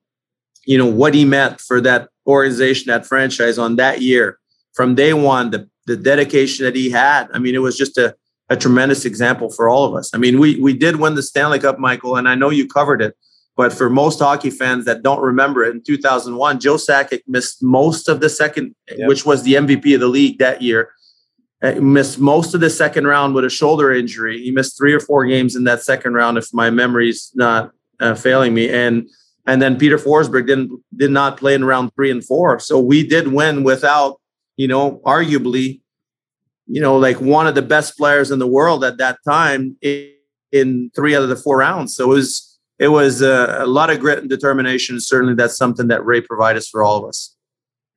you 0.66 0.78
know, 0.78 0.86
what 0.86 1.14
he 1.14 1.26
meant 1.26 1.60
for 1.60 1.82
that 1.82 2.10
organization, 2.26 2.88
that 2.88 3.06
franchise 3.06 3.58
on 3.58 3.76
that 3.76 4.02
year 4.02 4.40
from 4.74 4.96
day 4.96 5.14
one, 5.14 5.52
the 5.52 5.70
the 5.88 5.98
dedication 5.98 6.66
that 6.66 6.76
he 6.76 6.90
had. 6.90 7.28
I 7.34 7.40
mean, 7.40 7.56
it 7.56 7.60
was 7.60 7.78
just 7.78 7.98
a 7.98 8.16
a 8.52 8.56
tremendous 8.56 9.06
example 9.06 9.50
for 9.50 9.68
all 9.68 9.86
of 9.86 9.96
us. 9.96 10.12
I 10.14 10.20
mean, 10.20 10.40
we 10.40 10.60
we 10.60 10.74
did 10.74 10.98
win 10.98 11.16
the 11.16 11.24
Stanley 11.24 11.58
Cup, 11.58 11.80
Michael, 11.80 12.18
and 12.18 12.30
I 12.30 12.36
know 12.36 12.52
you 12.52 12.68
covered 12.68 13.02
it. 13.02 13.16
But 13.58 13.74
for 13.74 13.90
most 13.90 14.20
hockey 14.20 14.50
fans 14.50 14.86
that 14.86 15.04
don't 15.04 15.22
remember 15.22 15.64
it, 15.64 15.76
in 15.76 15.84
2001, 15.84 16.60
Joe 16.60 16.76
Sakic 16.76 17.22
missed 17.28 17.62
most 17.62 18.08
of 18.08 18.20
the 18.22 18.30
second, 18.30 18.76
yep. 18.90 19.10
which 19.10 19.26
was 19.26 19.44
the 19.44 19.56
MVP 19.56 19.94
of 19.94 20.00
the 20.00 20.08
league 20.08 20.40
that 20.40 20.62
year 20.62 20.92
he 21.64 21.80
missed 21.80 22.20
most 22.20 22.54
of 22.54 22.60
the 22.60 22.70
second 22.70 23.06
round 23.06 23.36
with 23.36 23.46
a 23.46 23.50
shoulder 23.50 23.92
injury. 23.92 24.42
He 24.42 24.52
missed 24.52 24.78
three 24.78 24.94
or 24.94 25.00
four 25.00 25.26
games 25.26 25.56
in 25.56 25.64
that 25.66 25.84
second 25.84 26.14
round, 26.14 26.38
if 26.38 26.54
my 26.54 26.70
memory's 26.70 27.32
not 27.36 27.72
uh, 28.00 28.16
failing 28.16 28.54
me. 28.54 28.70
And 28.70 29.08
and 29.46 29.62
then 29.62 29.78
Peter 29.78 29.98
Forsberg 29.98 30.48
didn't 30.48 30.72
did 30.96 31.12
not 31.12 31.38
play 31.38 31.54
in 31.54 31.64
round 31.64 31.94
three 31.96 32.10
and 32.10 32.24
four. 32.24 32.60
So 32.60 32.80
we 32.80 33.06
did 33.06 33.28
win 33.28 33.64
without, 33.64 34.20
you 34.58 34.68
know, 34.68 35.02
arguably, 35.06 35.81
you 36.72 36.80
know, 36.80 36.96
like 36.96 37.20
one 37.20 37.48
of 37.48 37.56
the 37.56 37.62
best 37.62 37.98
players 37.98 38.32
in 38.32 38.40
the 38.40 38.48
world 38.48 38.86
at 38.86 38.98
that 38.98 39.18
time 39.28 39.76
in, 39.82 40.10
in 40.54 40.90
three 40.96 41.14
out 41.14 41.22
of 41.22 41.28
the 41.28 41.36
four 41.36 41.58
rounds. 41.58 41.94
So 41.94 42.06
it 42.06 42.16
was 42.16 42.60
it 42.80 42.88
was 42.88 43.22
a, 43.22 43.58
a 43.60 43.68
lot 43.68 43.90
of 43.90 44.00
grit 44.00 44.20
and 44.20 44.30
determination. 44.30 45.02
Certainly, 45.02 45.36
that's 45.36 45.58
something 45.58 45.90
that 45.90 46.06
Ray 46.06 46.22
provided 46.22 46.64
for 46.64 46.82
all 46.82 46.98
of 46.98 47.10
us. 47.10 47.36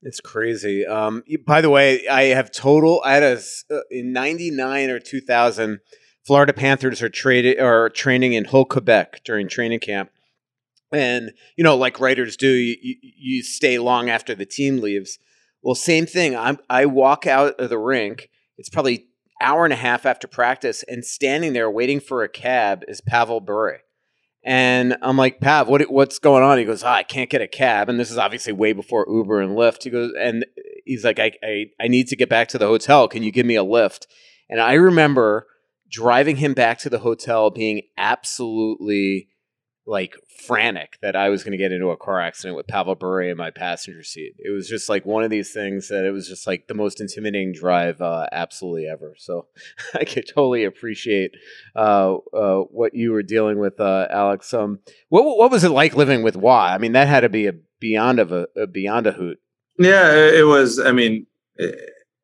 It's 0.03 0.21
crazy. 0.21 0.85
Um, 0.85 1.23
by 1.47 1.61
the 1.61 1.71
way, 1.71 2.07
I 2.09 2.25
have 2.25 2.51
total. 2.51 3.01
I 3.05 3.15
had 3.15 3.23
a 3.23 3.41
uh, 3.71 3.81
in 3.91 4.13
'99 4.13 4.91
or 4.91 4.99
2000. 4.99 5.79
Florida 6.27 6.53
Panthers 6.53 7.01
are 7.01 7.09
traded 7.09 7.61
are 7.61 7.89
training 7.91 8.33
in 8.33 8.47
Hull, 8.47 8.65
Quebec 8.65 9.23
during 9.25 9.49
training 9.49 9.81
camp, 9.81 10.11
and 10.93 11.31
you 11.57 11.63
know, 11.63 11.77
like 11.77 12.01
writers 12.01 12.37
do, 12.37 12.49
you, 12.49 12.77
you, 12.83 12.97
you 13.01 13.43
stay 13.45 13.79
long 13.79 14.11
after 14.11 14.35
the 14.35 14.47
team 14.47 14.79
leaves. 14.79 15.21
Well, 15.63 15.77
same 15.77 16.07
thing. 16.07 16.37
I'm, 16.37 16.59
I 16.69 16.87
walk 16.87 17.27
out 17.27 17.59
of 17.61 17.71
the 17.71 17.79
rink. 17.79 18.31
It's 18.57 18.69
probably 18.69 19.07
hour 19.41 19.65
and 19.65 19.73
a 19.73 19.77
half 19.77 20.07
after 20.07 20.27
practice, 20.27 20.85
and 20.85 21.05
standing 21.05 21.53
there 21.53 21.71
waiting 21.71 22.01
for 22.01 22.23
a 22.23 22.29
cab 22.29 22.85
is 22.89 23.01
Pavel 23.01 23.41
Bure. 23.41 23.81
And 24.45 24.97
I'm 25.01 25.17
like, 25.17 25.41
Pav, 25.41 25.69
what, 25.69 25.91
what's 25.91 26.19
going 26.19 26.43
on? 26.43 26.59
He 26.59 26.65
goes, 26.65 26.85
oh, 26.85 26.89
I 26.89 27.03
can't 27.03 27.31
get 27.31 27.41
a 27.41 27.49
cab. 27.49 27.89
And 27.89 27.99
this 27.99 28.11
is 28.11 28.19
obviously 28.19 28.53
way 28.53 28.75
before 28.75 29.07
Uber 29.09 29.41
and 29.41 29.57
Lyft. 29.57 29.85
He 29.85 29.91
goes, 29.91 30.13
and 30.21 30.45
he's 30.85 31.03
like, 31.03 31.19
I, 31.19 31.33
I, 31.43 31.65
I 31.81 31.89
need 31.89 32.09
to 32.09 32.17
get 32.17 32.29
back 32.29 32.49
to 32.49 32.59
the 32.59 32.67
hotel. 32.67 33.09
Can 33.09 33.23
you 33.23 33.33
give 33.33 33.47
me 33.47 33.55
a 33.55 33.63
lift? 33.63 34.07
And 34.51 34.61
I 34.61 34.75
remember 34.75 35.47
driving 35.91 36.37
him 36.37 36.53
back 36.53 36.79
to 36.81 36.91
the 36.91 36.99
hotel 36.99 37.51
being 37.51 37.83
absolutely 37.97 39.29
like 39.87 40.17
frantic 40.47 40.99
that 41.03 41.15
I 41.15 41.29
was 41.29 41.45
going 41.45 41.53
to 41.53 41.59
get 41.59 41.73
into 41.73 41.91
a 41.91 41.97
car 41.97 42.21
accident 42.21 42.57
with 42.57 42.67
Pavel 42.67 42.95
Bure 42.95 43.23
in 43.23 43.37
my 43.37 43.51
passenger 43.51 44.03
seat. 44.03 44.35
It 44.39 44.51
was 44.51 44.69
just 44.69 44.89
like 44.89 45.05
one 45.05 45.25
of 45.25 45.31
these 45.31 45.53
things 45.53 45.89
that 45.89 46.05
it 46.05 46.11
was 46.11 46.27
just 46.27 46.47
like 46.47 46.69
the 46.69 46.75
most 46.75 47.01
intimidating 47.01 47.53
drive 47.53 48.01
uh, 48.01 48.27
absolutely 48.33 48.87
ever. 48.87 49.15
So 49.19 49.47
I 49.95 50.05
could 50.05 50.27
totally 50.27 50.65
appreciate 50.65 51.33
uh, 51.77 52.17
uh, 52.33 52.61
what 52.61 52.95
you 52.95 53.13
were 53.13 53.23
dealing 53.23 53.59
with, 53.59 53.79
uh, 53.81 54.07
Alex. 54.11 54.55
Um, 54.55 54.81
what 55.09 55.25
what 55.25 55.51
was 55.51 55.65
it 55.65 55.71
like 55.71 55.97
living 55.97 56.23
with 56.23 56.37
Roy? 56.37 56.51
I 56.51 56.79
mean, 56.79 56.93
that 56.93 57.09
had 57.09 57.21
to 57.21 57.29
be 57.29 57.47
a 57.47 57.55
beyond 57.81 58.19
of 58.19 58.33
a, 58.33 58.47
a 58.57 58.67
beyond 58.67 59.07
a 59.07 59.13
hoot. 59.13 59.39
Yeah, 59.79 60.15
it 60.15 60.47
was. 60.47 60.79
I 60.79 60.93
mean, 60.93 61.27
eh, 61.59 61.73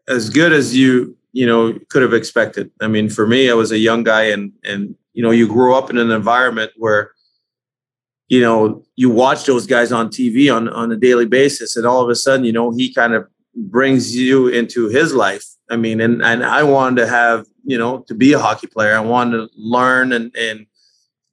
as 0.08 0.30
good 0.30 0.52
as 0.52 0.76
you 0.76 1.16
you 1.32 1.46
know 1.46 1.78
could 1.88 2.02
have 2.02 2.14
expected. 2.14 2.70
I 2.80 2.88
mean, 2.88 3.10
for 3.10 3.26
me, 3.26 3.50
I 3.50 3.54
was 3.54 3.72
a 3.72 3.78
young 3.78 4.02
guy, 4.02 4.24
and 4.24 4.52
and 4.64 4.94
you 5.12 5.22
know, 5.22 5.30
you 5.30 5.46
grew 5.46 5.74
up 5.74 5.90
in 5.90 5.98
an 5.98 6.10
environment 6.10 6.72
where 6.76 7.12
you 8.30 8.40
know, 8.40 8.82
you 8.94 9.10
watch 9.10 9.44
those 9.44 9.66
guys 9.66 9.90
on 9.90 10.08
TV 10.08 10.54
on, 10.54 10.68
on 10.68 10.90
a 10.92 10.96
daily 10.96 11.26
basis, 11.26 11.76
and 11.76 11.84
all 11.84 12.00
of 12.00 12.08
a 12.08 12.14
sudden, 12.14 12.46
you 12.46 12.52
know, 12.52 12.70
he 12.70 12.94
kind 12.94 13.12
of 13.12 13.26
brings 13.56 14.16
you 14.16 14.46
into 14.46 14.88
his 14.88 15.12
life. 15.12 15.44
I 15.68 15.76
mean, 15.76 16.00
and 16.00 16.22
and 16.22 16.44
I 16.44 16.62
wanted 16.62 17.02
to 17.02 17.08
have, 17.08 17.44
you 17.64 17.76
know, 17.76 18.04
to 18.06 18.14
be 18.14 18.32
a 18.32 18.38
hockey 18.38 18.68
player. 18.68 18.96
I 18.96 19.00
wanted 19.00 19.38
to 19.38 19.48
learn 19.56 20.12
and 20.12 20.34
and 20.36 20.66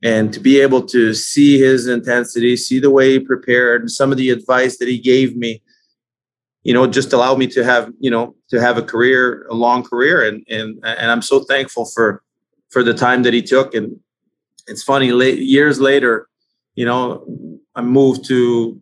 and 0.03 0.33
to 0.33 0.39
be 0.39 0.59
able 0.59 0.81
to 0.87 1.13
see 1.13 1.59
his 1.59 1.87
intensity, 1.87 2.57
see 2.57 2.79
the 2.79 2.89
way 2.89 3.11
he 3.11 3.19
prepared, 3.19 3.81
and 3.81 3.91
some 3.91 4.11
of 4.11 4.17
the 4.17 4.31
advice 4.31 4.79
that 4.79 4.87
he 4.87 4.97
gave 4.97 5.37
me, 5.37 5.61
you 6.63 6.73
know, 6.73 6.87
just 6.87 7.13
allowed 7.13 7.37
me 7.37 7.45
to 7.47 7.63
have, 7.63 7.91
you 7.99 8.09
know, 8.09 8.35
to 8.49 8.59
have 8.59 8.77
a 8.79 8.83
career, 8.83 9.45
a 9.51 9.53
long 9.53 9.83
career, 9.83 10.27
and 10.27 10.43
and 10.49 10.79
and 10.83 11.11
I'm 11.11 11.21
so 11.21 11.41
thankful 11.41 11.85
for 11.85 12.23
for 12.71 12.81
the 12.81 12.95
time 12.95 13.21
that 13.21 13.35
he 13.35 13.43
took. 13.43 13.75
And 13.75 13.99
it's 14.65 14.81
funny, 14.81 15.11
late, 15.11 15.37
years 15.37 15.79
later, 15.79 16.27
you 16.77 16.85
know, 16.85 17.25
I 17.75 17.81
moved 17.81 18.25
to, 18.27 18.79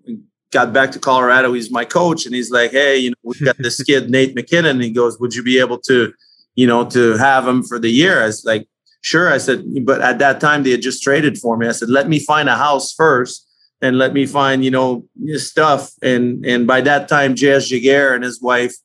got 0.52 0.74
back 0.74 0.92
to 0.92 1.00
Colorado. 1.00 1.54
He's 1.54 1.72
my 1.72 1.86
coach, 1.86 2.26
and 2.26 2.36
he's 2.36 2.52
like, 2.52 2.72
"Hey, 2.72 2.98
you 2.98 3.10
know, 3.12 3.16
we 3.24 3.40
got 3.40 3.58
this 3.58 3.82
kid 3.90 4.12
Nate 4.12 4.36
MacKinnon." 4.36 4.76
And 4.76 4.84
he 4.84 4.92
goes, 4.92 5.18
"Would 5.20 5.34
you 5.34 5.42
be 5.42 5.60
able 5.60 5.80
to, 5.80 6.14
you 6.56 6.68
know, 6.68 6.86
to 6.90 7.14
have 7.14 7.48
him 7.48 7.64
for 7.64 7.80
the 7.80 7.90
year?" 7.90 8.22
I 8.22 8.26
was 8.26 8.44
like, 8.46 8.68
"Sure." 9.02 9.32
I 9.32 9.38
said, 9.38 9.64
but 9.86 10.02
at 10.02 10.20
that 10.20 10.42
time 10.42 10.64
they 10.64 10.72
had 10.72 10.82
just 10.82 11.02
traded 11.02 11.38
for 11.38 11.56
me. 11.58 11.68
I 11.68 11.72
said, 11.72 11.90
"Let 11.90 12.10
me 12.10 12.20
find 12.20 12.50
a 12.50 12.58
house 12.58 12.94
first, 12.94 13.48
and 13.82 13.98
let 13.98 14.14
me 14.14 14.26
find, 14.26 14.66
you 14.66 14.72
know, 14.72 15.06
stuff." 15.36 15.92
And 16.02 16.46
and 16.46 16.68
by 16.68 16.82
that 16.82 17.08
time, 17.08 17.34
J.S. 17.34 17.72
Giguère 17.72 18.14
and 18.14 18.26
his 18.26 18.42
wife, 18.42 18.76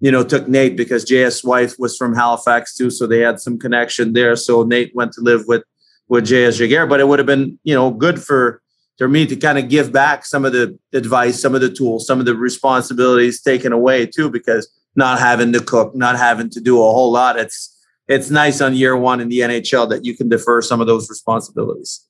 you 0.00 0.10
know, 0.10 0.24
took 0.24 0.48
Nate 0.48 0.76
because 0.76 1.04
J.S. 1.04 1.44
wife 1.44 1.76
was 1.78 1.96
from 1.96 2.12
Halifax 2.16 2.74
too, 2.74 2.90
so 2.90 3.06
they 3.06 3.20
had 3.20 3.38
some 3.38 3.56
connection 3.56 4.14
there. 4.14 4.34
So 4.34 4.64
Nate 4.64 4.92
went 4.96 5.12
to 5.12 5.20
live 5.20 5.44
with 5.46 5.62
with 6.08 6.26
J.S. 6.26 6.58
Giguère, 6.58 6.88
but 6.88 7.00
it 7.00 7.08
would 7.08 7.18
have 7.18 7.26
been, 7.26 7.58
you 7.64 7.74
know, 7.74 7.90
good 7.90 8.22
for 8.22 8.62
for 8.98 9.08
me 9.08 9.26
to 9.26 9.36
kind 9.36 9.58
of 9.58 9.68
give 9.68 9.92
back 9.92 10.24
some 10.26 10.44
of 10.44 10.52
the 10.52 10.76
advice, 10.92 11.40
some 11.40 11.54
of 11.54 11.60
the 11.60 11.70
tools, 11.70 12.04
some 12.06 12.18
of 12.18 12.26
the 12.26 12.34
responsibilities 12.34 13.40
taken 13.40 13.72
away 13.72 14.04
too, 14.06 14.28
because 14.28 14.68
not 14.96 15.20
having 15.20 15.52
to 15.52 15.60
cook, 15.60 15.94
not 15.94 16.18
having 16.18 16.50
to 16.50 16.60
do 16.60 16.78
a 16.78 16.90
whole 16.90 17.12
lot. 17.12 17.38
It's 17.38 17.74
it's 18.08 18.30
nice 18.30 18.60
on 18.60 18.74
year 18.74 18.96
one 18.96 19.20
in 19.20 19.28
the 19.28 19.40
NHL 19.40 19.88
that 19.90 20.04
you 20.04 20.16
can 20.16 20.28
defer 20.28 20.62
some 20.62 20.80
of 20.80 20.86
those 20.86 21.08
responsibilities. 21.08 22.04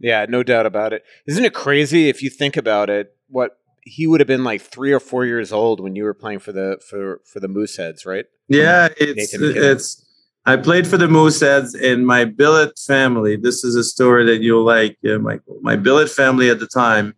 Yeah, 0.00 0.26
no 0.28 0.42
doubt 0.42 0.66
about 0.66 0.92
it. 0.92 1.04
Isn't 1.26 1.44
it 1.44 1.54
crazy 1.54 2.08
if 2.08 2.22
you 2.22 2.30
think 2.30 2.56
about 2.56 2.88
it? 2.88 3.14
What 3.28 3.58
he 3.82 4.06
would 4.06 4.20
have 4.20 4.26
been 4.26 4.44
like 4.44 4.60
three 4.60 4.92
or 4.92 5.00
four 5.00 5.24
years 5.24 5.52
old 5.52 5.80
when 5.80 5.96
you 5.96 6.04
were 6.04 6.14
playing 6.14 6.38
for 6.40 6.52
the 6.52 6.80
for 6.88 7.20
for 7.24 7.40
the 7.40 7.48
Mooseheads, 7.48 8.06
right? 8.06 8.26
Yeah, 8.48 8.88
it's 8.96 9.34
it's 9.34 10.07
I 10.46 10.56
played 10.56 10.86
for 10.86 10.96
the 10.96 11.08
Mooseheads 11.08 11.78
in 11.78 12.06
my 12.06 12.24
billet 12.24 12.78
family. 12.78 13.36
This 13.36 13.64
is 13.64 13.74
a 13.74 13.84
story 13.84 14.24
that 14.26 14.40
you'll 14.42 14.64
like, 14.64 14.96
Michael. 15.02 15.58
My 15.60 15.76
billet 15.76 16.08
family 16.08 16.48
at 16.48 16.58
the 16.58 16.66
time, 16.66 17.14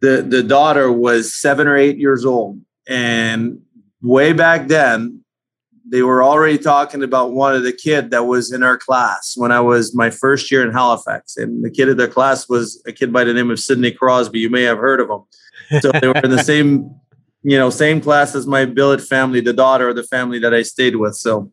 the, 0.00 0.20
the 0.20 0.42
daughter 0.42 0.92
was 0.92 1.34
seven 1.34 1.66
or 1.66 1.76
eight 1.76 1.96
years 1.96 2.26
old. 2.26 2.60
And 2.86 3.62
way 4.02 4.34
back 4.34 4.68
then, 4.68 5.24
they 5.86 6.02
were 6.02 6.22
already 6.22 6.58
talking 6.58 7.02
about 7.02 7.32
one 7.32 7.54
of 7.54 7.62
the 7.62 7.72
kid 7.72 8.10
that 8.10 8.24
was 8.24 8.52
in 8.52 8.62
our 8.62 8.76
class 8.76 9.34
when 9.36 9.52
I 9.52 9.60
was 9.60 9.94
my 9.94 10.10
first 10.10 10.50
year 10.50 10.66
in 10.66 10.72
Halifax. 10.72 11.36
And 11.36 11.64
the 11.64 11.70
kid 11.70 11.88
in 11.88 11.96
their 11.96 12.08
class 12.08 12.48
was 12.48 12.82
a 12.86 12.92
kid 12.92 13.12
by 13.12 13.24
the 13.24 13.34
name 13.34 13.50
of 13.50 13.60
Sidney 13.60 13.92
Crosby. 13.92 14.40
You 14.40 14.50
may 14.50 14.62
have 14.62 14.78
heard 14.78 15.00
of 15.00 15.10
him. 15.10 15.80
So 15.80 15.92
they 15.92 16.08
were 16.08 16.16
in 16.16 16.30
the 16.30 16.42
same, 16.42 16.90
you 17.42 17.58
know, 17.58 17.70
same 17.70 18.00
class 18.00 18.34
as 18.34 18.46
my 18.46 18.64
billet 18.64 19.00
family, 19.00 19.40
the 19.40 19.52
daughter 19.52 19.88
of 19.88 19.96
the 19.96 20.02
family 20.02 20.38
that 20.40 20.52
I 20.52 20.62
stayed 20.62 20.96
with. 20.96 21.14
So 21.16 21.52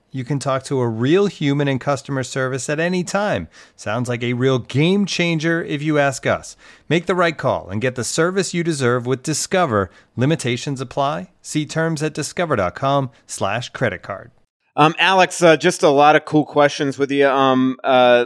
You 0.11 0.25
can 0.25 0.39
talk 0.39 0.63
to 0.63 0.79
a 0.81 0.89
real 0.89 1.27
human 1.27 1.69
in 1.69 1.79
customer 1.79 2.23
service 2.23 2.69
at 2.69 2.81
any 2.81 3.03
time. 3.03 3.47
Sounds 3.77 4.09
like 4.09 4.21
a 4.23 4.33
real 4.33 4.59
game 4.59 5.05
changer 5.05 5.63
if 5.63 5.81
you 5.81 5.97
ask 5.97 6.27
us. 6.27 6.57
Make 6.89 7.05
the 7.05 7.15
right 7.15 7.37
call 7.37 7.69
and 7.69 7.81
get 7.81 7.95
the 7.95 8.03
service 8.03 8.53
you 8.53 8.61
deserve 8.61 9.05
with 9.05 9.23
Discover. 9.23 9.89
Limitations 10.17 10.81
apply. 10.81 11.31
See 11.41 11.65
terms 11.65 12.03
at 12.03 12.13
discover.com/slash 12.13 13.69
credit 13.69 14.01
card. 14.01 14.31
Um, 14.75 14.95
Alex, 14.99 15.41
uh, 15.41 15.57
just 15.57 15.83
a 15.83 15.89
lot 15.89 16.15
of 16.15 16.25
cool 16.25 16.45
questions 16.45 16.97
with 16.97 17.11
you. 17.11 17.27
Um, 17.27 17.77
uh, 17.83 18.25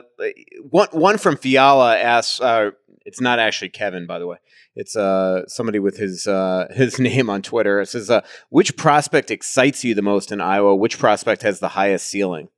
one 0.70 0.88
one 0.92 1.18
from 1.18 1.38
Fiala 1.38 1.98
asks. 1.98 2.40
Uh, 2.42 2.72
it's 3.06 3.22
not 3.22 3.40
actually 3.40 3.70
Kevin, 3.70 4.08
by 4.08 4.20
the 4.20 4.28
way. 4.28 4.38
It's 4.76 4.96
uh, 4.96 5.48
somebody 5.48 5.80
with 5.80 5.98
his 5.98 6.28
uh, 6.28 6.68
his 6.72 7.00
name 7.00 7.30
on 7.30 7.42
Twitter. 7.42 7.80
It 7.80 7.88
says, 7.88 8.10
uh, 8.10 8.22
"Which 8.50 8.76
prospect 8.76 9.32
excites 9.32 9.84
you 9.84 9.94
the 9.94 10.02
most 10.02 10.32
in 10.32 10.42
Iowa? 10.42 10.76
Which 10.76 11.00
prospect 11.00 11.44
has 11.44 11.60
the 11.60 11.70
highest 11.70 12.08
ceiling?" 12.08 12.50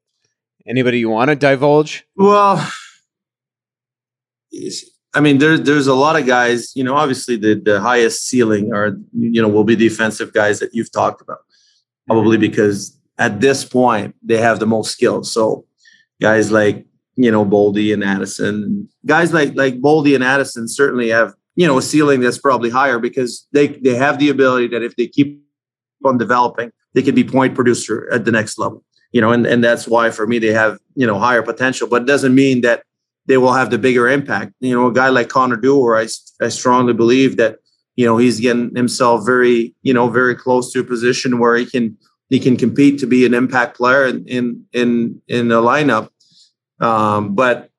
Anybody 0.65 0.99
you 0.99 1.09
want 1.09 1.29
to 1.29 1.35
divulge? 1.35 2.05
Well, 2.17 2.69
I 5.13 5.21
mean, 5.21 5.37
there's 5.37 5.61
there's 5.61 5.87
a 5.87 5.95
lot 5.95 6.19
of 6.19 6.25
guys. 6.25 6.75
You 6.75 6.83
know, 6.83 6.95
obviously 6.95 7.35
the 7.35 7.55
the 7.55 7.79
highest 7.79 8.27
ceiling 8.27 8.73
are 8.73 8.97
you 9.13 9.41
know 9.41 9.47
will 9.47 9.63
be 9.63 9.75
defensive 9.75 10.33
guys 10.33 10.59
that 10.59 10.73
you've 10.73 10.91
talked 10.91 11.21
about, 11.21 11.39
probably 12.07 12.37
because 12.37 12.97
at 13.17 13.41
this 13.41 13.63
point 13.63 14.15
they 14.23 14.37
have 14.37 14.59
the 14.59 14.67
most 14.67 14.91
skills. 14.91 15.31
So 15.31 15.65
guys 16.21 16.51
like 16.51 16.85
you 17.17 17.31
know 17.31 17.45
Boldy 17.45 17.93
and 17.93 18.03
Addison, 18.03 18.87
guys 19.05 19.33
like 19.33 19.55
like 19.55 19.81
Boldy 19.81 20.15
and 20.15 20.23
Addison 20.23 20.67
certainly 20.67 21.09
have 21.09 21.33
you 21.55 21.67
know 21.67 21.77
a 21.77 21.81
ceiling 21.81 22.21
that's 22.21 22.37
probably 22.37 22.69
higher 22.69 22.99
because 22.99 23.47
they 23.51 23.67
they 23.67 23.95
have 23.95 24.19
the 24.19 24.29
ability 24.29 24.67
that 24.69 24.83
if 24.83 24.95
they 24.95 25.07
keep 25.07 25.43
on 26.05 26.17
developing, 26.17 26.71
they 26.93 27.01
can 27.01 27.15
be 27.15 27.23
point 27.23 27.55
producer 27.55 28.07
at 28.11 28.23
the 28.25 28.31
next 28.31 28.57
level. 28.57 28.83
You 29.11 29.21
know, 29.21 29.31
and 29.31 29.45
and 29.45 29.63
that's 29.63 29.87
why 29.87 30.11
for 30.11 30.27
me 30.27 30.39
they 30.39 30.53
have 30.53 30.77
you 30.95 31.07
know 31.07 31.19
higher 31.19 31.41
potential, 31.41 31.87
but 31.87 32.03
it 32.03 32.07
doesn't 32.07 32.35
mean 32.35 32.61
that 32.61 32.83
they 33.25 33.37
will 33.37 33.53
have 33.53 33.71
the 33.71 33.77
bigger 33.77 34.07
impact. 34.07 34.53
You 34.59 34.75
know, 34.75 34.87
a 34.87 34.93
guy 34.93 35.09
like 35.09 35.29
Connor 35.29 35.57
Dewar, 35.57 35.97
I 35.97 36.07
I 36.41 36.49
strongly 36.49 36.93
believe 36.93 37.37
that 37.37 37.57
you 37.95 38.05
know 38.05 38.17
he's 38.17 38.39
getting 38.39 38.75
himself 38.75 39.25
very 39.25 39.73
you 39.81 39.93
know 39.93 40.09
very 40.09 40.35
close 40.35 40.71
to 40.73 40.81
a 40.81 40.83
position 40.83 41.39
where 41.39 41.55
he 41.55 41.65
can 41.65 41.97
he 42.29 42.39
can 42.39 42.57
compete 42.57 42.99
to 42.99 43.07
be 43.07 43.25
an 43.25 43.33
impact 43.33 43.77
player 43.77 44.05
in 44.05 44.25
in 44.27 44.65
in, 44.73 45.21
in 45.27 45.51
a 45.51 45.61
lineup. 45.61 46.09
Um, 46.79 47.35
but 47.35 47.69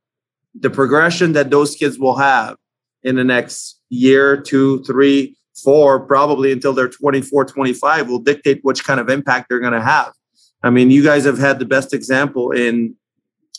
the 0.55 0.71
progression 0.71 1.33
that 1.33 1.51
those 1.51 1.75
kids 1.77 1.99
will 1.99 2.17
have 2.17 2.57
in 3.03 3.17
the 3.17 3.25
next 3.25 3.81
year, 3.91 4.37
two, 4.37 4.83
three, 4.85 5.37
four, 5.63 6.01
probably 6.01 6.53
until 6.53 6.73
they're 6.73 6.89
24, 6.89 7.45
25 7.45 8.09
will 8.09 8.19
dictate 8.19 8.61
which 8.63 8.85
kind 8.85 9.01
of 9.01 9.09
impact 9.09 9.49
they're 9.49 9.61
going 9.61 9.73
to 9.73 9.83
have. 9.83 10.13
I 10.63 10.71
mean, 10.71 10.91
you 10.91 11.05
guys 11.05 11.25
have 11.25 11.39
had 11.39 11.59
the 11.59 11.65
best 11.65 11.95
example 11.95 12.51
in 12.51 12.95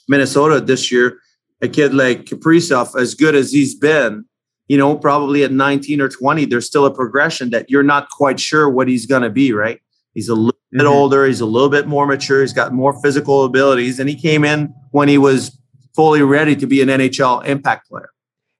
Minnesota 0.08 0.60
this 0.60 0.92
year. 0.92 1.20
A 1.62 1.68
kid 1.68 1.94
like 1.94 2.26
Kaprizov, 2.26 3.00
as 3.00 3.16
good 3.16 3.36
as 3.36 3.52
he's 3.52 3.76
been, 3.76 4.26
you 4.68 4.78
know, 4.78 4.96
probably 4.96 5.44
at 5.44 5.52
19 5.52 6.00
or 6.00 6.08
20, 6.08 6.46
there's 6.46 6.66
still 6.66 6.86
a 6.86 6.94
progression 6.94 7.50
that 7.50 7.70
you're 7.70 7.84
not 7.84 8.10
quite 8.10 8.40
sure 8.40 8.70
what 8.70 8.88
he's 8.88 9.06
going 9.06 9.24
to 9.24 9.30
be, 9.30 9.52
right? 9.52 9.82
He's 10.14 10.30
a 10.30 10.36
little 10.36 10.60
bit 10.72 10.82
mm-hmm. 10.82 10.88
older. 10.88 11.26
He's 11.26 11.42
a 11.42 11.46
little 11.46 11.70
bit 11.70 11.88
more 11.88 12.06
mature. 12.06 12.42
He's 12.42 12.54
got 12.54 12.74
more 12.74 13.00
physical 13.02 13.44
abilities, 13.44 14.00
and 14.00 14.08
he 14.10 14.16
came 14.16 14.46
in 14.46 14.74
when 14.92 15.08
he 15.08 15.18
was 15.18 15.58
fully 15.96 16.22
ready 16.22 16.56
to 16.56 16.68
be 16.68 16.82
an 16.82 16.90
NHL 16.90 17.46
impact 17.46 17.90
player. 17.90 18.10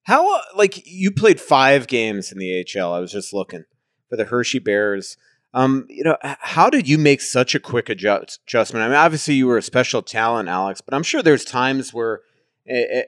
How 0.04 0.36
uh, 0.36 0.42
like 0.56 0.86
you 0.86 1.12
played 1.12 1.40
five 1.40 1.88
games 1.88 2.32
in 2.32 2.40
the 2.40 2.66
AHL? 2.66 2.94
I 2.94 3.00
was 3.00 3.12
just 3.12 3.34
looking 3.34 3.66
for 4.10 4.16
the 4.16 4.26
Hershey 4.26 4.60
Bears. 4.60 5.18
Um, 5.54 5.86
you 5.90 6.04
know, 6.04 6.18
how 6.22 6.70
did 6.70 6.88
you 6.88 6.98
make 6.98 7.22
such 7.22 7.56
a 7.56 7.60
quick 7.60 7.90
adjust, 7.90 8.40
adjustment? 8.48 8.84
I 8.84 8.88
mean, 8.88 8.98
obviously 8.98 9.34
you 9.36 9.48
were 9.48 9.58
a 9.58 9.64
special 9.64 10.02
talent, 10.02 10.48
Alex, 10.48 10.82
but 10.82 10.94
I'm 10.94 11.04
sure 11.04 11.24
there's 11.24 11.46
times 11.46 11.94
where 11.94 12.22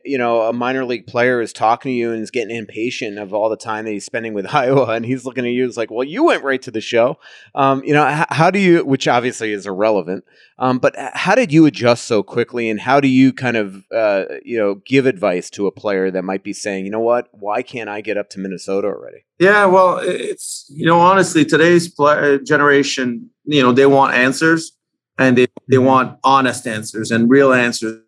you 0.03 0.17
know, 0.17 0.41
a 0.41 0.53
minor 0.53 0.85
league 0.85 1.05
player 1.05 1.39
is 1.39 1.53
talking 1.53 1.91
to 1.91 1.93
you 1.93 2.11
and 2.11 2.21
is 2.21 2.31
getting 2.31 2.55
impatient 2.55 3.19
of 3.19 3.33
all 3.33 3.49
the 3.49 3.57
time 3.57 3.85
that 3.85 3.91
he's 3.91 4.05
spending 4.05 4.33
with 4.33 4.45
Iowa, 4.53 4.93
and 4.93 5.05
he's 5.05 5.25
looking 5.25 5.45
at 5.45 5.51
you 5.51 5.65
as 5.65 5.77
like, 5.77 5.91
"Well, 5.91 6.03
you 6.03 6.23
went 6.23 6.43
right 6.43 6.61
to 6.63 6.71
the 6.71 6.81
show." 6.81 7.19
Um, 7.53 7.83
you 7.83 7.93
know, 7.93 8.05
how, 8.05 8.25
how, 8.29 8.51
do 8.51 8.59
you? 8.59 8.83
Which 8.83 9.07
obviously 9.07 9.51
is 9.51 9.67
irrelevant. 9.67 10.25
Um, 10.57 10.79
but 10.79 10.95
how 10.97 11.35
did 11.35 11.51
you 11.51 11.65
adjust 11.65 12.05
so 12.05 12.23
quickly, 12.23 12.69
and 12.69 12.79
how 12.79 12.99
do 12.99 13.07
you 13.07 13.33
kind 13.33 13.57
of, 13.57 13.85
uh, 13.91 14.25
you 14.43 14.57
know, 14.57 14.75
give 14.85 15.05
advice 15.05 15.49
to 15.51 15.67
a 15.67 15.71
player 15.71 16.09
that 16.11 16.23
might 16.23 16.43
be 16.43 16.53
saying, 16.53 16.85
"You 16.85 16.91
know 16.91 16.99
what? 16.99 17.27
Why 17.31 17.61
can't 17.61 17.89
I 17.89 18.01
get 18.01 18.17
up 18.17 18.29
to 18.31 18.39
Minnesota 18.39 18.87
already?" 18.87 19.25
Yeah, 19.39 19.65
well, 19.65 19.99
it's 20.01 20.65
you 20.69 20.85
know, 20.85 20.99
honestly, 20.99 21.45
today's 21.45 21.87
play, 21.87 22.39
generation, 22.43 23.29
you 23.45 23.61
know, 23.61 23.71
they 23.71 23.85
want 23.85 24.15
answers, 24.15 24.71
and 25.19 25.37
they 25.37 25.47
they 25.69 25.77
mm-hmm. 25.77 25.85
want 25.85 26.19
honest 26.23 26.67
answers 26.67 27.11
and 27.11 27.29
real 27.29 27.53
answers 27.53 28.01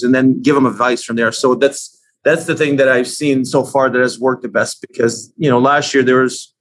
and 0.00 0.14
then 0.14 0.40
give 0.40 0.54
them 0.54 0.66
advice 0.66 1.04
from 1.04 1.16
there. 1.16 1.32
So 1.32 1.54
that's 1.54 1.98
that's 2.24 2.46
the 2.46 2.54
thing 2.54 2.76
that 2.76 2.88
I've 2.88 3.08
seen 3.08 3.44
so 3.44 3.64
far 3.64 3.90
that 3.90 4.00
has 4.00 4.18
worked 4.18 4.42
the 4.42 4.48
best 4.48 4.80
because 4.80 5.32
you 5.36 5.50
know 5.50 5.58
last 5.58 5.92
year 5.92 6.02
there 6.02 6.22
was 6.22 6.54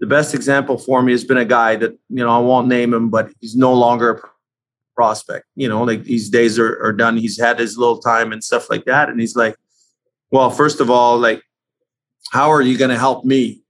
the 0.00 0.06
best 0.06 0.34
example 0.34 0.76
for 0.76 1.02
me 1.02 1.12
has 1.12 1.24
been 1.24 1.38
a 1.38 1.44
guy 1.44 1.76
that 1.76 1.92
you 2.10 2.24
know 2.24 2.28
I 2.28 2.38
won't 2.38 2.68
name 2.68 2.92
him, 2.92 3.08
but 3.08 3.30
he's 3.40 3.56
no 3.56 3.72
longer 3.72 4.10
a 4.10 4.20
prospect. 4.94 5.46
You 5.54 5.68
know, 5.68 5.82
like 5.82 6.04
these 6.04 6.28
days 6.28 6.58
are, 6.58 6.82
are 6.84 6.92
done. 6.92 7.16
He's 7.16 7.40
had 7.40 7.58
his 7.58 7.78
little 7.78 7.98
time 7.98 8.32
and 8.32 8.42
stuff 8.42 8.68
like 8.68 8.84
that, 8.84 9.08
and 9.08 9.20
he's 9.20 9.36
like, 9.36 9.56
well, 10.30 10.50
first 10.50 10.80
of 10.80 10.90
all, 10.90 11.18
like, 11.18 11.42
how 12.32 12.50
are 12.50 12.62
you 12.62 12.76
going 12.76 12.90
to 12.90 12.98
help 12.98 13.24
me? 13.24 13.62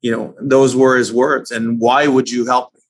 You 0.00 0.10
know, 0.10 0.34
those 0.40 0.74
were 0.74 0.96
his 0.96 1.12
words, 1.12 1.50
and 1.50 1.80
why 1.80 2.06
would 2.06 2.30
you 2.30 2.44
help 2.44 2.74
me? 2.74 2.80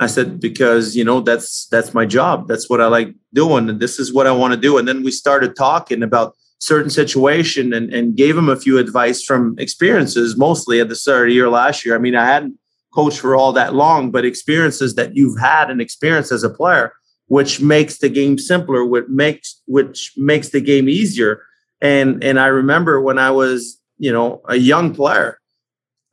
I 0.00 0.06
said, 0.06 0.40
because 0.40 0.96
you 0.96 1.04
know 1.04 1.20
that's 1.20 1.66
that's 1.66 1.94
my 1.94 2.06
job. 2.06 2.48
That's 2.48 2.68
what 2.68 2.80
I 2.80 2.86
like 2.86 3.14
doing, 3.32 3.68
and 3.68 3.80
this 3.80 3.98
is 3.98 4.12
what 4.12 4.26
I 4.26 4.32
want 4.32 4.54
to 4.54 4.60
do. 4.60 4.78
And 4.78 4.88
then 4.88 5.02
we 5.02 5.10
started 5.10 5.54
talking 5.56 6.02
about 6.02 6.34
certain 6.58 6.90
situation 6.90 7.72
and, 7.72 7.92
and 7.92 8.16
gave 8.16 8.36
him 8.36 8.48
a 8.48 8.56
few 8.56 8.78
advice 8.78 9.22
from 9.24 9.56
experiences, 9.58 10.36
mostly 10.36 10.80
at 10.80 10.88
the 10.88 10.94
start 10.94 11.22
of 11.22 11.30
the 11.30 11.34
year 11.34 11.48
last 11.48 11.84
year. 11.84 11.96
I 11.96 11.98
mean, 11.98 12.14
I 12.14 12.24
hadn't 12.24 12.56
coached 12.94 13.18
for 13.18 13.34
all 13.34 13.52
that 13.52 13.74
long, 13.74 14.12
but 14.12 14.24
experiences 14.24 14.94
that 14.94 15.16
you've 15.16 15.40
had 15.40 15.70
and 15.70 15.80
experience 15.80 16.30
as 16.30 16.44
a 16.44 16.50
player, 16.50 16.92
which 17.26 17.60
makes 17.60 17.98
the 17.98 18.08
game 18.08 18.38
simpler, 18.38 18.84
which 18.84 19.06
makes 19.08 19.60
which 19.66 20.12
makes 20.16 20.50
the 20.50 20.60
game 20.60 20.88
easier. 20.88 21.42
And 21.80 22.22
and 22.22 22.38
I 22.38 22.46
remember 22.46 23.00
when 23.00 23.18
I 23.18 23.30
was, 23.30 23.80
you 23.98 24.12
know, 24.12 24.40
a 24.48 24.56
young 24.56 24.94
player, 24.94 25.40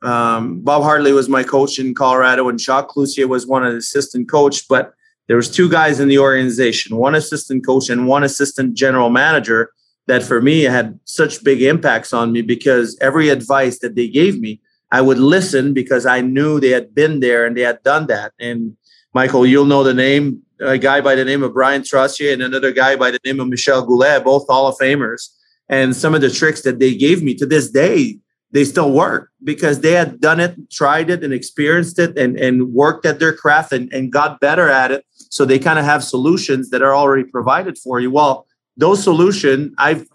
um, 0.02 0.60
Bob 0.60 0.82
Hartley 0.82 1.12
was 1.12 1.28
my 1.28 1.42
coach 1.42 1.78
in 1.78 1.94
Colorado, 1.94 2.48
and 2.48 2.60
Jacques 2.60 2.90
Cloutier 2.90 3.28
was 3.28 3.46
one 3.46 3.64
of 3.64 3.72
the 3.72 3.78
assistant 3.78 4.30
coach. 4.30 4.66
But 4.68 4.94
there 5.28 5.36
was 5.36 5.50
two 5.50 5.68
guys 5.68 6.00
in 6.00 6.08
the 6.08 6.18
organization, 6.18 6.96
one 6.96 7.14
assistant 7.14 7.64
coach 7.64 7.88
and 7.88 8.06
one 8.08 8.24
assistant 8.24 8.74
general 8.74 9.10
manager, 9.10 9.72
that 10.06 10.22
for 10.22 10.40
me 10.42 10.62
had 10.62 10.98
such 11.04 11.44
big 11.44 11.62
impacts 11.62 12.12
on 12.12 12.32
me 12.32 12.42
because 12.42 12.98
every 13.00 13.28
advice 13.28 13.78
that 13.78 13.94
they 13.94 14.08
gave 14.08 14.40
me, 14.40 14.60
I 14.90 15.00
would 15.00 15.18
listen 15.18 15.72
because 15.72 16.04
I 16.04 16.20
knew 16.20 16.58
they 16.58 16.70
had 16.70 16.94
been 16.94 17.20
there 17.20 17.46
and 17.46 17.56
they 17.56 17.60
had 17.60 17.82
done 17.84 18.08
that. 18.08 18.32
And 18.40 18.76
Michael, 19.14 19.46
you'll 19.46 19.66
know 19.66 19.84
the 19.84 19.94
name, 19.94 20.42
a 20.58 20.78
guy 20.78 21.00
by 21.00 21.14
the 21.14 21.24
name 21.24 21.42
of 21.42 21.52
Bryan 21.52 21.82
Trottier 21.82 22.32
and 22.32 22.42
another 22.42 22.72
guy 22.72 22.96
by 22.96 23.10
the 23.10 23.20
name 23.24 23.38
of 23.38 23.48
Michel 23.48 23.86
Goulet, 23.86 24.24
both 24.24 24.48
Hall 24.48 24.66
of 24.66 24.76
Famers. 24.78 25.28
And 25.68 25.94
some 25.94 26.14
of 26.14 26.20
the 26.20 26.30
tricks 26.30 26.62
that 26.62 26.80
they 26.80 26.96
gave 26.96 27.22
me 27.22 27.34
to 27.36 27.46
this 27.46 27.70
day, 27.70 28.18
they 28.52 28.64
still 28.64 28.90
work 28.90 29.30
because 29.44 29.80
they 29.80 29.92
had 29.92 30.20
done 30.20 30.40
it, 30.40 30.70
tried 30.70 31.08
it, 31.10 31.22
and 31.22 31.32
experienced 31.32 31.98
it 31.98 32.18
and, 32.18 32.38
and 32.38 32.72
worked 32.72 33.06
at 33.06 33.18
their 33.18 33.34
craft 33.34 33.72
and, 33.72 33.92
and 33.92 34.12
got 34.12 34.40
better 34.40 34.68
at 34.68 34.90
it. 34.90 35.04
So 35.12 35.44
they 35.44 35.58
kind 35.58 35.78
of 35.78 35.84
have 35.84 36.02
solutions 36.02 36.70
that 36.70 36.82
are 36.82 36.94
already 36.94 37.24
provided 37.24 37.78
for 37.78 38.00
you. 38.00 38.10
Well, 38.10 38.46
those 38.76 39.02
solutions, 39.02 39.72
I've 39.78 40.06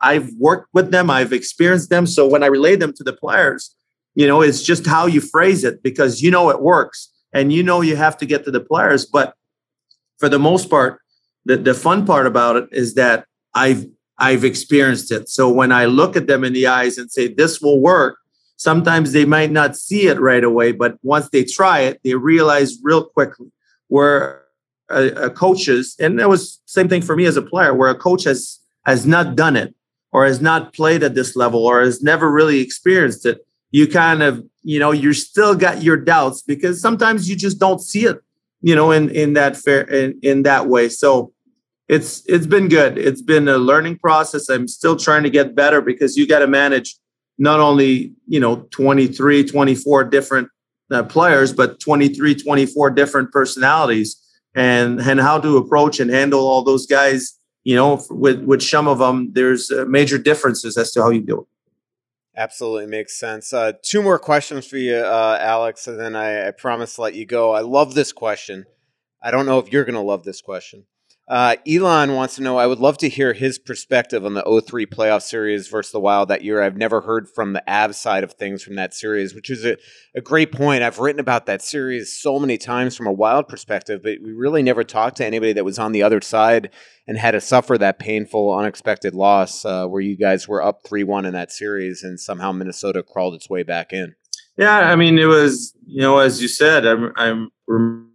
I've 0.00 0.32
worked 0.34 0.68
with 0.72 0.92
them, 0.92 1.10
I've 1.10 1.32
experienced 1.32 1.90
them. 1.90 2.06
So 2.06 2.26
when 2.26 2.42
I 2.42 2.46
relay 2.46 2.76
them 2.76 2.92
to 2.94 3.02
the 3.02 3.12
players, 3.12 3.74
you 4.14 4.26
know, 4.26 4.42
it's 4.42 4.62
just 4.62 4.86
how 4.86 5.06
you 5.06 5.20
phrase 5.20 5.64
it 5.64 5.82
because 5.82 6.22
you 6.22 6.30
know 6.30 6.50
it 6.50 6.62
works 6.62 7.12
and 7.32 7.52
you 7.52 7.62
know 7.62 7.80
you 7.80 7.96
have 7.96 8.16
to 8.18 8.26
get 8.26 8.44
to 8.44 8.50
the 8.50 8.60
players. 8.60 9.04
But 9.04 9.34
for 10.18 10.28
the 10.28 10.38
most 10.38 10.70
part, 10.70 11.00
the, 11.44 11.56
the 11.56 11.74
fun 11.74 12.06
part 12.06 12.26
about 12.26 12.56
it 12.56 12.68
is 12.70 12.94
that 12.94 13.26
I've 13.54 13.86
I've 14.18 14.44
experienced 14.44 15.12
it. 15.12 15.28
So 15.28 15.48
when 15.48 15.72
I 15.72 15.84
look 15.84 16.16
at 16.16 16.26
them 16.26 16.44
in 16.44 16.52
the 16.52 16.66
eyes 16.66 16.98
and 16.98 17.10
say, 17.10 17.28
this 17.28 17.60
will 17.60 17.80
work, 17.80 18.18
sometimes 18.56 19.12
they 19.12 19.24
might 19.24 19.50
not 19.50 19.76
see 19.76 20.08
it 20.08 20.20
right 20.20 20.42
away, 20.42 20.72
but 20.72 20.98
once 21.02 21.28
they 21.30 21.44
try 21.44 21.80
it, 21.80 22.00
they 22.02 22.14
realize 22.14 22.78
real 22.82 23.04
quickly 23.04 23.50
where 23.86 24.42
a, 24.90 25.06
a 25.26 25.30
coaches, 25.30 25.96
and 26.00 26.18
that 26.18 26.28
was 26.28 26.60
same 26.66 26.88
thing 26.88 27.02
for 27.02 27.14
me 27.14 27.26
as 27.26 27.36
a 27.36 27.42
player, 27.42 27.74
where 27.74 27.90
a 27.90 27.94
coach 27.94 28.24
has 28.24 28.58
has 28.86 29.06
not 29.06 29.36
done 29.36 29.54
it 29.54 29.74
or 30.12 30.24
has 30.24 30.40
not 30.40 30.72
played 30.72 31.02
at 31.02 31.14
this 31.14 31.36
level 31.36 31.66
or 31.66 31.82
has 31.82 32.02
never 32.02 32.30
really 32.30 32.60
experienced 32.60 33.26
it, 33.26 33.46
you 33.70 33.86
kind 33.86 34.22
of, 34.22 34.42
you 34.62 34.78
know, 34.78 34.92
you're 34.92 35.12
still 35.12 35.54
got 35.54 35.82
your 35.82 35.96
doubts 35.96 36.40
because 36.40 36.80
sometimes 36.80 37.28
you 37.28 37.36
just 37.36 37.58
don't 37.58 37.80
see 37.80 38.06
it 38.06 38.18
you 38.60 38.74
know, 38.74 38.90
in 38.90 39.10
in 39.10 39.34
that 39.34 39.56
fair 39.56 39.82
in, 39.82 40.18
in 40.22 40.42
that 40.42 40.66
way. 40.66 40.88
So 40.88 41.32
it's 41.88 42.22
it's 42.26 42.46
been 42.46 42.68
good. 42.68 42.98
It's 42.98 43.22
been 43.22 43.48
a 43.48 43.56
learning 43.58 43.98
process. 43.98 44.48
I'm 44.48 44.68
still 44.68 44.96
trying 44.96 45.22
to 45.22 45.30
get 45.30 45.54
better 45.54 45.80
because 45.80 46.16
you 46.16 46.26
got 46.26 46.40
to 46.40 46.46
manage 46.46 46.96
not 47.38 47.60
only, 47.60 48.12
you 48.26 48.40
know, 48.40 48.66
23, 48.70 49.44
24 49.44 50.04
different 50.04 50.48
uh, 50.90 51.04
players, 51.04 51.52
but 51.52 51.80
23, 51.80 52.34
24 52.34 52.90
different 52.90 53.32
personalities 53.32 54.16
and 54.54 55.00
and 55.00 55.20
how 55.20 55.40
to 55.40 55.56
approach 55.56 55.98
and 55.98 56.10
handle 56.10 56.46
all 56.46 56.62
those 56.62 56.86
guys. 56.86 57.34
You 57.64 57.74
know, 57.74 58.02
with 58.10 58.42
with 58.42 58.62
some 58.62 58.86
of 58.86 58.98
them, 58.98 59.32
there's 59.32 59.70
uh, 59.70 59.84
major 59.88 60.18
differences 60.18 60.76
as 60.76 60.92
to 60.92 61.02
how 61.02 61.10
you 61.10 61.22
do 61.22 61.40
it. 61.40 61.46
Absolutely 62.36 62.86
makes 62.86 63.18
sense. 63.18 63.52
Uh, 63.52 63.72
two 63.82 64.00
more 64.00 64.18
questions 64.18 64.64
for 64.66 64.76
you, 64.76 64.94
uh, 64.94 65.38
Alex, 65.40 65.88
and 65.88 65.98
then 65.98 66.14
I, 66.14 66.46
I, 66.46 66.50
promise 66.52 66.94
to 66.94 67.02
let 67.02 67.14
you 67.14 67.26
go. 67.26 67.52
I 67.52 67.62
love 67.62 67.94
this 67.94 68.12
question. 68.12 68.64
I 69.20 69.32
don't 69.32 69.44
know 69.44 69.58
if 69.58 69.72
you're 69.72 69.84
going 69.84 69.96
to 69.96 70.00
love 70.00 70.22
this 70.22 70.40
question. 70.40 70.86
Uh, 71.28 71.56
Elon 71.68 72.14
wants 72.14 72.36
to 72.36 72.42
know 72.42 72.56
I 72.56 72.66
would 72.66 72.78
love 72.78 72.96
to 72.98 73.08
hear 73.08 73.34
his 73.34 73.58
perspective 73.58 74.24
on 74.24 74.32
the 74.32 74.62
03 74.66 74.86
playoff 74.86 75.20
series 75.20 75.68
versus 75.68 75.92
the 75.92 76.00
Wild 76.00 76.28
that 76.28 76.42
year. 76.42 76.62
I've 76.62 76.78
never 76.78 77.02
heard 77.02 77.28
from 77.28 77.52
the 77.52 77.62
Avs 77.68 77.96
side 77.96 78.24
of 78.24 78.32
things 78.32 78.62
from 78.62 78.76
that 78.76 78.94
series, 78.94 79.34
which 79.34 79.50
is 79.50 79.62
a, 79.66 79.76
a 80.14 80.22
great 80.22 80.52
point. 80.52 80.82
I've 80.82 80.98
written 80.98 81.20
about 81.20 81.44
that 81.44 81.60
series 81.60 82.16
so 82.16 82.38
many 82.38 82.56
times 82.56 82.96
from 82.96 83.06
a 83.06 83.12
Wild 83.12 83.46
perspective, 83.46 84.00
but 84.02 84.22
we 84.22 84.32
really 84.32 84.62
never 84.62 84.82
talked 84.84 85.18
to 85.18 85.26
anybody 85.26 85.52
that 85.52 85.66
was 85.66 85.78
on 85.78 85.92
the 85.92 86.02
other 86.02 86.22
side 86.22 86.70
and 87.06 87.18
had 87.18 87.32
to 87.32 87.42
suffer 87.42 87.76
that 87.76 87.98
painful, 87.98 88.54
unexpected 88.54 89.14
loss 89.14 89.66
uh, 89.66 89.86
where 89.86 90.00
you 90.00 90.16
guys 90.16 90.48
were 90.48 90.62
up 90.62 90.80
3 90.86 91.04
1 91.04 91.26
in 91.26 91.34
that 91.34 91.52
series 91.52 92.02
and 92.02 92.18
somehow 92.18 92.52
Minnesota 92.52 93.02
crawled 93.02 93.34
its 93.34 93.50
way 93.50 93.62
back 93.62 93.92
in. 93.92 94.14
Yeah, 94.56 94.78
I 94.78 94.96
mean, 94.96 95.18
it 95.18 95.26
was, 95.26 95.74
you 95.86 96.00
know, 96.00 96.18
as 96.18 96.40
you 96.40 96.48
said, 96.48 96.86
I'm, 96.86 97.12
I'm 97.18 98.07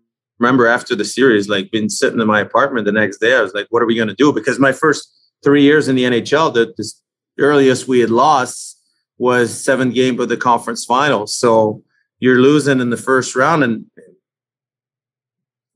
remember 0.43 0.67
after 0.67 0.93
the 0.93 1.05
series, 1.05 1.47
like 1.47 1.71
being 1.71 1.87
sitting 1.87 2.19
in 2.19 2.27
my 2.27 2.41
apartment 2.41 2.85
the 2.85 2.91
next 2.91 3.19
day, 3.19 3.35
I 3.35 3.41
was 3.41 3.53
like, 3.53 3.67
what 3.69 3.81
are 3.81 3.85
we 3.85 3.95
going 3.95 4.09
to 4.09 4.13
do? 4.13 4.33
Because 4.33 4.59
my 4.59 4.73
first 4.73 5.09
three 5.41 5.63
years 5.63 5.87
in 5.87 5.95
the 5.95 6.03
NHL, 6.03 6.53
the, 6.53 6.73
the 6.77 6.93
earliest 7.39 7.87
we 7.87 8.01
had 8.01 8.09
lost 8.09 8.77
was 9.17 9.63
seven 9.63 9.91
game 9.91 10.19
of 10.19 10.27
the 10.27 10.35
conference 10.35 10.83
finals. 10.83 11.33
So 11.33 11.81
you're 12.19 12.39
losing 12.39 12.81
in 12.81 12.89
the 12.89 12.97
first 12.97 13.35
round 13.37 13.63
and 13.63 13.85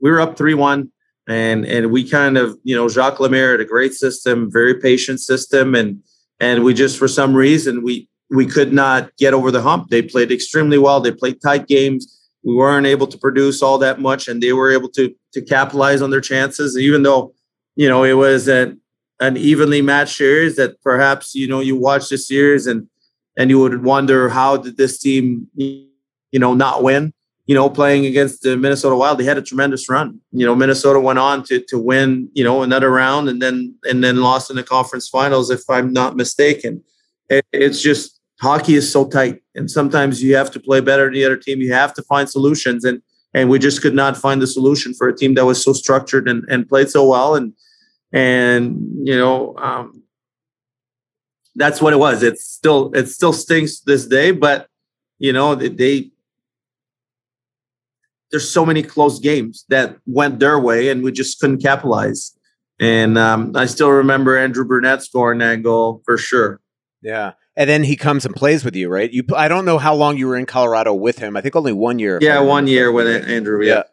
we 0.02 0.12
were 0.12 0.20
up 0.20 0.38
3-1 0.38 0.90
and 1.30 1.66
and 1.66 1.92
we 1.92 2.08
kind 2.08 2.38
of, 2.38 2.58
you 2.64 2.76
know, 2.76 2.88
Jacques 2.90 3.20
Lemaire 3.20 3.52
had 3.52 3.62
a 3.62 3.66
great 3.66 3.94
system, 3.94 4.52
very 4.52 4.76
patient 4.76 5.22
system 5.22 5.76
and 5.76 6.04
and 6.40 6.64
we 6.64 6.74
just 6.74 6.98
for 7.00 7.08
some 7.08 7.34
reason 7.34 7.84
we 7.84 8.10
we 8.30 8.46
could 8.46 8.74
not 8.74 9.16
get 9.18 9.34
over 9.34 9.50
the 9.50 9.62
hump. 9.62 9.90
They 9.90 10.02
played 10.02 10.32
extremely 10.32 10.78
well. 10.78 11.00
They 11.00 11.12
played 11.12 11.42
tight 11.42 11.68
games 11.68 12.18
we 12.48 12.56
weren't 12.56 12.88
able 12.88 13.08
to 13.08 13.18
produce 13.18 13.62
all 13.62 13.78
that 13.80 14.00
much, 14.00 14.30
and 14.30 14.42
they 14.42 14.54
were 14.54 14.72
able 14.72 14.88
to 14.90 15.14
to 15.34 15.42
capitalize 15.42 16.02
on 16.02 16.12
their 16.12 16.22
chances. 16.22 16.78
Even 16.78 17.04
though, 17.04 17.34
you 17.76 17.90
know, 17.90 18.06
it 18.06 18.14
was 18.14 18.48
an 18.48 18.80
an 19.20 19.36
evenly 19.36 19.82
matched 19.82 20.16
series 20.16 20.56
that 20.56 20.82
perhaps 20.82 21.36
you 21.36 21.48
know 21.48 21.60
you 21.60 21.76
watch 21.76 22.08
the 22.08 22.18
series 22.18 22.66
and 22.66 22.88
and 23.38 23.50
you 23.50 23.60
would 23.60 23.84
wonder 23.84 24.30
how 24.30 24.56
did 24.56 24.78
this 24.78 24.98
team 24.98 25.48
you 25.56 26.40
know 26.40 26.54
not 26.54 26.84
win 26.84 27.14
you 27.48 27.56
know 27.56 27.70
playing 27.70 28.06
against 28.06 28.44
the 28.44 28.56
minnesota 28.56 28.96
wild 28.96 29.18
they 29.18 29.24
had 29.24 29.38
a 29.38 29.42
tremendous 29.42 29.90
run 29.90 30.20
you 30.32 30.46
know 30.46 30.56
minnesota 30.56 31.00
went 31.00 31.18
on 31.18 31.44
to 31.44 31.60
to 31.68 31.80
win 31.80 32.30
you 32.34 32.44
know 32.44 32.62
another 32.62 32.92
round 32.92 33.28
and 33.28 33.42
then 33.42 33.74
and 33.86 34.04
then 34.04 34.18
lost 34.18 34.52
in 34.52 34.56
the 34.56 34.64
conference 34.64 35.10
finals 35.10 35.50
if 35.50 35.62
i'm 35.70 35.92
not 35.92 36.16
mistaken 36.16 36.84
it, 37.30 37.44
it's 37.52 37.82
just 37.82 38.17
hockey 38.40 38.76
is 38.76 38.92
so 38.92 39.08
tight 39.08 39.42
and 39.56 39.70
sometimes 39.70 40.22
you 40.22 40.36
have 40.36 40.52
to 40.52 40.60
play 40.60 40.80
better 40.80 41.06
than 41.06 41.14
the 41.14 41.26
other 41.26 41.38
team. 41.38 41.60
You 41.60 41.74
have 41.74 41.94
to 41.96 42.04
find 42.04 42.30
solutions 42.30 42.84
and 42.86 43.02
and 43.34 43.50
we 43.50 43.60
just 43.60 43.82
could 43.82 43.94
not 43.94 44.18
find 44.18 44.42
the 44.42 44.48
solution 44.48 44.94
for 44.94 45.08
a 45.08 45.16
team 45.16 45.36
that 45.36 45.46
was 45.46 45.64
so 45.64 45.74
structured 45.74 46.28
and, 46.28 46.44
and 46.50 46.68
played 46.68 46.90
so 46.90 47.08
well 47.08 47.36
and 47.36 47.54
and 48.14 48.80
you 49.04 49.18
know 49.18 49.56
um, 49.58 50.04
that's 51.56 51.82
what 51.82 51.94
it 51.94 51.98
was. 51.98 52.24
It's 52.24 52.46
still 52.46 52.92
it 52.94 53.08
still 53.08 53.34
stinks 53.34 53.82
this 53.82 54.06
day 54.06 54.32
but 54.32 54.68
you 55.20 55.34
know 55.34 55.56
they, 55.56 56.12
there's 58.32 58.50
so 58.50 58.66
many 58.66 58.84
close 58.84 59.20
games 59.20 59.66
that 59.70 59.98
went 60.06 60.40
their 60.40 60.60
way 60.60 60.90
and 60.90 61.04
we 61.04 61.12
just 61.12 61.40
couldn't 61.40 61.62
capitalize. 61.62 62.34
And 62.80 63.18
um, 63.18 63.54
i 63.56 63.66
still 63.66 63.90
remember 63.90 64.38
andrew 64.38 64.64
brunette 64.64 65.02
scoring 65.02 65.40
that 65.40 65.64
goal 65.64 66.04
for 66.06 66.16
sure. 66.20 66.62
Yeah 67.02 67.34
and 67.58 67.68
then 67.68 67.84
he 67.84 67.96
comes 67.96 68.24
and 68.24 68.36
plays 68.36 68.64
with 68.64 68.76
you, 68.76 68.88
right? 68.88 69.12
You, 69.12 69.24
I 69.36 69.48
don't 69.48 69.66
know 69.66 69.80
how 69.80 69.96
long 69.96 70.16
you 70.16 70.28
were 70.28 70.38
in 70.38 70.46
Colorado 70.46 70.94
with 70.94 71.18
him. 71.18 71.36
I 71.36 71.42
think 71.42 71.56
only 71.56 71.74
one 71.74 71.98
year. 71.98 72.20
Yeah, 72.22 72.40
one 72.40 72.68
year 72.68 72.92
with 72.92 73.08
Andrew. 73.28 73.66
Yeah. 73.66 73.74
yeah. 73.74 73.84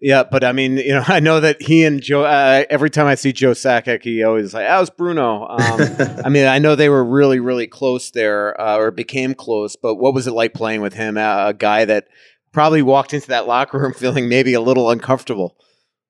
yeah. 0.00 0.22
but 0.24 0.42
I 0.42 0.50
mean, 0.50 0.78
you 0.78 0.92
know, 0.92 1.04
I 1.08 1.20
know 1.20 1.38
that 1.38 1.62
he 1.62 1.84
and 1.84 2.02
Joe. 2.02 2.24
Uh, 2.24 2.64
every 2.68 2.90
time 2.90 3.06
I 3.06 3.14
see 3.14 3.32
Joe 3.32 3.52
Sakic, 3.52 4.02
he 4.02 4.24
always 4.24 4.52
like, 4.52 4.66
"How's 4.66 4.90
Bruno?" 4.90 5.46
Um, 5.46 5.80
I 6.24 6.28
mean, 6.28 6.46
I 6.46 6.58
know 6.58 6.74
they 6.74 6.88
were 6.88 7.04
really, 7.04 7.38
really 7.38 7.68
close 7.68 8.10
there, 8.10 8.60
uh, 8.60 8.76
or 8.76 8.90
became 8.90 9.32
close. 9.34 9.76
But 9.76 9.94
what 9.94 10.12
was 10.12 10.26
it 10.26 10.32
like 10.32 10.52
playing 10.52 10.80
with 10.80 10.94
him? 10.94 11.16
Uh, 11.16 11.46
a 11.46 11.54
guy 11.54 11.84
that 11.84 12.08
probably 12.50 12.82
walked 12.82 13.14
into 13.14 13.28
that 13.28 13.46
locker 13.46 13.78
room 13.78 13.92
feeling 13.96 14.28
maybe 14.28 14.54
a 14.54 14.60
little 14.60 14.90
uncomfortable. 14.90 15.56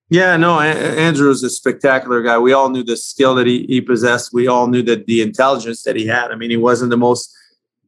Yeah, 0.09 0.37
no, 0.37 0.59
Andrew 0.59 1.31
is 1.31 1.43
a 1.43 1.49
spectacular 1.49 2.21
guy. 2.21 2.37
We 2.37 2.53
all 2.53 2.69
knew 2.69 2.83
the 2.83 2.95
skill 2.95 3.33
that 3.35 3.47
he, 3.47 3.65
he 3.67 3.81
possessed. 3.81 4.31
We 4.31 4.47
all 4.47 4.67
knew 4.67 4.83
that 4.83 5.07
the 5.07 5.21
intelligence 5.21 5.81
that 5.83 5.95
he 5.95 6.05
had. 6.05 6.31
I 6.31 6.35
mean, 6.35 6.51
he 6.51 6.57
wasn't 6.57 6.91
the 6.91 6.97
most, 6.97 7.35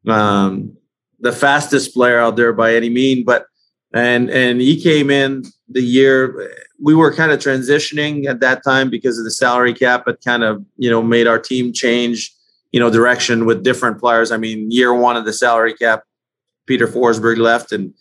um, 0.07 0.75
the 1.19 1.31
fastest 1.31 1.93
player 1.93 2.19
out 2.19 2.35
there 2.35 2.53
by 2.53 2.73
any 2.73 2.89
mean, 2.89 3.23
but 3.23 3.45
and 3.93 4.29
and 4.29 4.61
he 4.61 4.81
came 4.81 5.09
in 5.09 5.43
the 5.69 5.81
year 5.81 6.51
we 6.79 6.93
were 6.93 7.13
kind 7.13 7.31
of 7.31 7.39
transitioning 7.39 8.25
at 8.25 8.39
that 8.39 8.63
time 8.63 8.89
because 8.89 9.17
of 9.17 9.23
the 9.23 9.31
salary 9.31 9.73
cap. 9.73 10.07
It 10.07 10.19
kind 10.23 10.43
of 10.43 10.63
you 10.77 10.89
know 10.89 11.01
made 11.01 11.27
our 11.27 11.39
team 11.39 11.73
change, 11.73 12.33
you 12.71 12.79
know, 12.79 12.89
direction 12.89 13.45
with 13.45 13.63
different 13.63 13.99
players. 13.99 14.31
I 14.31 14.37
mean, 14.37 14.71
year 14.71 14.93
one 14.93 15.17
of 15.17 15.25
the 15.25 15.33
salary 15.33 15.73
cap, 15.73 16.03
Peter 16.65 16.87
Forsberg 16.87 17.37
left 17.37 17.71
and 17.71 17.93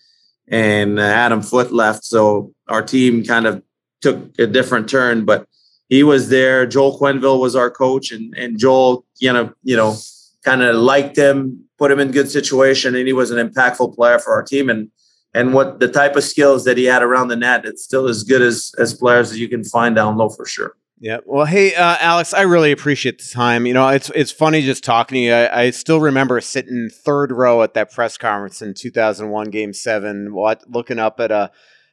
and 0.49 1.01
Adam 1.01 1.43
Foote 1.43 1.73
left, 1.73 2.05
so 2.05 2.53
our 2.69 2.83
team 2.83 3.25
kind 3.25 3.47
of 3.47 3.63
took 4.07 4.39
a 4.39 4.47
different 4.47 4.89
turn, 4.89 5.25
but 5.25 5.47
he 5.89 6.03
was 6.03 6.29
there. 6.29 6.67
Joel 6.67 6.99
Quenneville 6.99 7.41
was 7.41 7.57
our 7.57 7.71
coach, 7.71 8.13
and 8.13 8.35
and 8.37 8.59
Joel, 8.59 9.05
you 9.19 9.33
know, 9.33 9.53
you 9.63 9.77
know, 9.77 9.97
kind 10.45 10.63
of 10.63 10.77
liked 10.77 11.17
him, 11.17 11.65
put 11.79 11.91
him 11.91 12.01
in 12.01 12.11
good 12.11 12.31
situation, 12.31 12.95
and 12.95 13.07
he 13.07 13.13
was 13.13 13.31
an 13.31 13.39
impactful 13.47 13.95
player 13.95 14.19
for 14.19 14.33
our 14.33 14.43
team. 14.43 14.71
And 14.71 14.91
and 15.35 15.53
what 15.53 15.81
the 15.81 15.89
type 15.89 16.17
of 16.17 16.25
skills 16.25 16.65
that 16.65 16.79
he 16.79 16.85
had 16.85 17.03
around 17.03 17.29
the 17.29 17.37
net, 17.37 17.65
it's 17.65 17.83
still 17.83 18.09
as 18.09 18.23
good 18.23 18.43
as 18.43 18.73
as 18.79 18.95
players 18.95 19.31
as 19.31 19.39
you 19.39 19.49
can 19.49 19.65
find 19.65 19.95
down 19.97 20.17
low 20.17 20.29
for 20.29 20.47
sure. 20.47 20.77
Yeah. 20.99 21.19
Well, 21.27 21.45
hey, 21.45 21.75
uh, 21.75 21.99
Alex, 22.01 22.33
I 22.33 22.43
really 22.43 22.73
appreciate 22.73 23.19
the 23.19 23.31
time. 23.31 23.67
You 23.67 23.75
know, 23.75 23.89
it's 23.89 24.11
it's 24.15 24.33
funny 24.33 24.63
just 24.63 24.83
talking 24.83 25.17
to 25.17 25.21
you. 25.21 25.33
I, 25.33 25.65
I, 25.65 25.71
still 25.71 26.01
remember 26.01 26.41
sitting 26.41 26.89
third 26.89 27.33
row 27.33 27.63
at 27.63 27.75
that 27.75 27.93
press 27.93 28.17
conference 28.17 28.63
in 28.63 28.73
2001, 28.73 29.51
Game 29.51 29.75
Seven, 29.75 30.33
what, 30.33 30.65
looking 30.71 30.99
up 30.99 31.21
at 31.21 31.31
a 31.31 31.51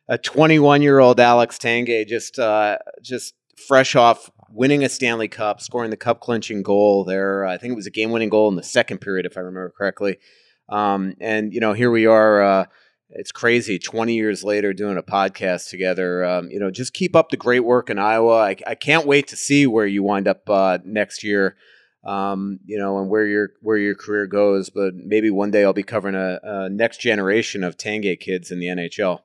a 0.08 0.18
21 0.18 0.82
year 0.82 1.00
old 1.00 1.20
Alex 1.20 1.58
Tanguay 1.58 2.08
just 2.08 2.40
uh, 2.40 2.78
just 3.02 3.34
fresh 3.68 3.96
off 3.96 4.30
winning 4.50 4.84
a 4.84 4.90
Stanley 4.90 5.28
Cup, 5.28 5.62
scoring 5.62 5.90
the 5.90 5.98
cup 5.98 6.20
clinching 6.20 6.62
goal 6.62 7.04
there. 7.04 7.46
I 7.46 7.58
think 7.58 7.72
it 7.72 7.76
was 7.76 7.88
a 7.88 7.92
game 7.92 8.12
winning 8.12 8.30
goal 8.30 8.50
in 8.50 8.56
the 8.56 8.64
second 8.64 9.00
period, 9.00 9.26
if 9.26 9.38
I 9.38 9.42
remember 9.42 9.74
correctly. 9.76 10.18
Um, 10.70 11.16
and 11.20 11.54
you 11.54 11.60
know, 11.60 11.74
here 11.74 11.92
we 11.92 12.06
are. 12.06 12.42
Uh, 12.42 12.66
it's 13.10 13.32
crazy. 13.32 13.80
Twenty 13.80 14.16
years 14.16 14.44
later, 14.44 14.74
doing 14.74 14.98
a 14.98 15.04
podcast 15.04 15.70
together. 15.70 16.26
Um, 16.26 16.50
you 16.50 16.60
know, 16.60 16.72
just 16.72 16.94
keep 16.94 17.16
up 17.16 17.30
the 17.30 17.38
great 17.38 17.62
work 17.62 17.90
in 17.90 18.00
Iowa. 18.00 18.42
I, 18.42 18.56
I 18.66 18.76
can't 18.76 19.06
wait 19.06 19.28
to 19.28 19.36
see 19.36 19.68
where 19.68 19.86
you 19.86 20.04
wind 20.04 20.28
up 20.28 20.50
uh, 20.50 20.80
next 20.84 21.24
year. 21.24 21.56
Um, 22.04 22.60
you 22.66 22.78
know, 22.78 22.98
and 22.98 23.10
where 23.10 23.26
your 23.26 23.52
where 23.62 23.78
your 23.78 23.96
career 23.96 24.26
goes. 24.28 24.70
But 24.70 24.94
maybe 24.96 25.30
one 25.30 25.52
day 25.52 25.64
I'll 25.64 25.74
be 25.74 25.84
covering 25.84 26.16
a, 26.16 26.40
a 26.44 26.70
next 26.70 27.00
generation 27.00 27.64
of 27.64 27.78
Tanguay 27.78 28.20
kids 28.20 28.52
in 28.52 28.60
the 28.60 28.68
NHL. 28.68 29.20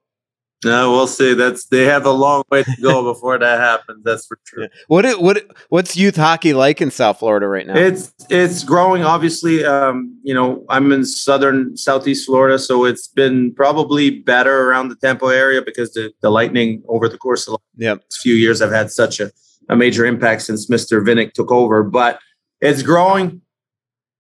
No, 0.65 0.91
we'll 0.91 1.07
see. 1.07 1.35
That's 1.35 1.67
they 1.67 1.85
have 1.85 2.05
a 2.05 2.11
long 2.11 2.43
way 2.51 2.65
to 2.65 2.77
go 2.83 3.05
before 3.05 3.39
that 3.39 3.61
happens. 3.61 4.03
That's 4.03 4.27
for 4.27 4.39
sure. 4.45 4.63
Yeah. 4.63 4.69
What 4.89 5.21
what 5.21 5.47
what's 5.69 5.97
youth 5.97 6.17
hockey 6.17 6.53
like 6.53 6.81
in 6.81 6.91
South 6.91 7.21
Florida 7.21 7.47
right 7.47 7.67
now? 7.67 7.77
It's 7.77 8.13
it's 8.29 8.65
growing. 8.65 9.05
Obviously, 9.05 9.65
um, 9.65 10.19
you 10.25 10.35
know, 10.35 10.65
I'm 10.69 10.91
in 10.91 11.05
southern 11.05 11.77
southeast 11.77 12.27
Florida, 12.27 12.59
so 12.59 12.85
it's 12.85 13.07
been 13.07 13.55
probably 13.55 14.11
better 14.11 14.69
around 14.69 14.89
the 14.89 14.97
Tampa 14.97 15.27
area 15.27 15.63
because 15.63 15.93
the, 15.93 16.13
the 16.23 16.31
Lightning 16.31 16.83
over 16.89 17.09
the 17.09 17.19
course 17.19 17.47
of 17.47 17.61
the 17.77 17.85
yep. 17.85 18.03
few 18.21 18.35
years 18.35 18.59
have 18.61 18.73
had 18.73 18.91
such 18.91 19.21
a, 19.21 19.31
a 19.69 19.77
major 19.77 20.05
impact 20.05 20.43
since 20.43 20.69
Mr. 20.69 21.05
Vinik 21.07 21.35
took 21.35 21.53
over. 21.53 21.85
But 21.85 22.19
it's 22.61 22.83
growing. 22.83 23.43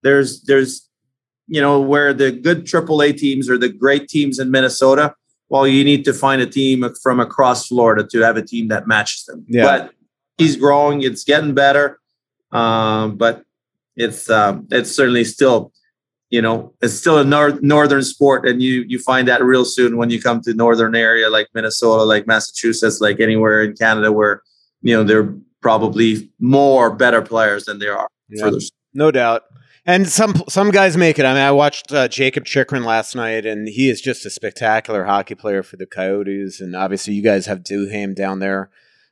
There's 0.05 0.43
there's 0.43 0.89
you 1.49 1.61
know 1.61 1.81
where 1.81 2.15
the 2.15 2.31
good 2.31 2.65
AAA 2.65 3.17
teams 3.17 3.51
or 3.51 3.59
the 3.59 3.69
great 3.69 4.07
teams 4.07 4.39
in 4.39 4.53
Minnesota 4.53 5.17
well, 5.49 5.67
you 5.67 5.85
need 5.85 6.05
to 6.05 6.13
find 6.13 6.43
a 6.43 6.47
team 6.47 6.85
from 7.03 7.21
across 7.21 7.67
Florida 7.69 8.07
to 8.11 8.19
have 8.21 8.37
a 8.37 8.43
team 8.43 8.69
that 8.69 8.87
matches 8.87 9.25
them. 9.25 9.45
Yeah. 9.49 9.65
But 9.65 9.93
he's 10.37 10.57
growing; 10.57 11.03
it's 11.03 11.25
getting 11.25 11.55
better, 11.55 11.99
um, 12.53 13.17
but 13.17 13.45
it's 13.97 14.29
um, 14.31 14.67
it's 14.71 14.95
certainly 14.95 15.25
still 15.25 15.73
you 16.31 16.43
know, 16.43 16.75
it's 16.83 16.93
still 16.93 17.17
a 17.19 17.25
nor- 17.25 17.59
northern 17.63 18.03
sport, 18.03 18.47
and 18.47 18.61
you 18.63 18.85
you 18.87 18.99
find 18.99 19.27
that 19.29 19.43
real 19.43 19.65
soon 19.65 19.97
when 19.97 20.11
you 20.11 20.21
come 20.21 20.41
to 20.43 20.53
northern 20.53 20.95
area 20.95 21.31
like 21.31 21.49
Minnesota, 21.55 22.03
like 22.03 22.27
Massachusetts, 22.27 23.01
like 23.01 23.19
anywhere 23.21 23.63
in 23.63 23.75
Canada 23.75 24.13
where 24.13 24.43
you 24.83 24.95
know 24.95 25.03
they're 25.05 25.35
probably 25.63 26.31
more 26.39 26.91
better 26.95 27.23
players 27.23 27.65
than 27.65 27.79
there 27.79 27.97
are 27.99 28.09
Yeah. 28.29 28.45
further. 28.45 28.59
No 28.95 29.11
doubt. 29.11 29.45
And 29.89 30.07
some 30.07 30.35
some 30.51 30.71
guys 30.71 30.99
make 30.99 31.19
it. 31.19 31.25
I 31.25 31.33
mean, 31.33 31.43
I 31.43 31.51
watched 31.51 31.93
uh, 31.93 32.09
Jakob 32.09 32.45
Chychrun 32.45 32.85
last 32.85 33.17
night, 33.17 33.47
and 33.47 33.67
he 33.67 33.89
is 33.89 34.03
just 34.03 34.27
a 34.27 34.31
spectacular 34.31 35.05
hockey 35.05 35.35
player 35.35 35.63
for 35.63 35.77
the 35.79 35.87
Coyotes. 35.87 36.61
And 36.61 36.77
obviously, 36.77 37.15
you 37.15 37.23
guys 37.23 37.47
have 37.47 37.61
Duhaime 37.61 38.15
down 38.15 38.39
there 38.39 38.69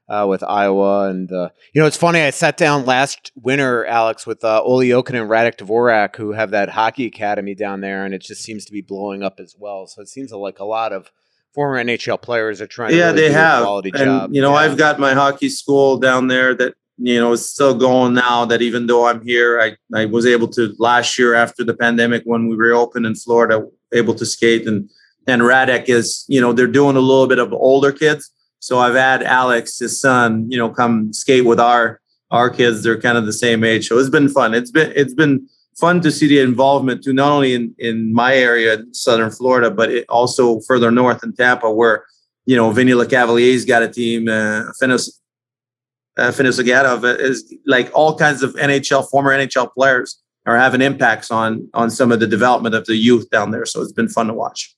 uh, 0.07 0.27
with 0.29 0.43
Iowa. 0.43 1.09
And 1.09 1.33
uh, 1.33 1.49
you 1.73 1.81
know, 1.81 1.87
it's 1.87 1.97
funny. 1.97 2.21
I 2.21 2.29
sat 2.29 2.59
down 2.59 2.85
last 2.85 3.33
winter, 3.35 3.87
Alex, 3.87 4.27
with 4.27 4.45
uh, 4.45 4.61
Olli 4.63 4.89
Jokinen 4.89 5.23
and 5.23 5.31
Radek 5.31 5.57
Dvorak, 5.57 6.17
who 6.17 6.33
have 6.33 6.51
that 6.51 6.69
hockey 6.69 7.07
academy 7.07 7.55
down 7.55 7.81
there, 7.81 8.05
and 8.05 8.13
it 8.13 8.21
just 8.21 8.43
seems 8.43 8.67
to 8.67 8.73
be 8.73 8.83
blowing 8.83 9.23
up 9.23 9.41
as 9.41 9.57
well. 9.59 9.87
So 9.87 10.03
it 10.03 10.09
seems 10.09 10.31
like 10.31 10.59
a 10.59 10.65
lot 10.67 10.93
of 10.93 11.11
former 11.55 11.83
NHL 11.83 12.21
players 12.21 12.61
are 12.61 12.67
trying. 12.67 12.95
yeah 12.95 13.13
to 13.13 13.15
really 13.15 13.21
they 13.23 13.29
do 13.29 13.35
a 13.35 13.39
have 13.39 13.63
quality 13.63 13.89
and 13.95 14.05
job. 14.05 14.31
you 14.35 14.43
know 14.43 14.51
Yeah. 14.51 14.57
i've 14.59 14.77
got 14.77 14.99
my 14.99 15.15
hockey 15.15 15.49
school 15.49 15.97
down 15.97 16.27
there 16.27 16.55
that 16.55 16.75
you 16.99 17.21
know 17.21 17.33
it's 17.33 17.49
still 17.49 17.75
going 17.75 18.15
now 18.15 18.45
that 18.45 18.63
even 18.63 18.87
though 18.87 19.07
i'm 19.07 19.25
here 19.25 19.61
i 19.61 19.77
i 19.95 20.07
was 20.07 20.27
able 20.27 20.49
to 20.49 20.75
last 20.79 21.19
year 21.19 21.35
after 21.35 21.63
the 21.63 21.75
pandemic 21.75 22.23
when 22.25 22.49
we 22.49 22.57
reopened 22.57 23.07
in 23.07 23.15
florida 23.15 23.67
able 23.93 24.15
to 24.15 24.25
skate 24.25 24.67
and 24.67 24.89
and 25.27 25.43
radek 25.43 25.89
is 25.89 26.25
you 26.29 26.41
know 26.41 26.53
they're 26.53 26.67
doing 26.67 26.97
a 26.97 27.01
little 27.01 27.27
bit 27.27 27.39
of 27.39 27.53
older 27.53 27.93
kids. 27.93 28.31
So 28.61 28.79
i've 28.79 28.95
had 28.95 29.23
alex 29.23 29.79
his 29.79 30.01
son 30.01 30.51
you 30.51 30.59
know 30.59 30.71
come 30.71 31.13
skate 31.13 31.45
with 31.45 31.61
our 31.61 32.01
our 32.33 32.51
kids. 32.51 32.83
They're 32.83 33.01
kind 33.01 33.17
of 33.17 33.25
the 33.25 33.33
same 33.33 33.63
age. 33.63 33.87
So 33.87 33.97
it's 33.99 34.11
been 34.11 34.29
fun. 34.29 34.53
It's 34.53 34.73
been 34.73 34.93
it's 34.97 35.15
been 35.15 35.49
fun 35.79 36.01
to 36.01 36.11
see 36.11 36.27
the 36.27 36.41
involvement 36.41 37.05
too 37.05 37.13
not 37.13 37.31
only 37.31 37.55
in 37.55 37.75
in 37.79 38.13
my 38.13 38.35
area 38.35 38.79
southern 38.93 39.31
florida 39.31 39.71
but 39.71 39.91
it 39.93 40.07
also 40.09 40.59
further 40.61 40.91
north 40.91 41.23
in 41.23 41.35
tampa 41.35 41.71
where 41.71 42.05
you 42.47 42.57
know, 42.57 42.71
Vinny 42.71 42.93
Lecavalier's 42.93 43.65
got 43.65 43.83
a 43.83 43.89
team. 43.89 44.29
Uh, 44.29 44.73
uh, 46.17 46.33
Finis 46.33 46.59
is 46.59 47.55
like 47.67 47.91
all 47.95 48.17
kinds 48.17 48.43
of 48.43 48.55
NHL, 48.55 49.09
former 49.11 49.31
NHL 49.31 49.73
players 49.73 50.21
are 50.47 50.57
having 50.57 50.81
impacts 50.81 51.31
on 51.31 51.69
on 51.75 51.91
some 51.91 52.13
of 52.13 52.21
the 52.21 52.27
development 52.27 52.75
of 52.75 52.87
the 52.87 52.97
youth 52.97 53.31
down 53.31 53.51
there. 53.51 53.67
So 53.67 53.83
it's 53.83 53.93
been 53.93 54.09
fun 54.09 54.29
to 54.29 54.35
watch. 54.35 54.75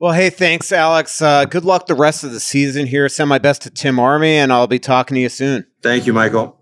Well, 0.00 0.12
hey, 0.12 0.30
thanks, 0.30 0.72
Alex. 0.72 1.22
Uh, 1.22 1.44
good 1.44 1.64
luck 1.64 1.86
the 1.86 1.94
rest 1.94 2.24
of 2.24 2.32
the 2.32 2.40
season 2.40 2.86
here. 2.86 3.08
Send 3.08 3.28
my 3.28 3.38
best 3.38 3.62
to 3.62 3.70
Tim 3.70 4.00
Army, 4.00 4.34
and 4.34 4.52
I'll 4.52 4.66
be 4.66 4.80
talking 4.80 5.14
to 5.14 5.20
you 5.20 5.28
soon. 5.28 5.64
Thank 5.80 6.06
you, 6.06 6.12
Michael. 6.12 6.61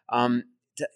um, 0.10 0.44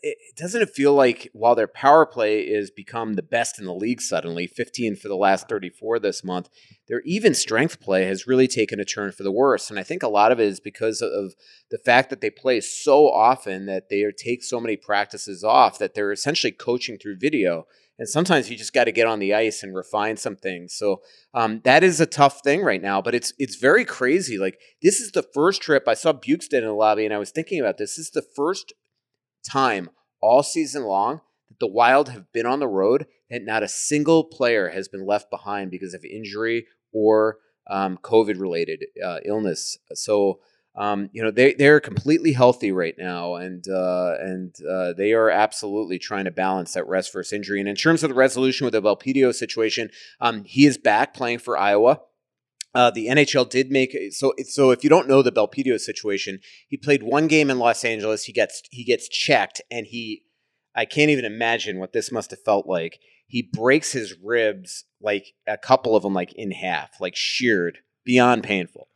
it 0.02 0.18
doesn't 0.36 0.62
it 0.62 0.70
feel 0.70 0.94
like 0.94 1.30
while 1.34 1.56
their 1.56 1.68
power 1.68 2.06
play 2.06 2.42
is 2.42 2.72
become 2.72 3.14
the 3.14 3.22
best 3.22 3.60
in 3.60 3.66
the 3.66 3.74
league 3.74 4.02
suddenly 4.02 4.48
15 4.48 4.96
for 4.96 5.08
the 5.08 5.16
last 5.16 5.48
34 5.48 6.00
this 6.00 6.24
month 6.24 6.50
their 6.88 7.02
even 7.02 7.34
strength 7.34 7.80
play 7.80 8.06
has 8.06 8.28
really 8.28 8.48
taken 8.48 8.80
a 8.80 8.86
turn 8.86 9.12
for 9.12 9.24
the 9.24 9.32
worse. 9.32 9.70
And 9.70 9.80
i 9.80 9.84
think 9.84 10.04
a 10.04 10.08
lot 10.08 10.32
of 10.32 10.40
it 10.40 10.48
is 10.48 10.60
because 10.60 11.02
of 11.02 11.36
the 11.70 11.78
fact 11.78 12.10
that 12.10 12.22
they 12.22 12.30
play 12.30 12.62
so 12.62 13.10
often 13.10 13.66
that 13.66 13.90
they 13.90 14.06
take 14.18 14.44
so 14.44 14.60
many 14.60 14.78
practices 14.78 15.44
off 15.44 15.80
that 15.80 15.94
they're 15.94 16.12
essentially 16.12 16.52
coaching 16.52 16.98
through 16.98 17.18
video. 17.18 17.68
And 18.00 18.08
sometimes 18.08 18.50
you 18.50 18.56
just 18.56 18.74
got 18.74 18.84
to 18.84 18.92
get 18.92 19.08
on 19.08 19.18
the 19.18 19.34
ice 19.34 19.64
and 19.64 19.76
refine 19.76 20.18
some 20.18 20.36
things. 20.36 20.76
So 20.76 21.02
um, 21.34 21.62
that 21.64 21.84
is 21.84 22.00
a 22.00 22.06
tough 22.06 22.42
thing 22.42 22.62
right 22.62 22.82
now 22.82 23.02
but 23.02 23.16
it's 23.16 23.34
it's 23.38 23.56
very 23.56 23.86
crazy. 23.86 24.38
Like 24.38 24.60
this 24.82 25.00
is 25.00 25.12
the 25.12 25.24
first 25.24 25.62
trip. 25.62 25.84
I 25.88 25.94
saw 25.94 26.14
bjugstad 26.14 26.60
in 26.60 26.66
the 26.66 26.74
lobby 26.74 27.06
and 27.06 27.14
i 27.14 27.18
was 27.18 27.32
thinking 27.32 27.60
about 27.60 27.78
this. 27.78 27.98
This 27.98 28.06
is 28.06 28.12
the 28.12 28.26
first 28.36 28.74
time 29.48 29.89
all 30.22 30.43
season 30.43 30.84
long 30.84 31.22
that 31.50 31.60
the 31.60 31.68
Wild 31.68 32.10
have 32.10 32.32
been 32.34 32.45
on 32.45 32.60
the 32.60 32.68
road 32.68 33.08
and 33.32 33.45
not 33.45 33.64
a 33.64 33.68
single 33.68 34.24
player 34.24 34.70
has 34.70 34.88
been 34.88 35.06
left 35.06 35.30
behind 35.30 35.72
because 35.72 35.93
of 35.93 36.04
injury 36.04 36.66
or 36.91 37.38
um, 37.70 37.98
COVID 38.02 38.39
related 38.39 38.86
uh, 39.04 39.20
illness. 39.26 39.78
So 39.93 40.39
Um, 40.78 41.10
you 41.12 41.24
know 41.24 41.32
they 41.32 41.56
they're 41.56 41.80
completely 41.80 42.34
healthy 42.34 42.72
right 42.72 42.98
now, 43.00 43.36
and 43.45 43.64
uh, 43.68 44.14
and 44.30 44.54
uh, 44.62 44.93
they 44.93 45.12
are 45.14 45.32
absolutely 45.32 45.98
trying 45.98 46.26
to 46.26 46.32
balance 46.32 46.74
that 46.74 46.88
rest 46.88 47.12
versus 47.14 47.34
injury. 47.34 47.60
And 47.60 47.70
in 47.70 47.76
terms 47.76 48.04
of 48.04 48.10
the 48.10 48.16
resolution 48.16 48.66
with 48.66 48.74
the 48.74 48.82
Belpedio 48.82 49.34
situation, 49.34 49.89
um, 50.22 50.43
he 50.45 50.68
is 50.68 50.78
back 50.78 51.16
playing 51.16 51.39
for 51.39 51.58
Iowa. 51.58 52.02
Uh, 52.78 52.92
the 52.92 53.08
NHL 53.08 53.50
did 53.50 53.72
make 53.72 53.98
so. 54.12 54.34
So 54.46 54.70
if 54.70 54.84
you 54.84 54.90
don't 54.92 55.08
know 55.08 55.24
the 55.24 55.32
Belpedio 55.32 55.80
situation, 55.80 56.38
he 56.68 56.78
played 56.78 57.02
one 57.02 57.26
game 57.26 57.50
in 57.50 57.58
Los 57.58 57.84
Angeles. 57.84 58.26
He 58.26 58.32
gets 58.32 58.62
he 58.70 58.84
gets 58.84 59.10
checked, 59.10 59.64
and 59.72 59.88
he 59.88 60.22
I 60.76 60.86
can't 60.86 61.10
even 61.10 61.26
imagine 61.26 61.80
what 61.80 61.94
this 61.94 62.12
must 62.12 62.30
have 62.30 62.44
felt 62.44 62.68
like. 62.68 63.00
He 63.26 63.42
breaks 63.42 63.94
his 63.94 64.14
ribs 64.24 64.86
like 65.02 65.34
a 65.48 65.58
couple 65.58 65.96
of 65.96 66.04
them 66.04 66.14
like 66.14 66.32
in 66.34 66.52
half, 66.52 67.02
like 67.02 67.16
sheared, 67.16 67.80
beyond 68.06 68.44
painful. 68.44 68.90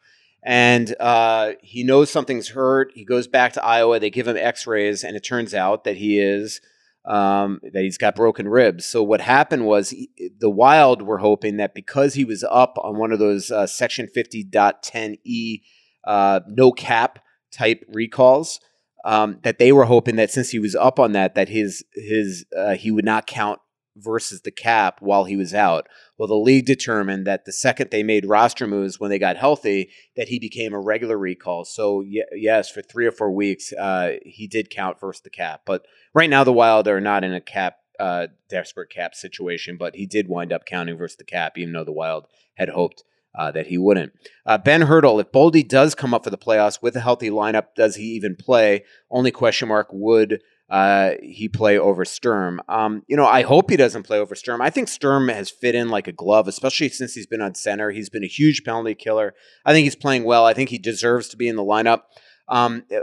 And 0.43 0.95
uh, 0.99 1.53
he 1.63 1.83
knows 1.83 2.11
something's 2.11 2.49
hurt. 2.49 2.91
He 2.93 3.03
goes 3.03 3.27
back 3.27 3.53
to 3.53 3.65
Iowa. 3.65 3.99
They 3.99 4.11
give 4.11 4.27
him 4.27 4.37
X-rays, 4.37 5.03
and 5.03 5.17
it 5.17 5.23
turns 5.23 5.55
out 5.55 5.85
that 5.85 5.97
he 5.97 6.19
is 6.19 6.61
um, 7.05 7.59
that 7.73 7.83
he's 7.83 7.97
got 7.97 8.15
broken 8.15 8.47
ribs. 8.47 8.85
So 8.85 9.01
what 9.01 9.21
happened 9.21 9.65
was 9.65 9.89
he, 9.89 10.09
the 10.39 10.49
Wild 10.49 11.01
were 11.01 11.17
hoping 11.17 11.57
that 11.57 11.73
because 11.73 12.13
he 12.13 12.25
was 12.25 12.43
up 12.43 12.77
on 12.77 12.97
one 12.97 13.11
of 13.11 13.19
those 13.19 13.49
uh, 13.51 13.67
Section 13.67 14.07
50.10e 14.15 15.61
uh, 16.03 16.39
no 16.47 16.71
cap 16.71 17.19
type 17.51 17.83
recalls, 17.87 18.59
um, 19.03 19.39
that 19.43 19.59
they 19.59 19.71
were 19.71 19.85
hoping 19.85 20.15
that 20.15 20.31
since 20.31 20.49
he 20.49 20.59
was 20.59 20.75
up 20.75 20.99
on 20.99 21.11
that, 21.13 21.35
that 21.35 21.49
his 21.49 21.83
his 21.93 22.45
uh, 22.57 22.75
he 22.75 22.91
would 22.91 23.05
not 23.05 23.27
count 23.27 23.59
versus 23.95 24.41
the 24.41 24.51
cap 24.51 24.97
while 24.99 25.25
he 25.25 25.35
was 25.35 25.53
out. 25.53 25.87
Well, 26.17 26.27
the 26.27 26.35
league 26.35 26.65
determined 26.65 27.27
that 27.27 27.45
the 27.45 27.51
second 27.51 27.91
they 27.91 28.03
made 28.03 28.25
roster 28.25 28.67
moves 28.67 28.99
when 28.99 29.09
they 29.09 29.19
got 29.19 29.37
healthy, 29.37 29.89
that 30.15 30.29
he 30.29 30.39
became 30.39 30.73
a 30.73 30.79
regular 30.79 31.17
recall. 31.17 31.65
So 31.65 31.97
y- 32.05 32.23
yes, 32.33 32.69
for 32.69 32.81
three 32.81 33.05
or 33.05 33.11
four 33.11 33.31
weeks, 33.31 33.73
uh, 33.73 34.13
he 34.23 34.47
did 34.47 34.69
count 34.69 34.99
versus 34.99 35.21
the 35.21 35.29
cap. 35.29 35.61
But 35.65 35.85
right 36.13 36.29
now, 36.29 36.43
the 36.43 36.53
Wild 36.53 36.87
are 36.87 37.01
not 37.01 37.23
in 37.23 37.33
a 37.33 37.41
cap 37.41 37.77
uh, 37.99 38.27
desperate 38.49 38.89
cap 38.89 39.13
situation, 39.13 39.77
but 39.77 39.95
he 39.95 40.05
did 40.05 40.27
wind 40.27 40.51
up 40.51 40.65
counting 40.65 40.97
versus 40.97 41.17
the 41.17 41.23
cap, 41.23 41.57
even 41.57 41.73
though 41.73 41.83
the 41.83 41.91
Wild 41.91 42.27
had 42.55 42.69
hoped. 42.69 43.03
Uh, 43.33 43.49
that 43.49 43.67
he 43.67 43.77
wouldn't. 43.77 44.11
Uh, 44.45 44.57
ben 44.57 44.81
Hurdle, 44.81 45.17
if 45.21 45.31
Boldy 45.31 45.65
does 45.65 45.95
come 45.95 46.13
up 46.13 46.25
for 46.25 46.29
the 46.29 46.37
playoffs 46.37 46.81
with 46.81 46.97
a 46.97 46.99
healthy 46.99 47.29
lineup, 47.29 47.67
does 47.77 47.95
he 47.95 48.03
even 48.07 48.35
play? 48.35 48.83
Only 49.09 49.31
question 49.31 49.69
mark 49.69 49.87
would 49.89 50.41
uh, 50.71 51.15
he 51.21 51.49
play 51.49 51.77
over 51.77 52.05
Sturm. 52.05 52.61
Um, 52.69 53.03
you 53.07 53.17
know, 53.17 53.25
I 53.25 53.41
hope 53.41 53.69
he 53.69 53.75
doesn't 53.75 54.03
play 54.03 54.17
over 54.17 54.35
Sturm. 54.35 54.61
I 54.61 54.69
think 54.69 54.87
Sturm 54.87 55.27
has 55.27 55.49
fit 55.49 55.75
in 55.75 55.89
like 55.89 56.07
a 56.07 56.13
glove, 56.13 56.47
especially 56.47 56.87
since 56.87 57.13
he's 57.13 57.27
been 57.27 57.41
on 57.41 57.55
center. 57.55 57.91
He's 57.91 58.09
been 58.09 58.23
a 58.23 58.27
huge 58.27 58.63
penalty 58.63 58.95
killer. 58.95 59.33
I 59.65 59.73
think 59.73 59.83
he's 59.83 59.97
playing 59.97 60.23
well. 60.23 60.45
I 60.45 60.53
think 60.53 60.69
he 60.69 60.77
deserves 60.77 61.27
to 61.29 61.37
be 61.37 61.49
in 61.49 61.57
the 61.57 61.63
lineup. 61.63 62.03
Um, 62.47 62.83
uh, 62.89 63.01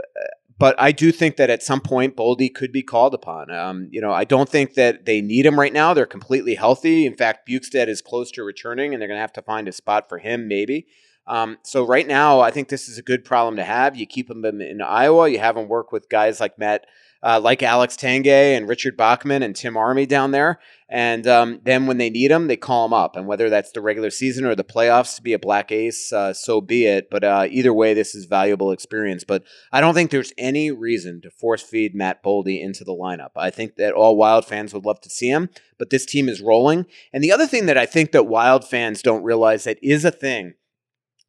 but 0.57 0.75
I 0.79 0.91
do 0.91 1.11
think 1.11 1.37
that 1.37 1.51
at 1.51 1.61
some 1.61 1.79
point 1.79 2.17
Boldy 2.17 2.51
could 2.51 2.71
be 2.71 2.81
called 2.81 3.13
upon. 3.13 3.51
Um, 3.51 3.87
you 3.91 4.01
know, 4.01 4.11
I 4.11 4.23
don't 4.23 4.49
think 4.49 4.73
that 4.73 5.05
they 5.05 5.21
need 5.21 5.45
him 5.45 5.57
right 5.59 5.71
now. 5.71 5.93
They're 5.93 6.07
completely 6.07 6.55
healthy. 6.55 7.05
In 7.05 7.15
fact, 7.15 7.47
Bjugstad 7.47 7.87
is 7.87 8.01
close 8.01 8.31
to 8.31 8.43
returning, 8.43 8.93
and 8.93 9.01
they're 9.01 9.07
going 9.07 9.17
to 9.17 9.21
have 9.21 9.33
to 9.33 9.43
find 9.43 9.67
a 9.67 9.71
spot 9.71 10.09
for 10.09 10.17
him, 10.17 10.47
maybe. 10.47 10.87
Um, 11.27 11.59
so 11.61 11.85
right 11.85 12.07
now, 12.07 12.39
I 12.39 12.49
think 12.49 12.69
this 12.69 12.89
is 12.89 12.97
a 12.97 13.03
good 13.03 13.23
problem 13.23 13.57
to 13.57 13.63
have. 13.63 13.95
You 13.95 14.07
keep 14.07 14.29
him 14.29 14.43
in 14.43 14.81
Iowa. 14.81 15.29
You 15.29 15.37
have 15.37 15.55
him 15.55 15.67
work 15.67 15.91
with 15.91 16.09
guys 16.09 16.39
like 16.39 16.57
Matt 16.57 16.87
uh, 17.21 17.39
like 17.39 17.61
Alex 17.61 17.95
Tanguay 17.95 18.55
and 18.55 18.67
Richard 18.67 18.95
Bachman 18.95 19.43
and 19.43 19.55
Tim 19.55 19.75
Army 19.75 20.05
down 20.05 20.31
there. 20.31 20.59
And 20.91 21.27
um, 21.27 21.59
then 21.63 21.85
when 21.85 21.97
they 21.97 22.09
need 22.09 22.31
him, 22.31 22.47
they 22.47 22.57
call 22.57 22.85
him 22.85 22.93
up. 22.93 23.15
And 23.15 23.27
whether 23.27 23.49
that's 23.49 23.71
the 23.71 23.81
regular 23.81 24.09
season 24.09 24.45
or 24.45 24.55
the 24.55 24.63
playoffs 24.63 25.15
to 25.17 25.21
be 25.21 25.33
a 25.33 25.39
black 25.39 25.71
ace, 25.71 26.11
uh, 26.11 26.33
so 26.33 26.61
be 26.61 26.85
it. 26.85 27.09
But 27.11 27.23
uh, 27.23 27.47
either 27.49 27.73
way, 27.73 27.93
this 27.93 28.15
is 28.15 28.25
valuable 28.25 28.71
experience. 28.71 29.23
But 29.23 29.43
I 29.71 29.81
don't 29.81 29.93
think 29.93 30.09
there's 30.09 30.33
any 30.37 30.71
reason 30.71 31.21
to 31.21 31.29
force 31.29 31.61
feed 31.61 31.93
Matt 31.93 32.23
Boldy 32.23 32.61
into 32.61 32.83
the 32.83 32.93
lineup. 32.93 33.31
I 33.35 33.51
think 33.51 33.75
that 33.75 33.93
all 33.93 34.17
Wild 34.17 34.45
fans 34.45 34.73
would 34.73 34.85
love 34.85 35.01
to 35.01 35.09
see 35.09 35.29
him, 35.29 35.49
but 35.77 35.91
this 35.91 36.05
team 36.05 36.27
is 36.27 36.41
rolling. 36.41 36.85
And 37.13 37.23
the 37.23 37.31
other 37.31 37.45
thing 37.45 37.67
that 37.67 37.77
I 37.77 37.85
think 37.85 38.11
that 38.11 38.27
Wild 38.27 38.67
fans 38.67 39.03
don't 39.03 39.23
realize 39.23 39.65
that 39.65 39.77
is 39.83 40.05
a 40.05 40.11
thing 40.11 40.55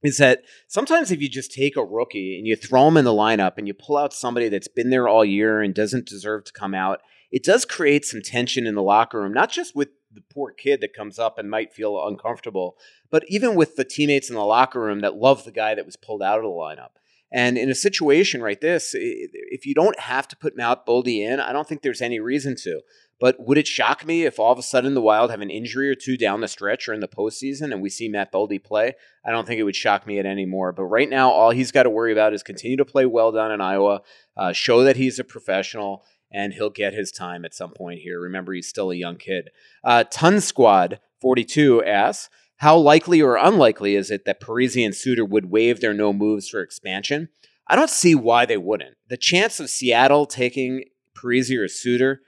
is 0.02 0.16
that 0.18 0.42
sometimes 0.66 1.10
if 1.10 1.20
you 1.20 1.28
just 1.28 1.52
take 1.52 1.76
a 1.76 1.84
rookie 1.84 2.38
and 2.38 2.46
you 2.46 2.56
throw 2.56 2.88
him 2.88 2.96
in 2.96 3.04
the 3.04 3.12
lineup 3.12 3.58
and 3.58 3.66
you 3.66 3.74
pull 3.74 3.96
out 3.96 4.12
somebody 4.12 4.48
that's 4.48 4.68
been 4.68 4.90
there 4.90 5.08
all 5.08 5.24
year 5.24 5.60
and 5.60 5.74
doesn't 5.74 6.06
deserve 6.06 6.44
to 6.44 6.52
come 6.52 6.74
out, 6.74 7.00
it 7.30 7.44
does 7.44 7.64
create 7.64 8.04
some 8.04 8.22
tension 8.22 8.66
in 8.66 8.74
the 8.74 8.82
locker 8.82 9.20
room, 9.20 9.32
not 9.32 9.50
just 9.50 9.76
with 9.76 9.88
the 10.12 10.22
poor 10.32 10.52
kid 10.52 10.80
that 10.80 10.94
comes 10.94 11.18
up 11.18 11.38
and 11.38 11.50
might 11.50 11.72
feel 11.72 12.06
uncomfortable, 12.06 12.76
but 13.10 13.24
even 13.28 13.54
with 13.54 13.76
the 13.76 13.84
teammates 13.84 14.28
in 14.28 14.34
the 14.34 14.44
locker 14.44 14.80
room 14.80 15.00
that 15.00 15.16
love 15.16 15.44
the 15.44 15.52
guy 15.52 15.74
that 15.74 15.86
was 15.86 15.96
pulled 15.96 16.22
out 16.22 16.38
of 16.38 16.44
the 16.44 16.48
lineup. 16.48 16.90
And 17.32 17.56
in 17.56 17.70
a 17.70 17.76
situation 17.76 18.40
like 18.40 18.60
this, 18.60 18.90
if 18.92 19.64
you 19.64 19.74
don't 19.74 19.98
have 20.00 20.26
to 20.28 20.36
put 20.36 20.56
Matt 20.56 20.84
Boldy 20.84 21.20
in, 21.20 21.38
I 21.38 21.52
don't 21.52 21.68
think 21.68 21.82
there's 21.82 22.02
any 22.02 22.18
reason 22.18 22.56
to. 22.62 22.80
But 23.20 23.36
would 23.38 23.58
it 23.58 23.68
shock 23.68 24.06
me 24.06 24.24
if 24.24 24.38
all 24.38 24.50
of 24.50 24.58
a 24.58 24.62
sudden 24.62 24.94
the 24.94 25.02
Wild 25.02 25.30
have 25.30 25.42
an 25.42 25.50
injury 25.50 25.90
or 25.90 25.94
two 25.94 26.16
down 26.16 26.40
the 26.40 26.48
stretch 26.48 26.88
or 26.88 26.94
in 26.94 27.00
the 27.00 27.08
postseason 27.08 27.70
and 27.70 27.82
we 27.82 27.90
see 27.90 28.08
Matt 28.08 28.32
Boldy 28.32 28.62
play? 28.62 28.94
I 29.24 29.30
don't 29.30 29.46
think 29.46 29.60
it 29.60 29.64
would 29.64 29.76
shock 29.76 30.06
me 30.06 30.18
at 30.18 30.24
any 30.24 30.46
more. 30.46 30.72
But 30.72 30.84
right 30.84 31.08
now, 31.08 31.30
all 31.30 31.50
he's 31.50 31.70
got 31.70 31.82
to 31.82 31.90
worry 31.90 32.12
about 32.12 32.32
is 32.32 32.42
continue 32.42 32.78
to 32.78 32.84
play 32.84 33.04
well 33.04 33.30
down 33.30 33.52
in 33.52 33.60
Iowa, 33.60 34.00
uh, 34.36 34.52
show 34.52 34.82
that 34.84 34.96
he's 34.96 35.18
a 35.18 35.24
professional, 35.24 36.02
and 36.32 36.54
he'll 36.54 36.70
get 36.70 36.94
his 36.94 37.12
time 37.12 37.44
at 37.44 37.54
some 37.54 37.72
point 37.72 38.00
here. 38.00 38.18
Remember, 38.18 38.54
he's 38.54 38.68
still 38.68 38.90
a 38.90 38.96
young 38.96 39.16
kid. 39.16 39.50
Uh, 39.84 40.04
Ton 40.04 40.40
Squad 40.40 40.98
42 41.20 41.84
asks, 41.84 42.30
how 42.56 42.76
likely 42.76 43.22
or 43.22 43.36
unlikely 43.36 43.96
is 43.96 44.10
it 44.10 44.26
that 44.26 44.40
Parise 44.40 44.84
and 44.84 44.94
Suter 44.94 45.24
would 45.24 45.50
waive 45.50 45.80
their 45.80 45.94
no 45.94 46.12
moves 46.12 46.48
for 46.48 46.60
expansion? 46.60 47.30
I 47.66 47.74
don't 47.74 47.88
see 47.88 48.14
why 48.14 48.44
they 48.44 48.58
wouldn't. 48.58 48.96
The 49.08 49.16
chance 49.16 49.60
of 49.60 49.70
Seattle 49.70 50.26
taking 50.26 50.84
Parise 51.16 51.58
or 51.58 51.68
Suter 51.68 52.20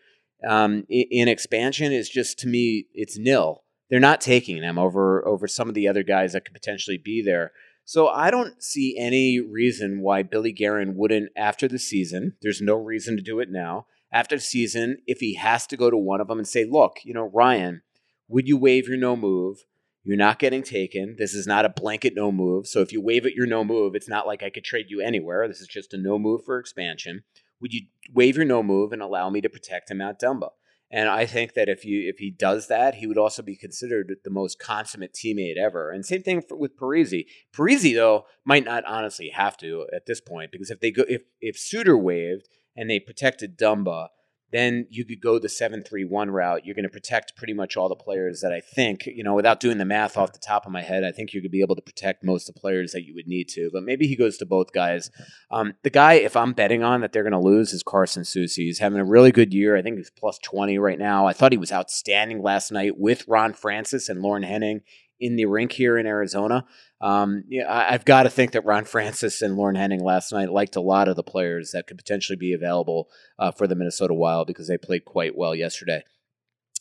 um, 0.46 0.86
in, 0.88 1.28
expansion 1.28 1.92
is 1.92 2.08
just 2.08 2.38
to 2.40 2.48
me 2.48 2.86
it's 2.94 3.18
nil. 3.18 3.62
They're 3.90 4.00
not 4.00 4.20
taking 4.20 4.60
them 4.60 4.78
over 4.78 5.26
over 5.26 5.46
some 5.46 5.68
of 5.68 5.74
the 5.74 5.88
other 5.88 6.02
guys 6.02 6.32
that 6.32 6.44
could 6.44 6.54
potentially 6.54 6.98
be 6.98 7.22
there. 7.22 7.52
So 7.84 8.08
I 8.08 8.30
don't 8.30 8.62
see 8.62 8.96
any 8.96 9.40
reason 9.40 10.00
why 10.00 10.22
Billy 10.22 10.52
Guerin 10.52 10.94
wouldn't 10.96 11.30
after 11.36 11.66
the 11.66 11.78
season. 11.78 12.34
There's 12.40 12.60
no 12.60 12.76
reason 12.76 13.16
to 13.16 13.22
do 13.22 13.40
it 13.40 13.50
now. 13.50 13.86
After 14.12 14.36
the 14.36 14.42
season, 14.42 14.98
if 15.06 15.18
he 15.18 15.34
has 15.34 15.66
to 15.68 15.76
go 15.76 15.90
to 15.90 15.96
one 15.96 16.20
of 16.20 16.28
them 16.28 16.38
and 16.38 16.46
say, 16.46 16.64
"Look, 16.64 16.98
you 17.04 17.14
know, 17.14 17.30
Ryan, 17.32 17.82
would 18.28 18.46
you 18.48 18.56
waive 18.56 18.88
your 18.88 18.98
no 18.98 19.16
move?" 19.16 19.64
You're 20.04 20.16
not 20.16 20.40
getting 20.40 20.64
taken. 20.64 21.14
This 21.16 21.32
is 21.32 21.46
not 21.46 21.64
a 21.64 21.68
blanket 21.68 22.14
no 22.16 22.32
move. 22.32 22.66
So 22.66 22.80
if 22.80 22.92
you 22.92 23.00
waive 23.00 23.24
it, 23.24 23.34
your 23.34 23.46
no 23.46 23.62
move, 23.62 23.94
it's 23.94 24.08
not 24.08 24.26
like 24.26 24.42
I 24.42 24.50
could 24.50 24.64
trade 24.64 24.86
you 24.88 25.00
anywhere. 25.00 25.46
This 25.46 25.60
is 25.60 25.68
just 25.68 25.94
a 25.94 25.96
no 25.96 26.18
move 26.18 26.44
for 26.44 26.58
expansion 26.58 27.22
would 27.62 27.72
you 27.72 27.86
waive 28.12 28.36
your 28.36 28.44
no 28.44 28.62
move 28.62 28.92
and 28.92 29.00
allow 29.00 29.30
me 29.30 29.40
to 29.40 29.48
protect 29.48 29.90
him 29.90 30.02
at 30.02 30.20
Dumba? 30.20 30.50
And 30.90 31.08
I 31.08 31.24
think 31.24 31.54
that 31.54 31.70
if 31.70 31.86
you 31.86 32.06
if 32.06 32.18
he 32.18 32.30
does 32.30 32.68
that, 32.68 32.96
he 32.96 33.06
would 33.06 33.16
also 33.16 33.42
be 33.42 33.56
considered 33.56 34.14
the 34.22 34.30
most 34.30 34.58
consummate 34.58 35.14
teammate 35.14 35.56
ever. 35.56 35.90
And 35.90 36.04
same 36.04 36.22
thing 36.22 36.42
for, 36.42 36.54
with 36.54 36.76
Parise. 36.76 37.24
Parise 37.56 37.94
though 37.94 38.26
might 38.44 38.66
not 38.66 38.84
honestly 38.84 39.30
have 39.30 39.56
to 39.58 39.86
at 39.96 40.04
this 40.04 40.20
point 40.20 40.52
because 40.52 40.70
if 40.70 40.80
they 40.80 40.90
go 40.90 41.04
if 41.08 41.22
if 41.40 41.58
Suter 41.58 41.96
waived 41.96 42.46
and 42.76 42.90
they 42.90 43.00
protected 43.00 43.56
Dumba, 43.56 44.08
then 44.52 44.86
you 44.90 45.04
could 45.04 45.20
go 45.20 45.38
the 45.38 45.48
7-3-1 45.48 46.30
route. 46.30 46.66
You're 46.66 46.74
going 46.74 46.84
to 46.84 46.90
protect 46.90 47.36
pretty 47.36 47.54
much 47.54 47.76
all 47.76 47.88
the 47.88 47.96
players 47.96 48.40
that 48.42 48.52
I 48.52 48.60
think, 48.60 49.06
you 49.06 49.24
know, 49.24 49.34
without 49.34 49.60
doing 49.60 49.78
the 49.78 49.84
math 49.84 50.16
off 50.16 50.32
the 50.32 50.38
top 50.38 50.66
of 50.66 50.72
my 50.72 50.82
head, 50.82 51.04
I 51.04 51.10
think 51.10 51.32
you 51.32 51.40
could 51.40 51.50
be 51.50 51.62
able 51.62 51.74
to 51.76 51.82
protect 51.82 52.22
most 52.22 52.48
of 52.48 52.54
the 52.54 52.60
players 52.60 52.92
that 52.92 53.04
you 53.04 53.14
would 53.14 53.26
need 53.26 53.48
to. 53.50 53.70
But 53.72 53.82
maybe 53.82 54.06
he 54.06 54.14
goes 54.14 54.36
to 54.38 54.46
both 54.46 54.72
guys. 54.72 55.10
Um, 55.50 55.74
the 55.82 55.90
guy, 55.90 56.14
if 56.14 56.36
I'm 56.36 56.52
betting 56.52 56.82
on 56.82 57.00
that 57.00 57.12
they're 57.12 57.22
going 57.22 57.32
to 57.32 57.38
lose, 57.38 57.72
is 57.72 57.82
Carson 57.82 58.24
Soucy. 58.24 58.64
He's 58.64 58.78
having 58.78 59.00
a 59.00 59.04
really 59.04 59.32
good 59.32 59.54
year. 59.54 59.76
I 59.76 59.82
think 59.82 59.96
he's 59.96 60.10
plus 60.10 60.38
20 60.38 60.78
right 60.78 60.98
now. 60.98 61.26
I 61.26 61.32
thought 61.32 61.52
he 61.52 61.58
was 61.58 61.72
outstanding 61.72 62.42
last 62.42 62.70
night 62.70 62.98
with 62.98 63.26
Ron 63.26 63.54
Francis 63.54 64.08
and 64.08 64.20
Lorne 64.20 64.42
Henning 64.42 64.82
in 65.22 65.36
the 65.36 65.46
rink 65.46 65.70
here 65.72 65.96
in 65.96 66.04
Arizona. 66.04 66.66
Um, 67.00 67.44
yeah, 67.48 67.72
I, 67.72 67.92
have 67.92 68.04
got 68.04 68.24
to 68.24 68.30
think 68.30 68.52
that 68.52 68.64
Ron 68.64 68.84
Francis 68.92 69.40
and 69.40 69.56
Lorne 69.56 69.76
Henning 69.76 70.02
last 70.02 70.32
night 70.32 70.50
liked 70.50 70.76
a 70.76 70.80
lot 70.80 71.08
of 71.08 71.16
the 71.16 71.22
players 71.22 71.70
that 71.70 71.86
could 71.86 71.96
potentially 71.96 72.36
be 72.36 72.52
available 72.52 73.08
uh, 73.38 73.52
for 73.52 73.66
the 73.66 73.76
Minnesota 73.76 74.14
Wild 74.14 74.48
because 74.48 74.66
they 74.66 74.76
played 74.76 75.04
quite 75.04 75.36
well 75.36 75.54
yesterday. 75.54 76.02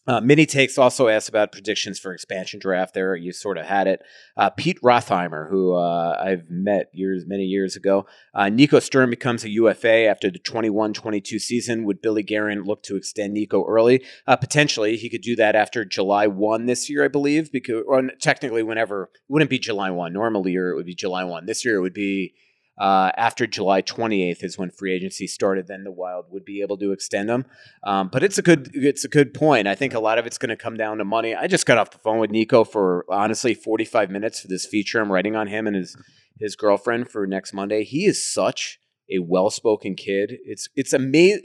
Uh, 0.08 0.20
Mini 0.20 0.48
Takes 0.48 0.80
also 0.80 1.08
asked 1.08 1.30
about 1.30 1.52
predictions 1.52 2.00
for 2.00 2.12
expansion 2.12 2.60
draft. 2.60 2.94
There, 2.94 3.16
you 3.16 3.32
sort 3.32 3.58
of 3.58 3.66
had 3.66 3.88
it. 3.88 4.02
Uh, 4.36 4.50
Pete 4.50 4.82
Rothheimer, 4.82 5.48
who 5.50 5.76
uh, 5.76 6.18
I've 6.20 6.50
met 6.50 6.90
years, 6.92 7.26
many 7.28 7.44
years 7.44 7.76
ago. 7.76 8.08
Uh, 8.34 8.50
Nico 8.50 8.80
Sturm 8.80 9.12
becomes 9.12 9.44
a 9.44 9.50
UFA 9.50 10.06
after 10.06 10.32
the 10.32 10.40
21-22 10.40 11.40
season. 11.40 11.86
Would 11.86 12.02
Billy 12.02 12.24
Guerin 12.24 12.64
look 12.64 12.82
to 12.84 12.96
extend 12.96 13.34
Nico 13.34 13.64
early? 13.68 14.04
Uh, 14.26 14.36
potentially, 14.36 14.98
he 14.98 15.10
could 15.10 15.22
do 15.22 15.36
that 15.36 15.56
after 15.56 15.86
July 15.86 16.26
1 16.26 16.66
this 16.66 16.90
year, 16.90 17.06
I 17.06 17.08
believe. 17.08 17.52
Because, 17.52 17.84
or 17.88 18.02
technically, 18.20 18.64
whenever 18.64 19.04
it 19.04 19.20
wouldn't 19.30 19.52
be 19.52 19.60
July 19.60 19.92
1. 19.92 20.12
Normally, 20.12 20.56
or 20.56 20.72
it 20.72 20.76
would 20.76 20.88
be 20.88 20.96
July 20.96 21.24
1. 21.24 21.46
This 21.46 21.64
year, 21.64 21.76
it 21.76 21.82
would 21.82 21.94
be 21.94 22.34
uh, 22.78 23.12
after 23.18 23.46
July 23.46 23.82
28th 23.82 24.44
is 24.44 24.58
when 24.58 24.72
free 24.72 24.94
agency 24.94 25.28
started. 25.28 25.68
Then 25.68 25.84
the 25.84 25.92
Wild 25.92 26.26
would 26.30 26.46
be 26.46 26.62
able 26.62 26.78
to 26.78 26.92
extend 26.92 27.30
them. 27.30 27.46
Um, 27.84 28.10
but 28.12 28.24
it's 28.24 28.38
a 28.38 28.42
good 28.42 28.70
it's 28.74 29.04
a 29.04 29.10
good 29.10 29.34
point. 29.34 29.68
I 29.68 29.76
think 29.76 29.94
a 29.94 30.00
lot 30.00 30.18
of 30.18 30.26
it's 30.26 30.38
going 30.38 30.50
to 30.50 30.56
come 30.56 30.78
down 30.78 30.98
to 30.98 31.06
money. 31.06 31.36
I 31.36 31.48
just 31.48 31.66
got 31.66 31.78
off 31.78 31.92
the 31.92 32.00
phone 32.00 32.20
with 32.20 32.32
Nico 32.32 32.64
for 32.64 33.06
honestly 33.10 33.54
45 33.54 34.10
minutes 34.10 34.40
for 34.40 34.48
this 34.48 34.66
feature 34.66 35.02
I'm 35.02 35.12
writing 35.12 35.36
on 35.36 35.48
him 35.48 35.68
and 35.68 35.76
his 35.76 35.96
his 36.40 36.56
girlfriend 36.56 37.10
for 37.10 37.28
next 37.28 37.54
Monday. 37.54 37.84
He 37.84 38.06
is 38.06 38.34
such 38.34 38.80
a 39.12 39.20
well-spoken 39.20 39.96
kid. 39.96 40.38
It's 40.46 40.70
it's 40.76 40.94
amazing 40.94 41.44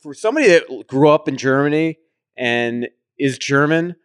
for 0.00 0.14
somebody 0.14 0.48
that 0.48 0.86
grew 0.86 1.08
up 1.08 1.28
in 1.28 1.36
Germany 1.36 1.98
and 2.36 2.88
is 3.18 3.38
German. 3.38 3.96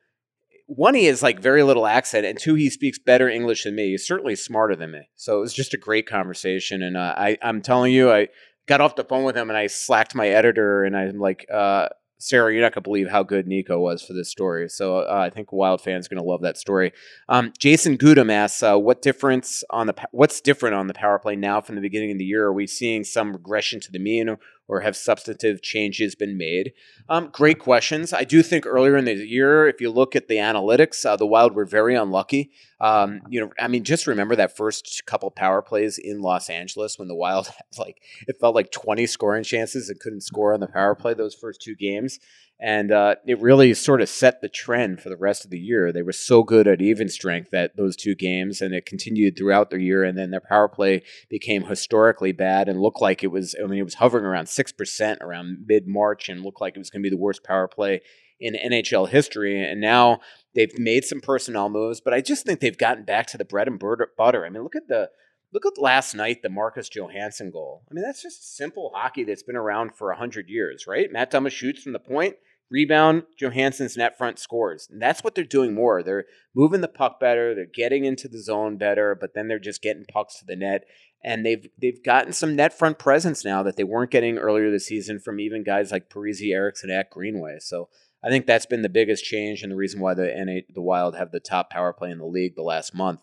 One, 0.71 0.93
he 0.93 1.05
has 1.05 1.23
like 1.23 1.39
very 1.39 1.63
little 1.63 1.87
accent, 1.87 2.27
and 2.27 2.37
two, 2.37 2.53
he 2.53 2.69
speaks 2.69 2.99
better 2.99 3.27
English 3.27 3.63
than 3.63 3.75
me. 3.75 3.89
He's 3.89 4.05
certainly 4.05 4.35
smarter 4.35 4.75
than 4.75 4.91
me. 4.91 5.09
So 5.15 5.37
it 5.37 5.41
was 5.41 5.53
just 5.53 5.73
a 5.73 5.77
great 5.77 6.07
conversation, 6.07 6.83
and 6.83 6.95
uh, 6.95 7.15
I 7.17 7.37
I'm 7.41 7.61
telling 7.61 7.91
you, 7.91 8.11
I 8.11 8.27
got 8.67 8.79
off 8.79 8.95
the 8.95 9.03
phone 9.03 9.23
with 9.23 9.35
him 9.35 9.49
and 9.49 9.57
I 9.57 9.65
slacked 9.65 10.13
my 10.13 10.27
editor, 10.27 10.83
and 10.83 10.95
I'm 10.95 11.17
like, 11.19 11.47
uh, 11.51 11.89
Sarah, 12.19 12.53
you're 12.53 12.61
not 12.61 12.73
to 12.73 12.81
believe 12.81 13.09
how 13.09 13.23
good 13.23 13.47
Nico 13.47 13.79
was 13.79 14.03
for 14.03 14.13
this 14.13 14.29
story. 14.29 14.67
So 14.67 14.97
uh, 14.97 15.23
I 15.25 15.29
think 15.29 15.53
Wild 15.53 15.81
fans 15.81 16.05
are 16.05 16.15
to 16.15 16.21
love 16.21 16.41
that 16.41 16.57
story. 16.57 16.91
Um, 17.29 17.53
Jason 17.57 17.97
Gudam 17.97 18.29
asks, 18.29 18.61
uh, 18.61 18.77
"What 18.77 19.01
difference 19.01 19.63
on 19.69 19.87
the 19.87 19.95
what's 20.11 20.41
different 20.41 20.75
on 20.75 20.87
the 20.87 20.93
power 20.93 21.17
play 21.17 21.35
now 21.35 21.61
from 21.61 21.75
the 21.75 21.81
beginning 21.81 22.11
of 22.11 22.17
the 22.17 22.25
year? 22.25 22.45
Are 22.45 22.53
we 22.53 22.67
seeing 22.67 23.03
some 23.03 23.31
regression 23.31 23.79
to 23.79 23.91
the 23.91 23.99
mean, 23.99 24.35
or 24.69 24.79
have 24.79 24.95
substantive 24.95 25.61
changes 25.61 26.15
been 26.15 26.37
made?" 26.37 26.71
Um, 27.09 27.29
great 27.33 27.59
questions. 27.59 28.13
I 28.13 28.23
do 28.23 28.41
think 28.41 28.65
earlier 28.65 28.95
in 28.95 29.03
the 29.03 29.15
year, 29.15 29.67
if 29.67 29.81
you 29.81 29.89
look 29.89 30.15
at 30.15 30.29
the 30.29 30.37
analytics, 30.37 31.05
uh, 31.05 31.17
the 31.17 31.27
Wild 31.27 31.53
were 31.53 31.65
very 31.65 31.95
unlucky. 31.95 32.51
Um, 32.79 33.19
you 33.27 33.41
know, 33.41 33.51
I 33.59 33.67
mean, 33.67 33.83
just 33.83 34.07
remember 34.07 34.37
that 34.37 34.55
first 34.55 35.03
couple 35.05 35.29
power 35.31 35.61
plays 35.61 35.97
in 35.97 36.21
Los 36.21 36.49
Angeles 36.49 36.97
when 36.97 37.09
the 37.09 37.15
Wild 37.15 37.47
had 37.47 37.77
like 37.77 38.01
it 38.27 38.37
felt 38.39 38.55
like 38.55 38.71
20 38.71 39.05
scoring 39.07 39.43
chances 39.43 39.89
and 39.89 39.99
couldn't 39.99 40.21
score 40.21 40.53
on 40.53 40.61
the 40.61 40.67
power 40.67 40.95
play 40.95 41.13
those 41.13 41.35
first 41.35 41.61
two 41.61 41.75
games. 41.75 42.19
And 42.61 42.91
uh, 42.91 43.15
it 43.25 43.39
really 43.39 43.73
sort 43.73 44.01
of 44.01 44.09
set 44.09 44.41
the 44.41 44.49
trend 44.49 44.99
for 44.99 45.07
the 45.07 45.15
rest 45.15 45.45
of 45.45 45.51
the 45.51 45.59
year. 45.59 45.93
They 45.93 46.01
were 46.01 46.11
so 46.11 46.43
good 46.43 46.67
at 46.67 46.81
even 46.81 47.07
strength 47.07 47.53
at 47.53 47.77
those 47.77 47.95
two 47.95 48.15
games, 48.15 48.61
and 48.61 48.73
it 48.73 48.85
continued 48.85 49.37
throughout 49.37 49.69
the 49.69 49.81
year. 49.81 50.03
And 50.03 50.17
then 50.17 50.31
their 50.31 50.41
power 50.41 50.67
play 50.67 51.03
became 51.29 51.63
historically 51.63 52.33
bad 52.33 52.67
and 52.67 52.81
looked 52.81 53.01
like 53.01 53.23
it 53.23 53.31
was, 53.31 53.55
I 53.63 53.65
mean, 53.65 53.79
it 53.79 53.83
was 53.83 53.95
hovering 53.95 54.25
around 54.25 54.45
6% 54.45 55.21
around 55.21 55.65
mid 55.67 55.87
March 55.87 56.27
and 56.27 56.43
looked 56.43 56.59
like 56.59 56.75
it 56.75 56.79
was 56.79 56.89
going 56.89 57.01
to 57.01 57.09
be 57.09 57.15
the 57.15 57.21
worst 57.21 57.45
power 57.45 57.69
play 57.69 58.01
in 58.41 58.55
NHL 58.55 59.07
history. 59.07 59.61
And 59.63 59.79
now 59.79 60.19
they've 60.53 60.77
made 60.77 61.05
some 61.05 61.21
personnel 61.21 61.69
moves, 61.69 62.01
but 62.01 62.13
I 62.13 62.21
just 62.21 62.45
think 62.45 62.59
they've 62.59 62.77
gotten 62.77 63.05
back 63.05 63.27
to 63.27 63.37
the 63.37 63.45
bread 63.45 63.67
and 63.67 63.79
butter. 63.79 64.45
I 64.45 64.49
mean, 64.49 64.63
look 64.63 64.75
at 64.75 64.87
the 64.87 65.09
look 65.53 65.65
at 65.65 65.81
last 65.81 66.13
night 66.13 66.41
the 66.41 66.49
Marcus 66.49 66.89
Johansson 66.89 67.51
goal. 67.51 67.83
I 67.89 67.93
mean, 67.93 68.03
that's 68.03 68.21
just 68.21 68.55
simple 68.55 68.91
hockey 68.93 69.23
that's 69.23 69.43
been 69.43 69.55
around 69.55 69.95
for 69.95 70.11
hundred 70.13 70.49
years, 70.49 70.85
right? 70.87 71.11
Matt 71.11 71.31
Dumba 71.31 71.51
shoots 71.51 71.81
from 71.81 71.93
the 71.93 71.99
point, 71.99 72.35
rebound, 72.69 73.23
Johansson's 73.37 73.97
net 73.97 74.17
front 74.17 74.39
scores. 74.39 74.87
And 74.91 75.01
that's 75.01 75.23
what 75.23 75.35
they're 75.35 75.43
doing 75.43 75.73
more. 75.73 76.03
They're 76.03 76.25
moving 76.53 76.81
the 76.81 76.87
puck 76.87 77.19
better, 77.19 77.55
they're 77.55 77.65
getting 77.65 78.05
into 78.05 78.27
the 78.27 78.41
zone 78.41 78.77
better, 78.77 79.15
but 79.19 79.33
then 79.33 79.47
they're 79.47 79.59
just 79.59 79.81
getting 79.81 80.05
pucks 80.05 80.39
to 80.39 80.45
the 80.45 80.55
net. 80.55 80.85
And 81.23 81.45
they've 81.45 81.67
they've 81.77 82.01
gotten 82.03 82.31
some 82.31 82.55
net 82.55 82.77
front 82.77 82.97
presence 82.97 83.43
now 83.43 83.61
that 83.63 83.75
they 83.75 83.83
weren't 83.83 84.11
getting 84.11 84.37
earlier 84.37 84.71
this 84.71 84.85
season 84.85 85.19
from 85.19 85.39
even 85.39 85.63
guys 85.63 85.91
like 85.91 86.09
Parise, 86.09 86.49
Eriksson, 86.49 86.89
at 86.89 87.09
Greenway. 87.09 87.57
So 87.59 87.89
I 88.23 88.29
think 88.29 88.45
that's 88.45 88.65
been 88.65 88.83
the 88.83 88.89
biggest 88.89 89.25
change 89.25 89.61
and 89.61 89.71
the 89.71 89.75
reason 89.75 89.99
why 89.99 90.13
the 90.13 90.33
NA, 90.33 90.61
the 90.73 90.81
Wild 90.81 91.15
have 91.15 91.31
the 91.31 91.39
top 91.41 91.69
power 91.69 91.91
play 91.91 92.11
in 92.11 92.19
the 92.19 92.25
league 92.25 92.55
the 92.55 92.61
last 92.61 92.93
month. 92.93 93.21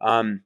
Um, 0.00 0.42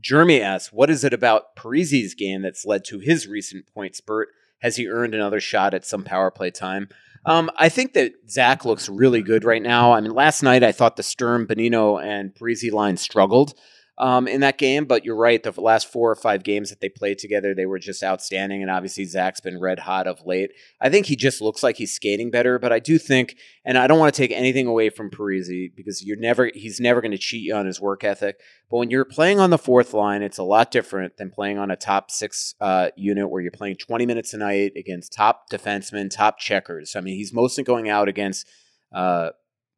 Jeremy 0.00 0.40
asks, 0.40 0.72
"What 0.72 0.90
is 0.90 1.02
it 1.02 1.12
about 1.12 1.56
Parise's 1.56 2.14
game 2.14 2.42
that's 2.42 2.64
led 2.64 2.84
to 2.84 3.00
his 3.00 3.26
recent 3.26 3.66
point 3.66 3.96
spurt? 3.96 4.28
Has 4.60 4.76
he 4.76 4.88
earned 4.88 5.14
another 5.14 5.40
shot 5.40 5.74
at 5.74 5.84
some 5.84 6.04
power 6.04 6.30
play 6.30 6.52
time?" 6.52 6.88
Um, 7.28 7.50
I 7.58 7.68
think 7.68 7.92
that 7.92 8.14
Zach 8.30 8.64
looks 8.64 8.88
really 8.88 9.20
good 9.20 9.44
right 9.44 9.62
now. 9.62 9.92
I 9.92 10.00
mean, 10.00 10.14
last 10.14 10.42
night 10.42 10.64
I 10.64 10.72
thought 10.72 10.96
the 10.96 11.02
Sturm, 11.02 11.46
Bonino, 11.46 12.02
and 12.02 12.34
Parise 12.34 12.72
line 12.72 12.96
struggled 12.96 13.52
um, 13.98 14.26
in 14.28 14.40
that 14.40 14.58
game. 14.58 14.84
But 14.84 15.04
you're 15.04 15.16
right. 15.16 15.42
The 15.42 15.58
last 15.60 15.90
four 15.90 16.10
or 16.10 16.16
five 16.16 16.42
games 16.42 16.70
that 16.70 16.80
they 16.80 16.88
played 16.88 17.18
together, 17.18 17.54
they 17.54 17.66
were 17.66 17.78
just 17.78 18.02
outstanding. 18.02 18.62
And 18.62 18.70
obviously, 18.70 19.04
Zach's 19.04 19.40
been 19.40 19.60
red 19.60 19.80
hot 19.80 20.06
of 20.06 20.24
late. 20.24 20.52
I 20.80 20.88
think 20.88 21.06
he 21.06 21.16
just 21.16 21.40
looks 21.40 21.62
like 21.62 21.76
he's 21.76 21.92
skating 21.92 22.30
better. 22.30 22.58
But 22.58 22.72
I 22.72 22.78
do 22.78 22.98
think, 22.98 23.36
and 23.64 23.76
I 23.76 23.86
don't 23.86 23.98
want 23.98 24.14
to 24.14 24.20
take 24.20 24.30
anything 24.30 24.66
away 24.66 24.90
from 24.90 25.10
Parise 25.10 25.74
because 25.74 26.04
you're 26.04 26.16
never, 26.16 26.50
he's 26.54 26.80
never 26.80 27.00
going 27.00 27.12
to 27.12 27.18
cheat 27.18 27.42
you 27.42 27.54
on 27.54 27.66
his 27.66 27.80
work 27.80 28.04
ethic. 28.04 28.40
But 28.70 28.78
when 28.78 28.90
you're 28.90 29.04
playing 29.04 29.40
on 29.40 29.50
the 29.50 29.58
fourth 29.58 29.94
line, 29.94 30.22
it's 30.22 30.38
a 30.38 30.42
lot 30.42 30.70
different 30.70 31.16
than 31.16 31.30
playing 31.30 31.58
on 31.58 31.70
a 31.70 31.76
top 31.76 32.10
six 32.10 32.54
uh, 32.60 32.90
unit 32.96 33.30
where 33.30 33.42
you're 33.42 33.50
playing 33.50 33.76
20 33.76 34.06
minutes 34.06 34.34
a 34.34 34.38
night 34.38 34.72
against 34.76 35.12
top 35.12 35.50
defensemen, 35.50 36.10
top 36.10 36.38
checkers. 36.38 36.94
I 36.96 37.00
mean, 37.00 37.16
he's 37.16 37.32
mostly 37.32 37.64
going 37.64 37.88
out 37.88 38.08
against. 38.08 38.46
Uh, 38.90 39.30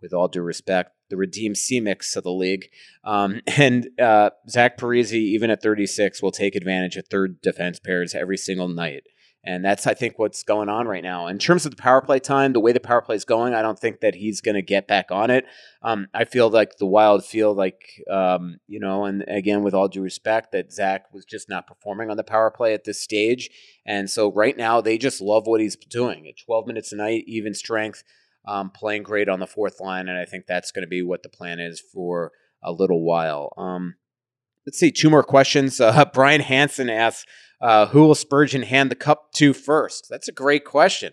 with 0.03 0.13
all 0.13 0.29
due 0.29 0.43
respect, 0.43 0.93
the 1.11 1.17
redeemed 1.17 1.59
C-mix 1.59 2.17
of 2.17 2.25
the 2.25 2.33
league. 2.33 2.71
Um, 3.05 3.41
and 3.59 3.89
uh, 4.01 4.31
Zach 4.49 4.79
Parise, 4.79 5.13
even 5.13 5.51
at 5.51 5.63
36, 5.63 6.23
will 6.23 6.33
take 6.33 6.55
advantage 6.55 6.97
of 6.97 7.07
third 7.07 7.41
defense 7.43 7.79
pairs 7.79 8.15
every 8.15 8.37
single 8.37 8.69
night. 8.69 9.05
And 9.43 9.65
that's, 9.65 9.87
I 9.87 9.95
think, 9.95 10.19
what's 10.19 10.43
going 10.43 10.69
on 10.69 10.87
right 10.87 11.03
now. 11.03 11.27
In 11.27 11.39
terms 11.39 11.65
of 11.65 11.75
the 11.75 11.81
power 11.81 12.03
play 12.03 12.19
time, 12.19 12.53
the 12.53 12.61
way 12.61 12.73
the 12.73 12.81
power 12.81 13.01
play 13.01 13.17
is 13.17 13.25
going, 13.25 13.55
I 13.55 13.63
don't 13.63 13.79
think 13.79 14.01
that 14.01 14.15
he's 14.15 14.43
going 14.43 14.55
to 14.55 14.63
get 14.63 14.87
back 14.87 15.11
on 15.11 15.31
it. 15.31 15.47
Um, 15.83 16.09
I 16.13 16.25
feel 16.27 16.51
like 16.51 16.77
the 16.77 16.85
Wild 16.85 17.25
feel 17.25 17.55
like, 17.55 18.03
um, 18.11 18.59
you 18.67 18.79
know, 18.79 19.07
and 19.07 19.25
again, 19.29 19.63
with 19.63 19.73
all 19.73 19.89
due 19.89 20.03
respect, 20.03 20.53
that 20.53 20.73
Zach 20.73 21.07
was 21.15 21.25
just 21.25 21.49
not 21.49 21.67
performing 21.67 22.11
on 22.11 22.19
the 22.19 22.25
power 22.25 22.51
play 22.51 22.75
at 22.75 22.85
this 22.85 23.01
stage. 23.01 23.49
And 23.87 24.11
so 24.11 24.31
right 24.31 24.57
now, 24.57 24.83
they 24.83 24.99
just 24.99 25.23
love 25.23 25.47
what 25.47 25.63
he's 25.63 25.77
doing. 25.77 26.29
At 26.29 26.37
12 26.45 26.67
minutes 26.67 26.93
a 26.93 26.97
night, 26.97 27.25
even 27.27 27.55
strength, 27.55 28.05
um, 28.47 28.71
playing 28.71 29.03
great 29.03 29.29
on 29.29 29.41
the 29.41 29.47
fourth 29.47 29.81
line, 29.81 30.09
and 30.09 30.19
I 30.19 30.25
think 30.25 30.47
that's 30.47 30.71
going 30.71 30.83
to 30.83 30.89
be 30.89 31.03
what 31.03 31.23
the 31.23 31.29
plan 31.29 31.61
is 31.61 31.81
for 31.81 32.33
a 32.63 32.73
little 32.73 33.05
while. 33.05 33.53
Um, 33.57 33.95
let's 34.67 34.79
see, 34.79 34.91
two 34.91 35.11
more 35.11 35.23
questions. 35.23 35.81
Uh, 35.91 36.05
Brian 36.13 36.41
Hanson 36.41 36.89
asks, 36.89 37.27
uh, 37.61 37.87
"Who 37.87 38.07
will 38.07 38.15
Spurgeon 38.15 38.63
hand 38.63 38.91
the 38.91 38.97
cup 38.97 39.33
to 39.35 39.53
first? 39.53 40.07
That's 40.09 40.29
a 40.29 40.33
great 40.33 40.65
question. 40.65 41.13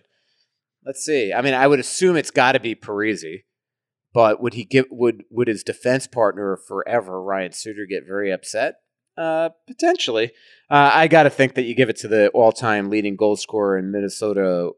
Let's 0.84 1.04
see. 1.04 1.32
I 1.32 1.42
mean, 1.42 1.54
I 1.54 1.66
would 1.66 1.80
assume 1.80 2.16
it's 2.16 2.30
got 2.30 2.52
to 2.52 2.60
be 2.60 2.74
Parise, 2.74 3.42
but 4.14 4.40
would 4.40 4.54
he 4.54 4.64
give 4.64 4.86
would 4.90 5.24
would 5.30 5.48
his 5.48 5.62
defense 5.62 6.06
partner 6.06 6.56
forever 6.56 7.22
Ryan 7.22 7.52
Suter 7.52 7.86
get 7.86 8.06
very 8.06 8.32
upset? 8.32 8.76
Uh, 9.16 9.50
potentially. 9.66 10.30
Uh, 10.70 10.92
I 10.94 11.08
got 11.08 11.24
to 11.24 11.30
think 11.30 11.54
that 11.54 11.64
you 11.64 11.74
give 11.74 11.88
it 11.88 11.96
to 11.98 12.08
the 12.08 12.28
all-time 12.28 12.88
leading 12.88 13.16
goal 13.16 13.34
scorer 13.34 13.76
in 13.76 13.90
Minnesota 13.90 14.70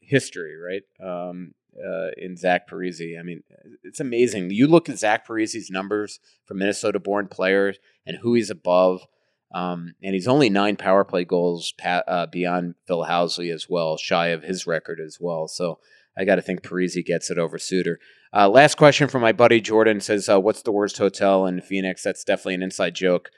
history, 0.00 0.52
right? 0.54 0.82
Um, 1.02 1.52
uh, 1.84 2.10
in 2.16 2.36
Zach 2.36 2.68
Parise. 2.68 3.18
I 3.18 3.22
mean, 3.22 3.42
it's 3.82 4.00
amazing. 4.00 4.50
You 4.50 4.66
look 4.66 4.88
at 4.88 4.98
Zach 4.98 5.26
Parise's 5.26 5.70
numbers 5.70 6.18
for 6.44 6.54
Minnesota-born 6.54 7.28
players 7.28 7.78
and 8.06 8.18
who 8.18 8.34
he's 8.34 8.50
above, 8.50 9.06
um, 9.54 9.94
and 10.02 10.14
he's 10.14 10.28
only 10.28 10.50
nine 10.50 10.76
power 10.76 11.04
play 11.04 11.24
goals 11.24 11.72
pa- 11.78 12.02
uh, 12.06 12.26
beyond 12.26 12.74
Phil 12.86 13.04
Housley 13.04 13.52
as 13.52 13.68
well, 13.68 13.96
shy 13.96 14.28
of 14.28 14.42
his 14.42 14.66
record 14.66 15.00
as 15.00 15.18
well. 15.20 15.48
So 15.48 15.78
I 16.16 16.24
got 16.24 16.36
to 16.36 16.42
think 16.42 16.62
Parise 16.62 17.04
gets 17.04 17.30
it 17.30 17.38
over 17.38 17.58
Suter. 17.58 17.98
Uh, 18.32 18.48
last 18.48 18.76
question 18.76 19.08
from 19.08 19.22
my 19.22 19.32
buddy 19.32 19.60
Jordan 19.60 20.00
says, 20.00 20.28
uh, 20.28 20.40
"What's 20.40 20.62
the 20.62 20.72
worst 20.72 20.98
hotel 20.98 21.46
in 21.46 21.60
Phoenix?" 21.60 22.02
That's 22.02 22.24
definitely 22.24 22.54
an 22.54 22.62
inside 22.62 22.94
joke. 22.94 23.30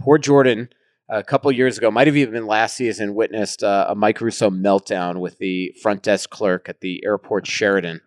Poor 0.00 0.18
Jordan 0.18 0.68
a 1.08 1.22
couple 1.22 1.50
years 1.52 1.78
ago, 1.78 1.90
might 1.90 2.06
have 2.06 2.16
even 2.16 2.32
been 2.32 2.46
last 2.46 2.76
season, 2.76 3.14
witnessed 3.14 3.62
uh, 3.62 3.86
a 3.88 3.94
Mike 3.94 4.20
Russo 4.20 4.50
meltdown 4.50 5.20
with 5.20 5.38
the 5.38 5.74
front 5.82 6.02
desk 6.02 6.30
clerk 6.30 6.68
at 6.68 6.80
the 6.80 7.02
airport 7.04 7.46
Sheraton, 7.46 8.00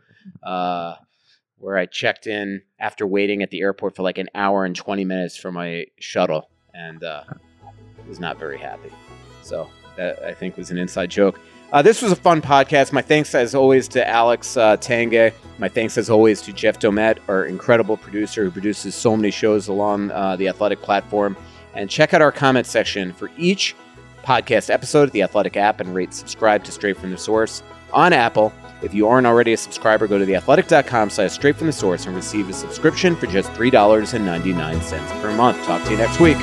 uh, 0.43 0.95
where 1.57 1.77
I 1.77 1.85
checked 1.85 2.27
in 2.27 2.61
after 2.79 3.05
waiting 3.05 3.43
at 3.43 3.51
the 3.51 3.61
airport 3.61 3.95
for 3.95 4.03
like 4.03 4.17
an 4.17 4.29
hour 4.33 4.65
and 4.65 4.75
20 4.75 5.05
minutes 5.05 5.37
for 5.37 5.51
my 5.51 5.85
shuttle 5.99 6.49
and 6.73 7.03
uh, 7.03 7.23
was 8.07 8.19
not 8.19 8.39
very 8.39 8.57
happy. 8.57 8.91
So 9.43 9.69
that 9.95 10.21
I 10.23 10.33
think 10.33 10.57
was 10.57 10.71
an 10.71 10.77
inside 10.77 11.09
joke. 11.09 11.39
Uh, 11.71 11.81
this 11.81 12.01
was 12.01 12.13
a 12.13 12.15
fun 12.15 12.41
podcast. 12.41 12.93
My 12.93 13.01
thanks, 13.01 13.35
as 13.35 13.53
always, 13.53 13.89
to 13.89 14.07
Alex 14.07 14.55
uh, 14.55 14.77
Tanguay. 14.77 15.33
My 15.57 15.67
thanks, 15.67 15.97
as 15.97 16.09
always, 16.09 16.41
to 16.43 16.53
Jeff 16.53 16.79
Domet, 16.79 17.17
our 17.27 17.45
incredible 17.45 17.97
producer 17.97 18.45
who 18.45 18.51
produces 18.51 18.95
so 18.95 19.17
many 19.17 19.31
shows 19.31 19.67
along 19.67 20.11
uh, 20.11 20.37
the 20.37 20.47
athletic 20.47 20.81
platform 20.81 21.35
and 21.77 21.89
check 21.89 22.13
out 22.13 22.21
our 22.21 22.31
comment 22.31 22.65
section 22.65 23.13
for 23.13 23.29
each 23.37 23.75
podcast 24.23 24.69
episode 24.69 25.03
of 25.03 25.11
the 25.11 25.21
Athletic 25.21 25.55
app 25.55 25.79
and 25.79 25.95
rate 25.95 26.13
subscribe 26.13 26.63
to 26.65 26.71
Straight 26.71 26.97
from 26.97 27.11
the 27.11 27.17
Source 27.17 27.63
on 27.93 28.11
Apple. 28.11 28.51
If 28.81 28.93
you 28.93 29.07
aren't 29.07 29.25
already 29.25 29.53
a 29.53 29.57
subscriber, 29.57 30.07
go 30.07 30.19
to 30.19 30.25
theathletic.com 30.25 31.09
slash 31.09 31.31
straight 31.31 31.55
from 31.55 31.67
the 31.67 31.73
source 31.73 32.05
and 32.05 32.15
receive 32.15 32.49
a 32.49 32.53
subscription 32.53 33.15
for 33.15 33.27
just 33.27 33.49
$3.99 33.51 35.21
per 35.21 35.35
month. 35.35 35.63
Talk 35.65 35.83
to 35.85 35.91
you 35.91 35.97
next 35.97 36.19
week. 36.19 36.37